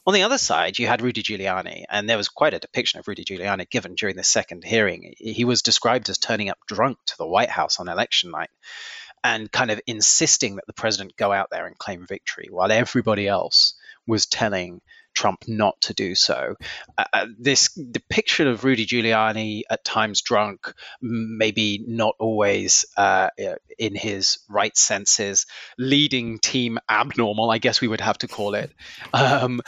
On 0.07 0.15
the 0.15 0.23
other 0.23 0.39
side, 0.39 0.79
you 0.79 0.87
had 0.87 1.03
Rudy 1.03 1.23
Giuliani, 1.23 1.85
and 1.91 2.09
there 2.09 2.17
was 2.17 2.29
quite 2.29 2.55
a 2.55 2.59
depiction 2.59 3.01
of 3.01 3.09
Rudy 3.09 3.25
Giuliani 3.25 3.69
given 3.69 3.95
during 3.95 4.17
the 4.17 4.25
second 4.25 4.65
hearing. 4.65 5.15
He 5.19 5.45
was 5.45 5.63
described 5.63 6.09
as 6.09 6.19
turning 6.19 6.49
up 6.49 6.59
drunk 6.67 6.99
to 7.07 7.19
the 7.19 7.27
White 7.27 7.51
House 7.51 7.81
on 7.81 7.89
election 7.89 8.31
night 8.31 8.51
and 9.23 9.53
kind 9.53 9.71
of 9.71 9.81
insisting 9.87 10.57
that 10.57 10.67
the 10.67 10.73
president 10.73 11.17
go 11.17 11.33
out 11.33 11.49
there 11.51 11.67
and 11.67 11.77
claim 11.77 12.07
victory, 12.07 12.49
while 12.51 12.73
everybody 12.73 13.29
else 13.29 13.75
was 14.07 14.27
telling 14.27 14.81
Trump 15.15 15.45
not 15.47 15.81
to 15.83 15.95
do 15.95 16.15
so. 16.15 16.57
Uh, 16.97 17.05
uh, 17.13 17.27
this 17.39 17.73
depiction 17.73 18.49
of 18.49 18.65
Rudy 18.65 18.87
Giuliani 18.87 19.63
at 19.71 19.85
times 19.85 20.23
drunk, 20.23 20.73
maybe 21.01 21.85
not 21.87 22.15
always 22.19 22.87
uh, 22.97 23.29
in 23.79 23.95
his 23.95 24.39
right 24.49 24.77
senses, 24.77 25.47
leading 25.79 26.39
team 26.39 26.79
abnormal, 26.89 27.51
I 27.51 27.59
guess 27.59 27.81
we 27.81 27.89
would 27.89 28.01
have 28.01 28.19
to 28.19 28.29
call 28.29 28.55
it. 28.55 28.73
Um, 29.13 29.61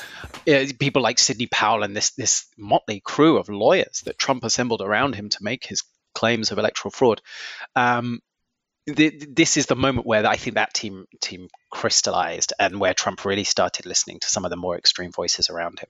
people 0.79 1.03
like 1.03 1.19
Sidney 1.19 1.47
Powell 1.47 1.83
and 1.83 1.97
this 1.97 2.11
this 2.11 2.47
motley 2.57 3.01
crew 3.01 3.39
of 3.39 3.49
lawyers 3.49 4.03
that 4.05 4.19
Trump 4.19 4.45
assembled 4.45 4.83
around 4.83 5.15
him 5.15 5.29
to 5.31 5.39
make 5.43 5.65
his 5.65 5.83
claims 6.15 6.51
of 6.53 6.59
electoral 6.59 6.91
fraud. 6.91 7.21
Um, 7.75 8.21
this 8.87 9.57
is 9.57 9.67
the 9.67 9.77
moment 9.77 10.07
where 10.07 10.27
I 10.27 10.37
think 10.37 10.57
that 10.57 10.75
team 10.75 11.07
team 11.21 11.49
crystallized 11.71 12.53
and 12.59 12.81
where 12.81 12.95
Trump 12.95 13.25
really 13.25 13.45
started 13.45 13.87
listening 13.87 14.19
to 14.21 14.29
some 14.29 14.45
of 14.45 14.51
the 14.51 14.57
more 14.57 14.77
extreme 14.77 15.13
voices 15.13 15.51
around 15.51 15.79
him. 15.79 15.89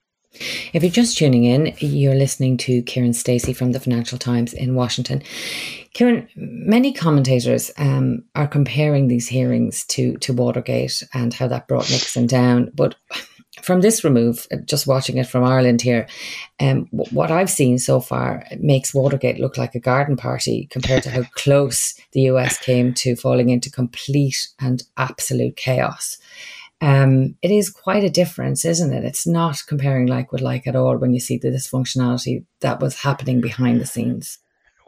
If 0.72 0.82
you're 0.82 0.90
just 0.90 1.18
tuning 1.18 1.45
in, 1.45 1.74
you're 1.78 2.14
listening 2.14 2.57
to 2.59 2.82
Kiran 2.82 3.14
Stacey 3.14 3.53
from 3.53 3.72
the 3.72 3.80
Financial 3.80 4.18
Times 4.18 4.55
in 4.55 4.74
Washington. 4.74 5.22
Kiran, 5.95 6.26
many 6.36 6.95
commentators 6.95 7.70
um, 7.76 8.24
are 8.34 8.47
comparing 8.47 9.09
these 9.09 9.28
hearings 9.28 9.84
to 9.88 10.16
to 10.18 10.32
Watergate 10.32 11.03
and 11.12 11.34
how 11.34 11.49
that 11.49 11.68
brought 11.68 11.90
Nixon 11.90 12.26
down, 12.26 12.70
but 12.74 12.95
from 13.61 13.83
this 13.83 14.03
remove, 14.03 14.47
uh, 14.51 14.57
just 14.65 14.87
watching 14.87 15.19
it 15.19 15.27
from 15.27 15.45
Ireland 15.45 15.83
here, 15.83 16.07
um, 16.59 16.89
what 16.91 17.31
I've 17.31 17.51
seen 17.51 17.79
so 17.79 18.01
far 18.01 18.47
makes 18.59 18.95
Watergate 18.95 19.41
look 19.41 19.59
like 19.59 19.75
a 19.75 19.81
garden 19.81 20.17
party 20.17 20.69
compared 20.71 21.03
to 21.03 21.11
how 21.11 21.23
close 21.35 21.95
the 22.13 22.23
US 22.23 22.59
came 22.59 22.95
to 22.95 23.15
falling 23.15 23.51
into 23.51 23.71
complete 23.71 24.49
and 24.59 24.83
absolute 24.97 25.57
chaos. 25.57 26.19
Um, 26.81 27.37
it 27.43 27.51
is 27.51 27.71
quite 27.71 28.03
a 28.03 28.11
difference, 28.11 28.65
isn't 28.65 28.93
it? 28.93 29.05
It's 29.05 29.27
not 29.27 29.63
comparing 29.69 30.07
like 30.07 30.33
with 30.33 30.41
like 30.41 30.67
at 30.67 30.75
all 30.75 30.97
when 30.97 31.13
you 31.13 31.21
see 31.21 31.37
the 31.37 31.51
dysfunctionality 31.51 32.45
that 32.61 32.81
was 32.81 33.03
happening 33.03 33.41
behind 33.41 33.81
the 33.81 33.87
scenes. 33.87 34.39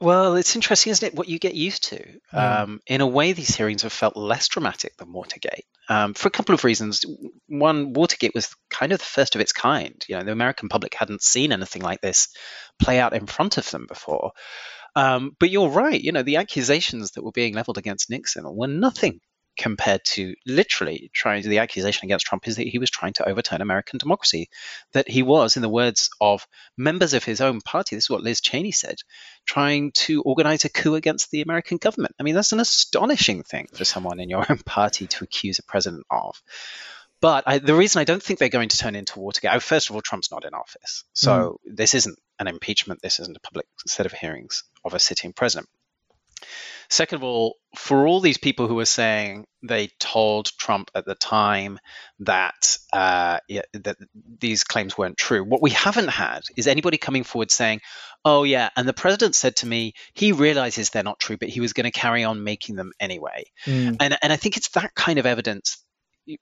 Well, 0.01 0.37
it's 0.37 0.57
interesting, 0.57 0.91
isn't 0.91 1.07
it? 1.07 1.15
What 1.15 1.29
you 1.29 1.39
get 1.39 1.55
used 1.55 1.85
to. 1.85 2.21
Yeah. 2.33 2.63
Um, 2.63 2.81
in 2.87 3.01
a 3.01 3.07
way, 3.07 3.33
these 3.33 3.55
hearings 3.55 3.83
have 3.83 3.93
felt 3.93 4.17
less 4.17 4.49
dramatic 4.49 4.97
than 4.97 5.13
Watergate 5.13 5.65
um, 5.89 6.15
for 6.15 6.29
a 6.29 6.33
couple 6.33 6.55
of 6.55 6.65
reasons. 6.65 7.05
One, 7.49 7.93
Watergate 7.93 8.35
was 8.35 8.55
kind 8.71 8.93
of 8.93 8.99
the 8.99 9.05
first 9.05 9.35
of 9.35 9.41
its 9.41 9.53
kind. 9.53 10.05
You 10.09 10.17
know, 10.17 10.25
the 10.25 10.33
American 10.33 10.69
public 10.69 10.95
hadn't 10.95 11.23
seen 11.23 11.53
anything 11.53 11.83
like 11.83 12.01
this 12.01 12.29
play 12.81 12.99
out 12.99 13.15
in 13.15 13.27
front 13.27 13.59
of 13.59 13.71
them 13.71 13.87
before. 13.87 14.33
Um, 14.97 15.37
but 15.39 15.51
you're 15.51 15.69
right. 15.69 16.01
You 16.01 16.13
know, 16.13 16.23
the 16.23 16.37
accusations 16.37 17.13
that 17.13 17.25
were 17.25 17.33
being 17.33 17.55
leveled 17.55 17.79
against 17.79 18.11
Nixon 18.11 18.45
were 18.55 18.69
nothing 18.69 19.21
compared 19.57 20.05
to 20.05 20.35
literally 20.47 21.11
trying 21.13 21.43
to 21.43 21.49
the 21.49 21.59
accusation 21.59 22.07
against 22.07 22.27
Trump 22.27 22.47
is 22.49 22.57
that 22.57 22.67
he 22.67 22.79
was 22.79 22.91
trying 22.91 23.13
to 23.15 23.29
overturn 23.29 23.61
American 23.61 23.99
democracy. 23.99 24.49
That 24.93 25.09
he 25.09 25.23
was, 25.23 25.57
in 25.57 25.63
the 25.63 25.69
words 25.69 26.11
of 26.21 26.47
members 26.77 27.15
of 27.15 27.25
his 27.25 27.41
own 27.41 27.61
party, 27.61 27.97
this 27.97 28.05
is 28.05 28.11
what 28.11 28.23
Liz 28.23 28.41
Cheney 28.41 28.73
said, 28.73 28.97
trying 29.47 29.93
to 29.93 30.23
organize 30.23 30.65
a 30.65 30.69
coup 30.69 30.95
against 30.95 31.31
the 31.31 31.43
American 31.43 31.79
government. 31.79 32.15
I 32.19 32.23
mean, 32.23 32.35
that's 32.35 32.53
an 32.53 32.61
astonishing 32.61 33.43
thing 33.43 33.69
for 33.73 33.85
someone 33.85 34.21
in 34.21 34.31
your 34.31 34.45
own 34.49 34.59
party 34.59 35.07
to 35.07 35.25
accuse 35.25 35.59
a 35.59 35.65
president 35.65 36.05
of. 36.11 36.41
But 37.21 37.45
I, 37.47 37.59
the 37.59 37.75
reason 37.75 38.01
I 38.01 38.05
don't 38.05 38.23
think 38.23 38.39
they're 38.39 38.49
going 38.51 38.69
to 38.69 38.77
turn 38.77 38.95
into 38.95 39.19
Watergate, 39.19 39.63
first 39.63 39.89
of 39.89 39.95
all, 39.95 40.03
Trump's 40.03 40.31
not 40.31 40.45
in 40.45 40.53
office. 40.53 41.05
So 41.15 41.59
mm. 41.67 41.77
this 41.77 41.95
isn't 41.95 42.19
an 42.39 42.49
impeachment. 42.49 43.01
This 43.03 43.21
isn't 43.21 43.37
a 43.37 43.41
public 43.41 43.67
set 43.87 44.05
of 44.05 44.13
hearings 44.13 44.65
of 44.85 44.93
a 44.93 44.99
sitting 44.99 45.33
president. 45.33 45.69
Second 46.91 47.17
of 47.17 47.25
all, 47.25 47.57
for 47.77 48.07
all 48.07 48.21
these 48.21 48.39
people 48.39 48.69
who 48.69 48.79
are 48.79 48.85
saying 48.85 49.47
they 49.63 49.89
told 49.99 50.57
Trump 50.59 50.91
at 50.95 51.05
the 51.05 51.15
time 51.15 51.79
that 52.21 52.79
uh, 52.93 53.39
yeah, 53.49 53.63
that 53.73 53.97
these 54.39 54.65
claims 54.65 54.97
weren't 54.97 55.17
true, 55.17 55.43
what 55.43 55.63
we 55.63 55.71
haven't 55.71 56.09
had 56.09 56.43
is 56.57 56.67
anybody 56.67 56.99
coming 56.99 57.25
forward 57.25 57.51
saying, 57.51 57.81
"Oh 58.25 58.45
yeah," 58.45 58.69
and 58.77 58.87
the 58.87 58.93
president 58.93 59.35
said 59.35 59.57
to 59.57 59.67
me 59.67 59.95
he 60.13 60.33
realizes 60.33 60.91
they're 60.91 61.03
not 61.03 61.19
true, 61.19 61.37
but 61.37 61.49
he 61.49 61.61
was 61.61 61.73
going 61.73 61.85
to 61.85 61.91
carry 61.91 62.25
on 62.25 62.45
making 62.45 62.77
them 62.77 62.93
anyway. 63.01 63.45
Mm. 63.65 63.97
And 64.01 64.17
and 64.23 64.33
I 64.33 64.37
think 64.37 64.57
it's 64.57 64.69
that 64.71 64.95
kind 64.95 65.19
of 65.19 65.27
evidence 65.27 65.84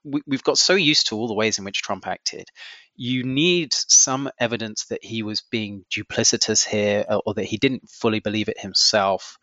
we, 0.03 0.21
have 0.31 0.43
got 0.43 0.57
so 0.57 0.75
used 0.75 1.07
to 1.07 1.15
all 1.15 1.27
the 1.27 1.33
ways 1.33 1.57
in 1.57 1.65
which 1.65 1.81
Trump 1.81 2.07
acted. 2.07 2.49
You 2.95 3.23
need 3.23 3.73
some 3.73 4.29
evidence 4.39 4.85
that 4.85 5.03
he 5.03 5.23
was 5.23 5.41
being 5.41 5.85
duplicitous 5.91 6.65
here, 6.65 7.05
or 7.25 7.33
that 7.33 7.45
he 7.45 7.57
didn't 7.57 7.89
fully 7.89 8.19
believe 8.19 8.49
it 8.49 8.59
himself, 8.59 9.37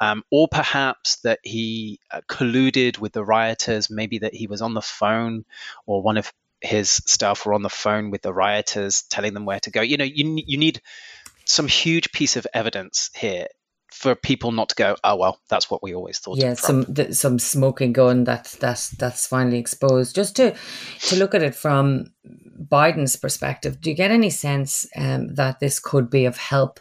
um, 0.00 0.22
or 0.30 0.48
perhaps 0.48 1.16
that 1.16 1.40
he 1.42 2.00
uh, 2.10 2.20
colluded 2.28 2.98
with 2.98 3.12
the 3.12 3.24
rioters. 3.24 3.90
Maybe 3.90 4.18
that 4.20 4.34
he 4.34 4.46
was 4.46 4.62
on 4.62 4.74
the 4.74 4.82
phone, 4.82 5.44
or 5.86 6.02
one 6.02 6.16
of 6.16 6.32
his 6.60 6.90
staff 6.90 7.44
were 7.44 7.54
on 7.54 7.62
the 7.62 7.68
phone 7.68 8.10
with 8.10 8.22
the 8.22 8.32
rioters, 8.32 9.02
telling 9.02 9.34
them 9.34 9.44
where 9.44 9.60
to 9.60 9.70
go. 9.70 9.82
You 9.82 9.96
know, 9.96 10.04
you 10.04 10.42
you 10.46 10.56
need 10.58 10.80
some 11.44 11.68
huge 11.68 12.10
piece 12.12 12.36
of 12.36 12.46
evidence 12.54 13.10
here 13.14 13.48
for 13.94 14.16
people 14.16 14.50
not 14.50 14.68
to 14.70 14.74
go, 14.74 14.96
oh 15.04 15.14
well, 15.14 15.40
that's 15.48 15.70
what 15.70 15.82
we 15.82 15.94
always 15.94 16.18
thought. 16.18 16.38
Yeah, 16.38 16.54
some 16.54 16.84
th- 16.84 17.14
some 17.14 17.38
smoking 17.38 17.92
gun 17.92 18.24
that 18.24 18.56
that's 18.58 18.90
that's 18.90 19.26
finally 19.26 19.58
exposed. 19.58 20.16
Just 20.16 20.34
to 20.36 20.54
to 21.02 21.16
look 21.16 21.32
at 21.34 21.42
it 21.42 21.54
from 21.54 22.06
Biden's 22.60 23.14
perspective, 23.14 23.80
do 23.80 23.90
you 23.90 23.96
get 23.96 24.10
any 24.10 24.30
sense 24.30 24.86
um, 24.96 25.34
that 25.36 25.60
this 25.60 25.78
could 25.78 26.10
be 26.10 26.24
of 26.24 26.36
help 26.36 26.80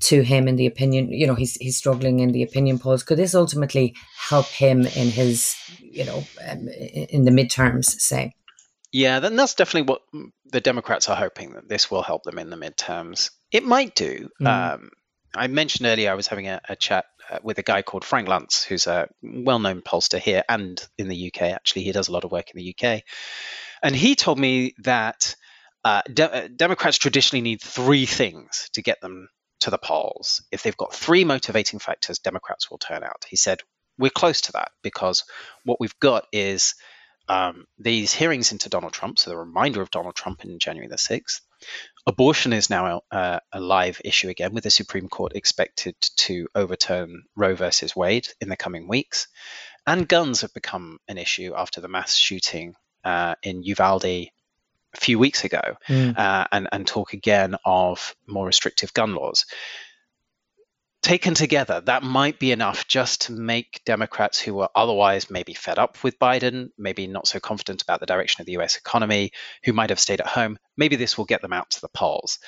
to 0.00 0.22
him 0.22 0.46
in 0.46 0.54
the 0.54 0.66
opinion? 0.66 1.10
You 1.12 1.26
know, 1.26 1.34
he's 1.34 1.54
he's 1.56 1.76
struggling 1.76 2.20
in 2.20 2.30
the 2.30 2.44
opinion 2.44 2.78
polls. 2.78 3.02
Could 3.02 3.18
this 3.18 3.34
ultimately 3.34 3.96
help 4.16 4.46
him 4.46 4.82
in 4.82 5.08
his 5.08 5.56
you 5.80 6.04
know 6.04 6.24
um, 6.48 6.68
in 6.68 7.24
the 7.24 7.32
midterms? 7.32 7.86
Say. 7.86 8.32
Yeah, 8.92 9.18
then 9.18 9.34
that's 9.34 9.54
definitely 9.54 9.92
what 9.92 10.02
the 10.52 10.60
Democrats 10.60 11.08
are 11.08 11.16
hoping 11.16 11.54
that 11.54 11.68
this 11.68 11.90
will 11.90 12.02
help 12.02 12.22
them 12.22 12.38
in 12.38 12.48
the 12.48 12.56
midterms. 12.56 13.32
It 13.50 13.64
might 13.64 13.96
do. 13.96 14.28
Mm. 14.40 14.46
Um, 14.46 14.90
I 15.34 15.46
mentioned 15.48 15.86
earlier 15.86 16.10
I 16.10 16.14
was 16.14 16.26
having 16.26 16.48
a, 16.48 16.60
a 16.68 16.76
chat 16.76 17.06
uh, 17.30 17.38
with 17.42 17.58
a 17.58 17.62
guy 17.62 17.82
called 17.82 18.04
Frank 18.04 18.28
Luntz, 18.28 18.64
who's 18.64 18.86
a 18.86 19.08
well-known 19.22 19.82
pollster 19.82 20.18
here 20.18 20.44
and 20.48 20.80
in 20.98 21.08
the 21.08 21.32
UK. 21.32 21.42
Actually, 21.42 21.84
he 21.84 21.92
does 21.92 22.08
a 22.08 22.12
lot 22.12 22.24
of 22.24 22.32
work 22.32 22.50
in 22.50 22.58
the 22.58 22.74
UK, 22.74 23.02
and 23.82 23.96
he 23.96 24.14
told 24.14 24.38
me 24.38 24.74
that 24.78 25.34
uh, 25.84 26.02
de- 26.12 26.44
uh, 26.44 26.48
Democrats 26.54 26.98
traditionally 26.98 27.42
need 27.42 27.60
three 27.60 28.06
things 28.06 28.68
to 28.74 28.82
get 28.82 29.00
them 29.00 29.28
to 29.60 29.70
the 29.70 29.78
polls. 29.78 30.42
If 30.52 30.62
they've 30.62 30.76
got 30.76 30.94
three 30.94 31.24
motivating 31.24 31.78
factors, 31.78 32.18
Democrats 32.18 32.70
will 32.70 32.78
turn 32.78 33.02
out. 33.02 33.24
He 33.28 33.36
said 33.36 33.60
we're 33.98 34.10
close 34.10 34.42
to 34.42 34.52
that 34.52 34.70
because 34.82 35.24
what 35.64 35.80
we've 35.80 35.98
got 36.00 36.26
is 36.32 36.74
um, 37.28 37.64
these 37.78 38.12
hearings 38.12 38.52
into 38.52 38.68
Donald 38.68 38.92
Trump, 38.92 39.18
so 39.18 39.30
the 39.30 39.36
reminder 39.36 39.80
of 39.80 39.90
Donald 39.90 40.14
Trump 40.14 40.44
in 40.44 40.58
January 40.58 40.88
the 40.88 40.96
6th. 40.96 41.40
Abortion 42.06 42.52
is 42.52 42.68
now 42.68 43.02
a, 43.10 43.40
a 43.52 43.60
live 43.60 44.00
issue 44.04 44.28
again, 44.28 44.52
with 44.52 44.64
the 44.64 44.70
Supreme 44.70 45.08
Court 45.08 45.32
expected 45.34 45.96
to 46.16 46.48
overturn 46.54 47.24
Roe 47.34 47.54
versus 47.54 47.96
Wade 47.96 48.28
in 48.40 48.48
the 48.48 48.56
coming 48.56 48.88
weeks. 48.88 49.28
And 49.86 50.08
guns 50.08 50.42
have 50.42 50.52
become 50.54 50.98
an 51.08 51.18
issue 51.18 51.54
after 51.56 51.80
the 51.80 51.88
mass 51.88 52.16
shooting 52.16 52.74
uh, 53.04 53.34
in 53.42 53.62
Uvalde 53.62 54.04
a 54.04 54.30
few 54.94 55.18
weeks 55.18 55.44
ago, 55.44 55.76
mm. 55.88 56.16
uh, 56.16 56.46
and, 56.52 56.68
and 56.72 56.86
talk 56.86 57.12
again 57.12 57.56
of 57.64 58.14
more 58.26 58.46
restrictive 58.46 58.94
gun 58.94 59.14
laws 59.14 59.44
taken 61.04 61.34
together, 61.34 61.82
that 61.82 62.02
might 62.02 62.38
be 62.38 62.50
enough 62.50 62.88
just 62.88 63.22
to 63.22 63.32
make 63.32 63.82
Democrats 63.84 64.40
who 64.40 64.58
are 64.60 64.70
otherwise 64.74 65.30
maybe 65.30 65.52
fed 65.52 65.78
up 65.78 66.02
with 66.02 66.18
Biden, 66.18 66.70
maybe 66.78 67.06
not 67.06 67.28
so 67.28 67.38
confident 67.38 67.82
about 67.82 68.00
the 68.00 68.06
direction 68.06 68.40
of 68.40 68.46
the 68.46 68.56
US 68.56 68.76
economy, 68.76 69.30
who 69.64 69.74
might 69.74 69.90
have 69.90 70.00
stayed 70.00 70.20
at 70.20 70.26
home, 70.26 70.58
maybe 70.78 70.96
this 70.96 71.18
will 71.18 71.26
get 71.26 71.42
them 71.42 71.52
out 71.52 71.70
to 71.72 71.80
the 71.82 71.90
polls. 71.90 72.38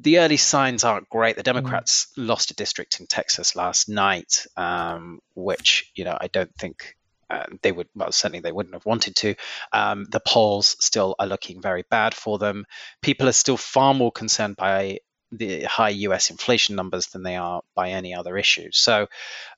The 0.00 0.18
early 0.18 0.38
signs 0.38 0.82
aren't 0.82 1.10
great. 1.10 1.36
The 1.36 1.42
mm. 1.42 1.52
Democrats 1.52 2.06
mm. 2.18 2.26
lost 2.26 2.50
a 2.50 2.54
district 2.54 3.00
in 3.00 3.06
Texas 3.06 3.54
last 3.54 3.88
night, 3.88 4.46
um, 4.56 5.20
which 5.34 5.92
you 5.94 6.04
know 6.04 6.16
I 6.18 6.28
don't 6.28 6.54
think 6.56 6.96
uh, 7.30 7.44
they 7.62 7.70
would 7.70 7.88
well 7.94 8.10
certainly 8.10 8.40
they 8.40 8.50
wouldn't 8.50 8.74
have 8.74 8.86
wanted 8.86 9.14
to 9.16 9.34
um, 9.74 10.06
the 10.10 10.20
polls 10.20 10.74
still 10.80 11.14
are 11.18 11.26
looking 11.26 11.60
very 11.60 11.84
bad 11.90 12.14
for 12.14 12.38
them 12.38 12.64
people 13.02 13.28
are 13.28 13.32
still 13.32 13.58
far 13.58 13.92
more 13.92 14.10
concerned 14.10 14.56
by 14.56 14.98
the 15.30 15.64
high 15.64 15.90
US 15.90 16.30
inflation 16.30 16.76
numbers 16.76 17.08
than 17.08 17.22
they 17.22 17.36
are 17.36 17.62
by 17.74 17.90
any 17.90 18.14
other 18.14 18.36
issue. 18.36 18.68
So 18.72 19.06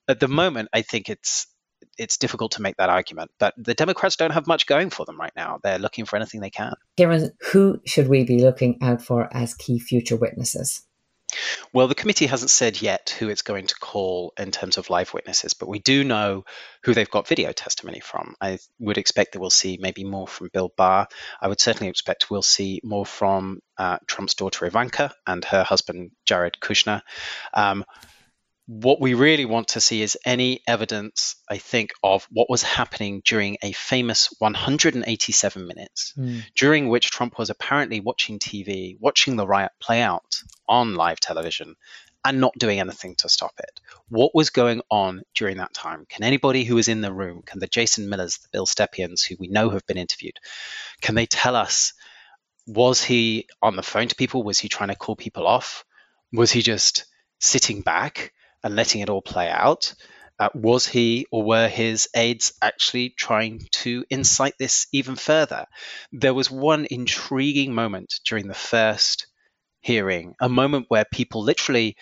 at 0.08 0.20
the 0.20 0.28
moment, 0.28 0.68
I 0.72 0.82
think 0.82 1.08
it's 1.08 1.46
it's 1.98 2.18
difficult 2.18 2.52
to 2.52 2.62
make 2.62 2.76
that 2.76 2.88
argument. 2.88 3.30
But 3.38 3.54
the 3.56 3.74
Democrats 3.74 4.16
don't 4.16 4.32
have 4.32 4.46
much 4.46 4.66
going 4.66 4.90
for 4.90 5.04
them 5.04 5.18
right 5.18 5.32
now. 5.36 5.58
They're 5.62 5.78
looking 5.78 6.04
for 6.04 6.16
anything 6.16 6.40
they 6.40 6.50
can. 6.50 6.74
Kiran, 6.98 7.30
who 7.52 7.80
should 7.86 8.08
we 8.08 8.24
be 8.24 8.40
looking 8.40 8.78
out 8.82 9.02
for 9.02 9.28
as 9.34 9.54
key 9.54 9.78
future 9.78 10.16
witnesses? 10.16 10.82
Well, 11.72 11.88
the 11.88 11.94
committee 11.94 12.26
hasn't 12.26 12.50
said 12.50 12.80
yet 12.80 13.14
who 13.18 13.28
it's 13.28 13.42
going 13.42 13.66
to 13.68 13.74
call 13.76 14.32
in 14.38 14.50
terms 14.50 14.78
of 14.78 14.90
live 14.90 15.14
witnesses, 15.14 15.54
but 15.54 15.68
we 15.68 15.78
do 15.78 16.04
know 16.04 16.44
who 16.82 16.94
they've 16.94 17.10
got 17.10 17.28
video 17.28 17.52
testimony 17.52 18.00
from. 18.00 18.34
I 18.40 18.58
would 18.78 18.98
expect 18.98 19.32
that 19.32 19.40
we'll 19.40 19.50
see 19.50 19.78
maybe 19.80 20.04
more 20.04 20.26
from 20.26 20.50
Bill 20.52 20.72
Barr. 20.76 21.08
I 21.40 21.48
would 21.48 21.60
certainly 21.60 21.88
expect 21.88 22.30
we'll 22.30 22.42
see 22.42 22.80
more 22.82 23.06
from 23.06 23.60
uh, 23.78 23.98
Trump's 24.06 24.34
daughter 24.34 24.66
Ivanka 24.66 25.12
and 25.26 25.44
her 25.44 25.62
husband 25.62 26.10
Jared 26.24 26.56
Kushner. 26.60 27.02
Um, 27.54 27.84
what 28.72 29.00
we 29.00 29.14
really 29.14 29.46
want 29.46 29.66
to 29.66 29.80
see 29.80 30.00
is 30.00 30.16
any 30.24 30.60
evidence, 30.64 31.34
I 31.48 31.58
think, 31.58 31.90
of 32.04 32.28
what 32.30 32.48
was 32.48 32.62
happening 32.62 33.20
during 33.24 33.56
a 33.62 33.72
famous 33.72 34.32
187 34.38 35.66
minutes, 35.66 36.14
mm. 36.16 36.44
during 36.54 36.88
which 36.88 37.10
Trump 37.10 37.36
was 37.36 37.50
apparently 37.50 37.98
watching 37.98 38.38
TV, 38.38 38.96
watching 39.00 39.34
the 39.34 39.44
riot 39.44 39.72
play 39.80 40.02
out 40.02 40.44
on 40.68 40.94
live 40.94 41.18
television, 41.18 41.74
and 42.24 42.40
not 42.40 42.52
doing 42.58 42.78
anything 42.78 43.16
to 43.16 43.28
stop 43.28 43.54
it. 43.58 43.80
What 44.08 44.36
was 44.36 44.50
going 44.50 44.82
on 44.88 45.22
during 45.34 45.56
that 45.56 45.74
time? 45.74 46.06
Can 46.08 46.22
anybody 46.22 46.62
who 46.62 46.76
was 46.76 46.86
in 46.86 47.00
the 47.00 47.12
room, 47.12 47.42
can 47.44 47.58
the 47.58 47.66
Jason 47.66 48.08
Millers, 48.08 48.38
the 48.38 48.50
Bill 48.52 48.66
Stepiens, 48.66 49.26
who 49.26 49.34
we 49.40 49.48
know 49.48 49.70
have 49.70 49.84
been 49.86 49.98
interviewed, 49.98 50.38
can 51.00 51.16
they 51.16 51.26
tell 51.26 51.56
us? 51.56 51.92
Was 52.68 53.02
he 53.02 53.48
on 53.60 53.74
the 53.74 53.82
phone 53.82 54.06
to 54.06 54.14
people? 54.14 54.44
Was 54.44 54.60
he 54.60 54.68
trying 54.68 54.90
to 54.90 54.94
call 54.94 55.16
people 55.16 55.48
off? 55.48 55.84
Was 56.32 56.52
he 56.52 56.62
just 56.62 57.06
sitting 57.40 57.80
back? 57.80 58.32
And 58.62 58.76
letting 58.76 59.00
it 59.00 59.10
all 59.10 59.22
play 59.22 59.48
out? 59.48 59.94
Uh, 60.38 60.48
was 60.54 60.86
he 60.86 61.26
or 61.30 61.42
were 61.42 61.68
his 61.68 62.08
aides 62.16 62.54
actually 62.62 63.10
trying 63.10 63.60
to 63.72 64.04
incite 64.08 64.54
this 64.58 64.86
even 64.92 65.14
further? 65.14 65.66
There 66.12 66.32
was 66.34 66.50
one 66.50 66.86
intriguing 66.90 67.74
moment 67.74 68.14
during 68.24 68.48
the 68.48 68.54
first 68.54 69.26
hearing, 69.82 70.34
a 70.40 70.48
moment 70.48 70.86
where 70.88 71.04
people 71.04 71.42
literally 71.42 71.96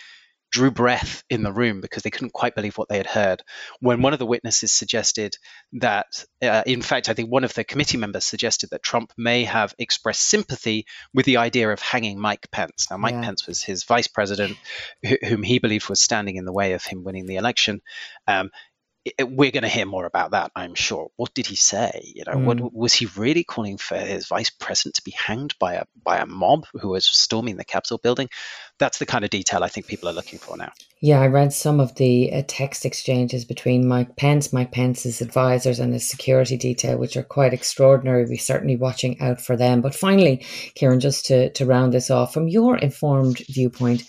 drew 0.50 0.70
breath 0.70 1.22
in 1.28 1.42
the 1.42 1.52
room 1.52 1.80
because 1.80 2.02
they 2.02 2.10
couldn't 2.10 2.32
quite 2.32 2.54
believe 2.54 2.76
what 2.78 2.88
they 2.88 2.96
had 2.96 3.06
heard. 3.06 3.42
When 3.80 4.02
one 4.02 4.12
of 4.12 4.18
the 4.18 4.26
witnesses 4.26 4.72
suggested 4.72 5.36
that, 5.74 6.06
uh, 6.42 6.62
in 6.66 6.82
fact, 6.82 7.08
I 7.08 7.14
think 7.14 7.30
one 7.30 7.44
of 7.44 7.54
the 7.54 7.64
committee 7.64 7.98
members 7.98 8.24
suggested 8.24 8.70
that 8.70 8.82
Trump 8.82 9.12
may 9.16 9.44
have 9.44 9.74
expressed 9.78 10.22
sympathy 10.22 10.86
with 11.12 11.26
the 11.26 11.38
idea 11.38 11.70
of 11.70 11.80
hanging 11.80 12.18
Mike 12.18 12.50
Pence. 12.50 12.88
Now, 12.90 12.96
Mike 12.96 13.14
yeah. 13.14 13.22
Pence 13.22 13.46
was 13.46 13.62
his 13.62 13.84
vice 13.84 14.08
president, 14.08 14.56
wh- 15.06 15.24
whom 15.26 15.42
he 15.42 15.58
believed 15.58 15.88
was 15.88 16.00
standing 16.00 16.36
in 16.36 16.44
the 16.44 16.52
way 16.52 16.72
of 16.72 16.84
him 16.84 17.04
winning 17.04 17.26
the 17.26 17.36
election. 17.36 17.80
Um, 18.26 18.50
we're 19.20 19.50
going 19.50 19.62
to 19.62 19.68
hear 19.68 19.86
more 19.86 20.06
about 20.06 20.32
that, 20.32 20.50
I'm 20.54 20.74
sure. 20.74 21.10
What 21.16 21.34
did 21.34 21.46
he 21.46 21.56
say? 21.56 22.12
You 22.14 22.24
know, 22.26 22.34
mm. 22.34 22.44
what 22.44 22.74
was 22.74 22.94
he 22.94 23.06
really 23.16 23.44
calling 23.44 23.76
for 23.76 23.96
his 23.96 24.26
vice 24.26 24.50
president 24.50 24.96
to 24.96 25.04
be 25.04 25.12
hanged 25.12 25.54
by 25.58 25.74
a 25.74 25.84
by 26.02 26.18
a 26.18 26.26
mob 26.26 26.66
who 26.74 26.88
was 26.88 27.06
storming 27.06 27.56
the 27.56 27.64
Capitol 27.64 27.98
building? 27.98 28.28
That's 28.78 28.98
the 28.98 29.06
kind 29.06 29.24
of 29.24 29.30
detail 29.30 29.64
I 29.64 29.68
think 29.68 29.86
people 29.86 30.08
are 30.08 30.12
looking 30.12 30.38
for 30.38 30.56
now. 30.56 30.72
Yeah, 31.00 31.20
I 31.20 31.26
read 31.26 31.52
some 31.52 31.80
of 31.80 31.94
the 31.96 32.32
uh, 32.32 32.42
text 32.46 32.84
exchanges 32.84 33.44
between 33.44 33.88
Mike 33.88 34.16
Pence, 34.16 34.52
Mike 34.52 34.72
Pence's 34.72 35.20
advisors, 35.20 35.80
and 35.80 35.92
his 35.92 36.08
security 36.08 36.56
detail, 36.56 36.98
which 36.98 37.16
are 37.16 37.22
quite 37.22 37.52
extraordinary. 37.52 38.24
We're 38.24 38.38
certainly 38.38 38.76
watching 38.76 39.20
out 39.20 39.40
for 39.40 39.56
them. 39.56 39.80
But 39.80 39.94
finally, 39.94 40.38
Kiran, 40.76 41.00
just 41.00 41.26
to 41.26 41.50
to 41.50 41.66
round 41.66 41.92
this 41.92 42.10
off, 42.10 42.32
from 42.32 42.48
your 42.48 42.76
informed 42.76 43.38
viewpoint 43.48 44.04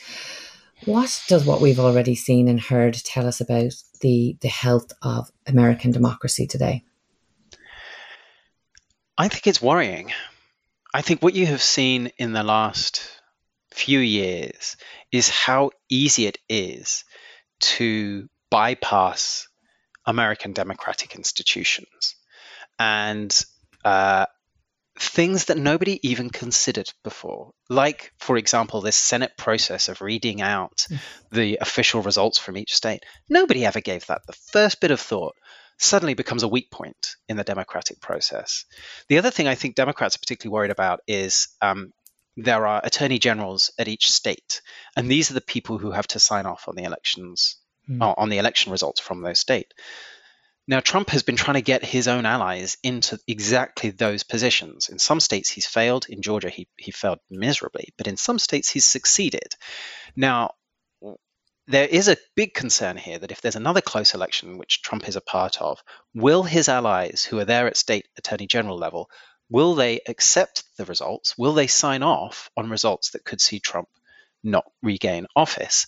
What 0.85 1.21
does 1.27 1.45
what 1.45 1.59
we've 1.59 1.79
already 1.79 2.15
seen 2.15 2.47
and 2.47 2.59
heard 2.59 2.93
tell 2.93 3.27
us 3.27 3.41
about 3.41 3.73
the, 4.01 4.37
the 4.41 4.47
health 4.47 4.91
of 5.01 5.31
American 5.47 5.91
democracy 5.91 6.47
today? 6.47 6.83
I 9.17 9.27
think 9.27 9.47
it's 9.47 9.61
worrying. 9.61 10.11
I 10.93 11.01
think 11.01 11.21
what 11.21 11.35
you 11.35 11.45
have 11.47 11.61
seen 11.61 12.11
in 12.17 12.33
the 12.33 12.43
last 12.43 13.01
few 13.71 13.99
years 13.99 14.77
is 15.11 15.29
how 15.29 15.71
easy 15.89 16.25
it 16.25 16.37
is 16.47 17.03
to 17.59 18.29
bypass 18.49 19.47
American 20.05 20.53
democratic 20.53 21.15
institutions 21.15 22.15
and 22.79 23.37
uh, 23.85 24.25
things 24.99 25.45
that 25.45 25.57
nobody 25.57 25.99
even 26.07 26.29
considered 26.29 26.91
before. 27.03 27.51
Like, 27.69 28.11
for 28.17 28.37
example, 28.37 28.81
this 28.81 28.97
Senate 28.97 29.31
process 29.37 29.87
of 29.87 30.01
reading 30.01 30.41
out 30.41 30.85
mm. 30.89 30.99
the 31.31 31.57
official 31.61 32.01
results 32.01 32.37
from 32.37 32.57
each 32.57 32.75
state. 32.75 33.05
Nobody 33.29 33.65
ever 33.65 33.79
gave 33.79 34.05
that 34.07 34.21
the 34.27 34.37
first 34.51 34.81
bit 34.81 34.91
of 34.91 34.99
thought 34.99 35.35
suddenly 35.77 36.13
becomes 36.13 36.43
a 36.43 36.47
weak 36.49 36.69
point 36.69 37.15
in 37.29 37.37
the 37.37 37.45
democratic 37.45 38.01
process. 38.01 38.65
The 39.07 39.17
other 39.17 39.31
thing 39.31 39.47
I 39.47 39.55
think 39.55 39.75
Democrats 39.75 40.17
are 40.17 40.19
particularly 40.19 40.53
worried 40.53 40.71
about 40.71 40.99
is 41.07 41.47
um, 41.61 41.93
there 42.35 42.67
are 42.67 42.81
attorney 42.83 43.19
generals 43.19 43.71
at 43.79 43.87
each 43.87 44.11
state, 44.11 44.61
and 44.97 45.09
these 45.09 45.31
are 45.31 45.35
the 45.35 45.41
people 45.41 45.77
who 45.77 45.91
have 45.91 46.07
to 46.07 46.19
sign 46.19 46.45
off 46.45 46.67
on 46.67 46.75
the 46.75 46.83
elections, 46.83 47.55
mm. 47.89 48.01
uh, 48.01 48.13
on 48.17 48.27
the 48.27 48.37
election 48.37 48.73
results 48.73 48.99
from 48.99 49.21
those 49.21 49.39
state. 49.39 49.73
Now, 50.69 50.81
Trump 50.81 51.09
has 51.09 51.23
been 51.23 51.35
trying 51.35 51.55
to 51.55 51.61
get 51.61 51.83
his 51.83 52.07
own 52.07 52.27
allies 52.27 52.77
into 52.83 53.17
exactly 53.27 53.89
those 53.89 54.21
positions. 54.21 54.87
In 54.87 54.99
some 54.99 55.19
states, 55.19 55.49
he's 55.49 55.65
failed. 55.65 56.05
In 56.07 56.21
Georgia, 56.21 56.49
he, 56.49 56.67
he 56.77 56.91
failed 56.91 57.17
miserably, 57.27 57.89
but 57.97 58.05
in 58.05 58.17
some 58.17 58.37
states, 58.37 58.69
he's 58.69 58.85
succeeded. 58.85 59.55
Now, 60.15 60.51
there 61.65 61.87
is 61.87 62.07
a 62.07 62.17
big 62.35 62.53
concern 62.53 62.97
here 62.97 63.17
that 63.17 63.31
if 63.31 63.41
there's 63.41 63.55
another 63.55 63.81
close 63.81 64.13
election, 64.13 64.59
which 64.59 64.83
Trump 64.83 65.09
is 65.09 65.15
a 65.15 65.21
part 65.21 65.59
of, 65.59 65.81
will 66.13 66.43
his 66.43 66.69
allies 66.69 67.23
who 67.23 67.39
are 67.39 67.45
there 67.45 67.65
at 67.65 67.75
state 67.75 68.07
attorney 68.15 68.45
general 68.45 68.77
level, 68.77 69.09
will 69.49 69.73
they 69.73 70.01
accept 70.07 70.65
the 70.77 70.85
results? 70.85 71.35
Will 71.35 71.53
they 71.53 71.65
sign 71.65 72.03
off 72.03 72.51
on 72.55 72.69
results 72.69 73.09
that 73.11 73.25
could 73.25 73.41
see 73.41 73.59
Trump 73.59 73.89
not 74.43 74.65
regain 74.81 75.27
office? 75.35 75.87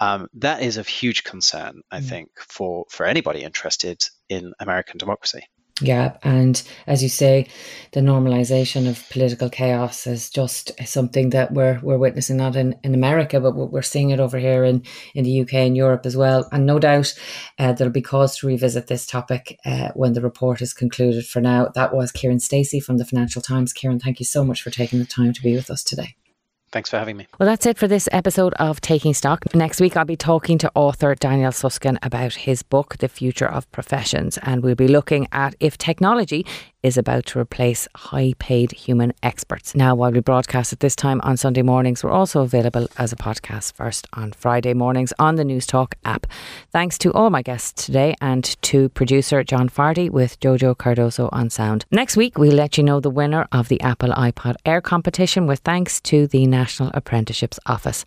Um, 0.00 0.28
that 0.34 0.62
is 0.62 0.76
of 0.76 0.86
huge 0.86 1.24
concern, 1.24 1.82
I 1.90 2.00
mm. 2.00 2.08
think, 2.08 2.30
for, 2.38 2.86
for 2.88 3.06
anybody 3.06 3.42
interested 3.42 4.02
in 4.28 4.52
American 4.60 4.98
democracy. 4.98 5.42
Yeah, 5.82 6.16
and 6.22 6.62
as 6.86 7.02
you 7.02 7.08
say, 7.08 7.48
the 7.92 8.00
normalization 8.00 8.88
of 8.88 9.08
political 9.08 9.48
chaos 9.48 10.06
is 10.06 10.28
just 10.28 10.72
something 10.86 11.30
that 11.30 11.52
we're 11.52 11.80
we're 11.82 11.96
witnessing 11.96 12.36
not 12.36 12.54
in, 12.54 12.76
in 12.84 12.94
America, 12.94 13.40
but 13.40 13.54
we're 13.54 13.80
seeing 13.82 14.10
it 14.10 14.20
over 14.20 14.38
here 14.38 14.64
in, 14.64 14.84
in 15.14 15.24
the 15.24 15.40
UK 15.40 15.54
and 15.54 15.76
Europe 15.76 16.04
as 16.04 16.16
well. 16.16 16.46
And 16.52 16.66
no 16.66 16.78
doubt 16.78 17.14
uh, 17.58 17.72
there'll 17.72 17.92
be 17.92 18.02
cause 18.02 18.36
to 18.38 18.46
revisit 18.46 18.88
this 18.88 19.06
topic 19.06 19.58
uh, 19.64 19.88
when 19.94 20.12
the 20.12 20.20
report 20.20 20.60
is 20.60 20.74
concluded. 20.74 21.26
For 21.26 21.40
now, 21.40 21.68
that 21.74 21.94
was 21.94 22.12
Kiran 22.12 22.42
Stacey 22.42 22.80
from 22.80 22.98
the 22.98 23.06
Financial 23.06 23.40
Times. 23.40 23.72
Kiran, 23.72 24.02
thank 24.02 24.20
you 24.20 24.26
so 24.26 24.44
much 24.44 24.62
for 24.62 24.70
taking 24.70 24.98
the 24.98 25.06
time 25.06 25.32
to 25.32 25.42
be 25.42 25.54
with 25.54 25.70
us 25.70 25.82
today. 25.82 26.14
Thanks 26.72 26.88
for 26.88 26.98
having 26.98 27.16
me. 27.16 27.26
Well, 27.38 27.48
that's 27.48 27.66
it 27.66 27.78
for 27.78 27.88
this 27.88 28.08
episode 28.12 28.54
of 28.54 28.80
Taking 28.80 29.12
Stock. 29.12 29.52
Next 29.54 29.80
week, 29.80 29.96
I'll 29.96 30.04
be 30.04 30.16
talking 30.16 30.56
to 30.58 30.70
author 30.76 31.16
Daniel 31.16 31.50
Susskind 31.50 31.98
about 32.02 32.34
his 32.34 32.62
book, 32.62 32.98
The 32.98 33.08
Future 33.08 33.48
of 33.48 33.70
Professions, 33.72 34.38
and 34.42 34.62
we'll 34.62 34.76
be 34.76 34.86
looking 34.86 35.26
at 35.32 35.56
if 35.58 35.76
technology 35.76 36.46
is 36.82 36.96
about 36.96 37.26
to 37.26 37.38
replace 37.38 37.86
high 37.94 38.32
paid 38.38 38.72
human 38.72 39.12
experts. 39.22 39.74
Now, 39.74 39.94
while 39.94 40.10
we 40.10 40.20
broadcast 40.20 40.72
at 40.72 40.80
this 40.80 40.96
time 40.96 41.20
on 41.22 41.36
Sunday 41.36 41.62
mornings, 41.62 42.02
we're 42.02 42.10
also 42.10 42.42
available 42.42 42.88
as 42.96 43.12
a 43.12 43.16
podcast 43.16 43.74
first 43.74 44.06
on 44.14 44.32
Friday 44.32 44.74
mornings 44.74 45.12
on 45.18 45.36
the 45.36 45.44
Newstalk 45.44 45.92
app. 46.04 46.26
Thanks 46.72 46.96
to 46.98 47.12
all 47.12 47.30
my 47.30 47.42
guests 47.42 47.84
today 47.84 48.14
and 48.20 48.44
to 48.62 48.88
producer 48.90 49.44
John 49.44 49.68
Fardy 49.68 50.08
with 50.08 50.40
Jojo 50.40 50.74
Cardoso 50.74 51.28
on 51.32 51.50
sound. 51.50 51.84
Next 51.90 52.16
week, 52.16 52.38
we'll 52.38 52.54
let 52.54 52.78
you 52.78 52.84
know 52.84 53.00
the 53.00 53.10
winner 53.10 53.46
of 53.52 53.68
the 53.68 53.80
Apple 53.82 54.10
iPad 54.10 54.56
Air 54.64 54.80
competition 54.80 55.46
with 55.46 55.60
thanks 55.60 56.00
to 56.02 56.26
the 56.26 56.46
National 56.46 56.90
Apprenticeships 56.94 57.58
Office. 57.66 58.04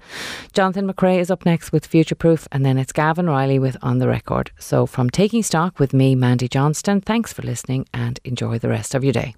Jonathan 0.54 0.92
McCrea 0.92 1.20
is 1.20 1.30
up 1.30 1.46
next 1.46 1.72
with 1.72 1.86
Future 1.86 2.16
Proof, 2.16 2.48
and 2.52 2.66
then 2.66 2.78
it's 2.78 2.92
Gavin 2.92 3.28
Reilly 3.28 3.60
with 3.60 3.78
On 3.82 4.00
the 4.00 4.08
Record. 4.08 4.52
So, 4.58 4.86
from 4.86 5.10
Taking 5.10 5.44
Stock 5.44 5.80
with 5.80 5.94
me, 5.94 6.16
Mandy 6.16 6.48
Johnston, 6.48 7.02
thanks 7.02 7.32
for 7.34 7.44
listening 7.44 7.86
and 7.94 8.20
enjoy 8.24 8.60
the 8.64 8.70
rest 8.70 8.96
of 8.96 9.04
your 9.04 9.12
day. 9.12 9.36